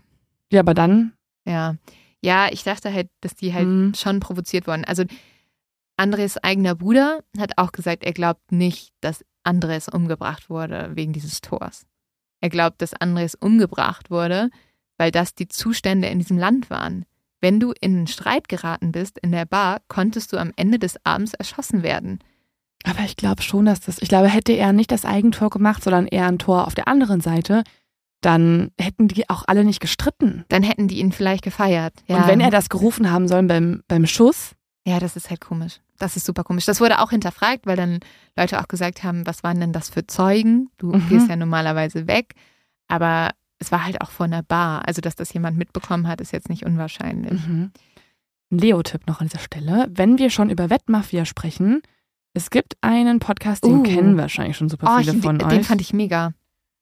ja, 0.51 0.59
aber 0.59 0.74
dann, 0.76 1.13
Ja. 1.45 1.76
Ja, 2.22 2.47
ich 2.51 2.63
dachte 2.63 2.91
halt, 2.91 3.07
dass 3.22 3.36
die 3.36 3.53
halt 3.53 3.68
Mhm. 3.68 3.93
schon 3.95 4.20
provoziert 4.20 4.66
wurden. 4.68 4.84
Also 4.86 5.03
Andres 5.98 6.38
eigener 6.38 6.76
Bruder 6.76 7.24
hat 7.38 7.58
auch 7.58 7.72
gesagt, 7.72 8.04
er 8.04 8.14
glaubt 8.14 8.52
nicht, 8.52 8.93
dass 9.02 9.24
Andres 9.43 9.88
umgebracht 9.88 10.50
wurde 10.50 10.91
wegen 10.93 11.14
dieses 11.14 11.41
Tors. 11.41 11.86
Er 12.41 12.50
glaubt, 12.50 12.82
dass 12.82 12.93
Andres 12.93 13.36
umgebracht 13.36 14.12
wurde, 14.12 14.50
weil 14.98 15.12
das 15.12 15.36
die 15.36 15.48
Zustände 15.48 16.08
in 16.08 16.20
diesem 16.20 16.38
Land 16.38 16.70
waren. 16.70 17.06
Wenn 17.41 17.60
du 17.60 17.74
in 17.80 17.96
einen 17.96 18.08
Streit 18.08 18.48
geraten 18.48 18.91
bist 18.91 19.20
in 19.20 19.32
der 19.32 19.46
Bar, 19.46 19.82
konntest 19.88 20.34
du 20.34 20.38
am 20.38 20.52
Ende 20.56 20.80
des 20.80 20.98
Abends 21.06 21.34
erschossen 21.34 21.84
werden. 21.84 22.20
aber 22.84 23.02
ich 23.02 23.16
glaube 23.16 23.41
schon, 23.41 23.66
dass 23.66 23.80
das, 23.82 24.02
ich 24.02 24.10
glaube, 24.10 24.28
hätte 24.28 24.54
er 24.54 24.74
nicht 24.74 24.91
das 24.91 25.06
Eigentor 25.06 25.50
gemacht, 25.50 25.84
sondern 25.84 26.08
eher 26.08 26.28
ein 26.28 26.39
Tor 26.39 26.68
auf 26.68 26.76
der 26.76 26.88
anderen 26.88 27.22
Seite, 27.22 27.64
dann 28.22 28.72
hätten 28.80 29.08
die 29.08 29.30
auch 29.30 29.43
alle 29.48 29.64
nicht 29.64 29.80
gestritten. 29.80 30.46
Dann 30.50 30.64
hätten 30.64 30.88
die 30.88 31.00
ihn 31.00 31.12
vielleicht 31.12 31.43
gefeiert. 31.43 31.93
Ja. 32.08 32.18
Und 32.18 32.28
wenn 32.28 32.39
er 32.39 32.52
das 32.52 32.70
gerufen 32.70 33.12
haben 33.12 33.28
sollen 33.28 33.48
beim, 33.48 33.84
beim 33.88 34.06
Schuss, 34.08 34.56
Ja, 34.88 35.00
das 35.00 35.16
ist 35.16 35.30
halt 35.30 35.41
komisch. 35.41 35.80
Das 35.98 36.18
ist 36.18 36.26
super 36.26 36.43
komisch. 36.43 36.66
Das 36.66 36.82
wurde 36.82 37.00
auch 37.02 37.12
hinterfragt, 37.12 37.66
weil 37.66 37.78
dann 37.78 38.00
Leute 38.36 38.60
auch 38.60 38.68
gesagt 38.68 39.04
haben, 39.04 39.26
was 39.26 39.43
waren 39.43 39.60
denn 39.60 39.72
das 39.74 39.89
für 39.89 40.06
Zeugen? 40.08 40.70
Du 40.78 40.88
Mhm. 40.93 41.08
gehst 41.10 41.30
ja 41.30 41.36
normalerweise 41.36 42.08
weg. 42.08 42.34
Aber 42.88 43.32
es 43.60 43.72
war 43.72 43.86
halt 43.86 44.02
auch 44.02 44.12
vor 44.12 44.26
einer 44.26 44.43
Bar. 44.43 44.88
Also, 44.88 45.02
dass 45.02 45.16
das 45.16 45.32
jemand 45.34 45.58
mitbekommen 45.58 46.08
hat, 46.08 46.20
ist 46.22 46.34
jetzt 46.34 46.50
nicht 46.50 46.66
unwahrscheinlich. 46.66 47.48
Mhm. 47.48 47.72
Ein 48.52 48.58
Leo-Tipp 48.60 49.08
noch 49.08 49.22
an 49.22 49.28
dieser 49.28 49.39
Stelle. 49.39 49.88
Wenn 49.89 50.18
wir 50.18 50.30
schon 50.30 50.50
über 50.50 50.70
Wettmafia 50.70 51.26
sprechen, 51.26 51.82
es 52.34 52.50
gibt 52.50 52.76
einen 52.82 53.20
Podcast, 53.20 53.64
den 53.64 53.80
Uh. 53.80 53.84
kennen 53.84 54.18
wahrscheinlich 54.18 54.58
schon 54.58 54.70
super 54.70 54.93
Oh, 54.96 55.00
viele 55.00 55.14
ich, 55.16 55.24
von 55.24 55.39
den 55.39 55.48
euch. 55.50 55.66
fand 55.66 55.82
ich 55.82 55.93
mega. 55.93 56.34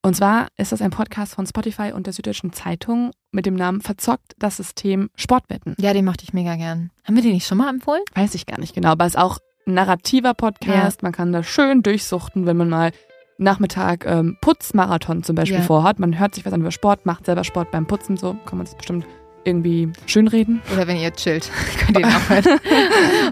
Und 0.06 0.16
zwar 0.16 0.48
ist 0.58 0.74
das 0.74 0.82
ein 0.82 0.90
Podcast 0.92 1.34
von 1.36 1.48
Spotify 1.48 1.94
und 1.94 2.08
der 2.08 2.14
Süddeutschen 2.14 2.52
Zeitung 2.52 3.12
mit 3.32 3.46
dem 3.46 3.56
Namen 3.56 3.80
Verzockt 3.80 4.34
das 4.38 4.58
System 4.58 5.10
Sportwetten. 5.16 5.76
Ja, 5.80 5.94
den 5.94 6.04
mochte 6.04 6.26
ich 6.26 6.34
mega 6.34 6.56
gern. 6.58 6.92
Haben 7.06 7.16
wir 7.16 7.24
den 7.24 7.32
nicht 7.32 7.48
schon 7.48 7.58
mal 7.58 7.70
empfohlen? 7.70 8.02
Weiß 8.14 8.36
ich 8.36 8.46
gar 8.46 8.60
nicht 8.60 8.76
genau, 8.76 8.90
aber 8.90 9.06
ist 9.06 9.18
auch 9.18 9.38
ein 9.66 9.76
narrativer 9.76 10.34
Podcast. 10.34 11.04
Man 11.04 11.14
kann 11.14 11.32
da 11.32 11.42
schön 11.42 11.84
durchsuchten, 11.84 12.46
wenn 12.46 12.58
man 12.58 12.68
mal 12.70 12.92
Nachmittag 13.38 14.06
ähm, 14.06 14.38
Putzmarathon 14.42 15.24
zum 15.24 15.36
Beispiel 15.36 15.60
Ja. 15.60 15.64
vorhat. 15.64 16.00
Man 16.00 16.20
hört 16.20 16.36
sich 16.36 16.46
was 16.46 16.52
an 16.54 16.60
über 16.62 16.72
Sport, 16.72 17.06
macht 17.06 17.26
selber 17.26 17.46
Sport 17.46 17.72
beim 17.72 17.88
Putzen, 17.88 18.18
so 18.18 18.34
kann 18.46 18.58
man 18.58 18.66
das 18.66 18.76
bestimmt 18.76 19.06
irgendwie 19.46 19.90
schönreden. 20.06 20.62
Oder 20.74 20.86
wenn 20.86 20.98
ihr 20.98 21.12
chillt, 21.14 21.50
könnt 21.80 21.98
ihr 21.98 22.08
auch 22.08 22.30
hören. 22.30 22.60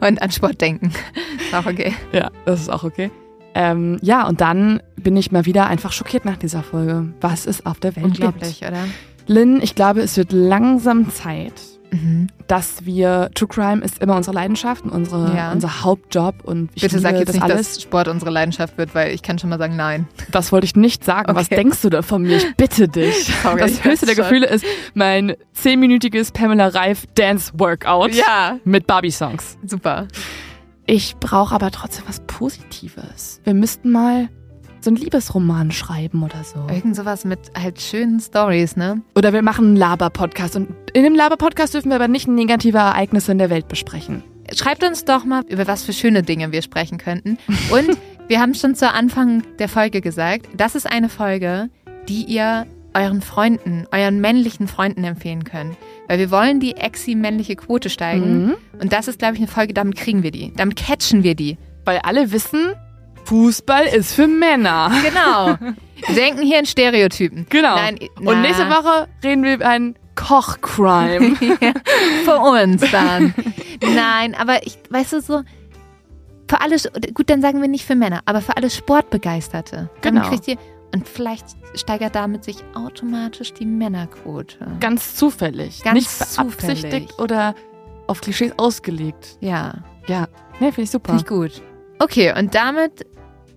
Und 0.02 0.22
an 0.22 0.32
Sport 0.32 0.62
denken. 0.62 0.94
Ist 1.38 1.54
auch 1.54 1.66
okay. 1.66 1.94
Ja, 2.14 2.32
das 2.46 2.62
ist 2.62 2.70
auch 2.70 2.84
okay. 2.86 3.12
Ähm, 3.54 3.98
ja, 4.02 4.28
und 4.28 4.40
dann 4.42 4.82
bin 4.96 5.18
ich 5.18 5.32
mal 5.32 5.46
wieder 5.46 5.68
einfach 5.68 5.92
schockiert 5.92 6.26
nach 6.26 6.38
dieser 6.38 6.64
Folge, 6.64 7.14
was 7.20 7.46
es 7.46 7.66
auf 7.66 7.80
der 7.80 7.96
Welt 7.96 8.06
Unglaublich, 8.06 8.62
oder? 8.62 8.84
gibt. 8.84 9.30
Lynn, 9.30 9.62
ich 9.62 9.76
glaube, 9.76 10.02
es 10.02 10.18
wird 10.18 10.32
langsam 10.32 11.10
Zeit, 11.12 11.54
Mhm. 11.94 12.28
dass 12.48 12.86
wir 12.86 13.30
True 13.36 13.50
Crime 13.50 13.84
ist 13.84 14.02
immer 14.02 14.16
unsere 14.16 14.34
Leidenschaft 14.34 14.86
und 14.86 14.92
unsere, 14.92 15.36
Ja. 15.36 15.52
unser 15.52 15.84
Hauptjob 15.84 16.36
und 16.46 16.70
ich 16.74 16.84
Bitte 16.84 17.00
sag 17.00 17.16
jetzt 17.16 17.28
das 17.28 17.36
nicht, 17.36 17.44
alles. 17.44 17.74
dass 17.74 17.82
Sport 17.84 18.08
unsere 18.08 18.32
Leidenschaft 18.32 18.78
wird, 18.78 18.96
weil 18.96 19.14
ich 19.14 19.22
kann 19.22 19.38
schon 19.38 19.50
mal 19.50 19.60
sagen, 19.60 19.76
nein. 19.76 20.08
Das 20.32 20.54
wollte 20.54 20.64
ich 20.66 20.78
nicht 20.78 21.04
sagen. 21.04 21.36
Was 21.36 21.48
Okay. 21.48 21.58
denkst 21.58 21.82
du 21.82 21.90
da 21.90 22.02
von 22.02 22.22
mir? 22.22 22.38
Ich 22.38 22.56
bitte 22.56 22.88
dich. 22.88 23.26
Sorry, 23.44 23.60
das 23.60 23.84
höchste 23.84 24.06
der 24.06 24.16
schon. 24.16 24.24
Gefühle 24.24 24.48
ist 24.48 24.64
mein 24.94 25.34
zehnminütiges 25.52 26.32
Pamela 26.32 26.70
Reif 26.70 27.06
Dance 27.16 27.52
Workout 27.58 28.14
Ja, 28.16 28.58
mit 28.64 28.88
Barbie-Songs. 28.88 29.58
super. 29.66 30.08
Ich 30.92 31.16
brauche 31.16 31.56
aber 31.56 31.72
trotzdem 31.72 32.04
was 32.06 32.20
Positives. 32.28 33.40
Wir 33.46 33.54
müssten 33.54 33.92
mal 33.92 34.28
so 34.82 34.90
einen 34.90 34.98
Liebesroman 34.98 35.72
schreiben 35.72 36.22
oder 36.22 36.44
so. 36.44 36.68
Irgend 36.68 36.98
sowas 36.98 37.24
mit 37.24 37.40
halt 37.58 37.80
schönen 37.80 38.20
Stories, 38.20 38.76
ne? 38.76 39.02
Oder 39.16 39.32
wir 39.32 39.42
machen 39.42 39.68
einen 39.68 39.76
Laber-Podcast. 39.78 40.58
Und 40.58 40.76
in 40.92 41.04
dem 41.04 41.16
Laber-Podcast 41.16 41.74
dürfen 41.74 41.92
wir 41.92 41.96
aber 41.96 42.10
nicht 42.10 42.28
negative 42.28 42.80
Ereignisse 42.80 43.32
in 43.32 43.38
der 43.38 43.50
Welt 43.50 43.70
besprechen. 43.70 44.22
Schreibt 44.54 44.84
uns 44.84 45.06
doch 45.06 45.24
mal, 45.24 45.44
über 45.48 45.66
was 45.66 45.84
für 45.84 45.94
schöne 45.94 46.24
Dinge 46.24 46.52
wir 46.52 46.62
sprechen 46.62 46.98
könnten. 46.98 47.38
Und 47.72 47.98
wir 48.28 48.42
haben 48.42 48.54
schon 48.54 48.76
zu 48.76 48.92
Anfang 48.92 49.44
der 49.60 49.70
Folge 49.70 50.02
gesagt, 50.02 50.50
das 50.58 50.76
ist 50.76 50.92
eine 50.92 51.08
Folge, 51.08 51.70
die 52.10 52.26
ihr 52.26 52.68
euren 52.94 53.22
Freunden, 53.22 53.86
euren 53.92 54.20
männlichen 54.22 54.68
Freunden 54.68 55.04
empfehlen 55.04 55.44
könnt. 55.44 55.76
Weil 56.08 56.20
wir 56.20 56.32
wollen 56.32 56.60
die 56.60 56.76
exi-männliche 56.76 57.56
Quote 57.56 57.90
steigen. 57.90 58.46
Mhm. 58.48 58.56
Und 58.80 58.94
das 58.94 59.08
ist, 59.08 59.20
glaube 59.20 59.36
ich, 59.36 59.40
eine 59.40 59.48
Folge, 59.48 59.74
damit 59.74 59.96
kriegen 59.98 60.24
wir 60.24 60.32
die. 60.32 60.54
Damit 60.56 60.76
catchen 60.76 61.24
wir 61.24 61.36
die. 61.36 61.58
Weil 61.86 62.00
alle 62.00 62.32
wissen, 62.32 62.74
Fußball 63.26 63.86
ist 63.86 64.14
für 64.14 64.28
Männer. 64.28 64.92
Genau. 65.04 65.58
wir 66.08 66.16
denken 66.16 66.42
hier 66.42 66.60
in 66.60 66.66
Stereotypen. 66.66 67.46
Genau. 67.50 67.76
Nein, 67.76 68.00
Und 68.20 68.42
nächste 68.42 68.70
Woche 68.70 69.08
reden 69.24 69.44
wir 69.44 69.54
über 69.56 69.68
einen 69.68 69.96
Koch-Crime. 70.16 71.36
ja, 71.62 71.74
für 72.26 72.38
uns 72.40 72.84
dann. 72.92 73.34
Nein, 73.82 74.36
aber 74.36 74.66
ich, 74.66 74.78
weißt 74.90 75.14
du 75.14 75.22
so, 75.22 75.42
für 76.50 76.60
alle, 76.60 76.76
gut, 77.14 77.30
dann 77.30 77.42
sagen 77.42 77.62
wir 77.62 77.70
nicht 77.70 77.86
für 77.86 77.96
Männer, 77.96 78.22
aber 78.26 78.42
für 78.42 78.58
alle 78.58 78.70
Sportbegeisterte. 78.70 79.90
Dann 80.02 80.16
Genau. 80.16 80.28
kriegt 80.28 80.48
ihr, 80.50 80.58
und 80.94 81.08
vielleicht 81.08 81.46
steigert 81.76 82.16
damit 82.16 82.44
sich 82.44 82.58
automatisch 82.74 83.54
die 83.54 83.66
Männerquote. 83.66 84.58
Ganz 84.80 85.16
zufällig. 85.16 85.82
Ganz 85.84 85.96
Nicht 85.96 86.10
zufällig. 86.10 86.82
beabsichtigt 86.82 87.20
oder 87.20 87.56
auf 88.08 88.22
Klischees 88.22 88.52
ausgelegt. 88.58 89.38
Ja, 89.40 89.76
Ja, 90.08 90.22
ne, 90.60 90.72
finde 90.72 90.82
ich 90.84 90.92
super. 90.92 91.14
finde 91.18 91.24
ich 91.24 91.28
gut. 91.30 91.62
Okay, 92.00 92.34
und 92.38 92.54
damit, 92.56 93.06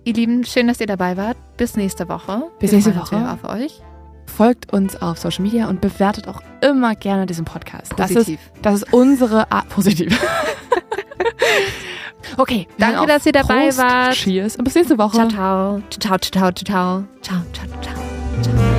ihr 0.03 0.13
Lieben, 0.13 0.43
schön, 0.45 0.67
dass 0.67 0.79
ihr 0.79 0.87
dabei 0.87 1.17
wart. 1.17 1.37
Bis 1.57 1.75
nächste 1.75 2.07
Woche. 2.07 2.43
Bis 2.59 2.71
Wir 2.71 2.77
nächste 2.77 2.93
freuen 2.93 3.23
uns 3.23 3.43
Woche. 3.43 3.49
auf 3.49 3.55
euch. 3.61 3.81
Folgt 4.27 4.71
uns 4.73 4.95
auf 5.01 5.17
Social 5.19 5.43
Media 5.43 5.67
und 5.67 5.81
bewertet 5.81 6.27
auch 6.27 6.41
immer 6.61 6.95
gerne 6.95 7.25
diesen 7.25 7.45
Podcast. 7.45 7.93
Das 7.97 8.09
ist, 8.11 8.17
Positiv. 8.17 8.39
das 8.61 8.75
ist 8.81 8.93
unsere 8.93 9.51
Art. 9.51 9.69
Positiv. 9.69 10.19
okay. 12.37 12.67
Danke, 12.77 13.05
dass 13.07 13.25
ihr 13.25 13.31
dabei 13.31 13.65
Prost, 13.65 13.77
wart. 13.77 14.13
Cheers 14.13 14.55
und 14.55 14.63
bis 14.63 14.75
nächste 14.75 14.97
Woche. 14.97 15.17
Ciao, 15.17 15.29
ciao. 15.29 15.81
Ciao, 15.99 16.17
ciao, 16.17 16.51
ciao, 16.51 16.51
ciao. 16.51 17.03
Ciao, 17.21 17.41
ciao, 17.53 17.67
ciao. 17.81 17.93
ciao. 18.41 18.74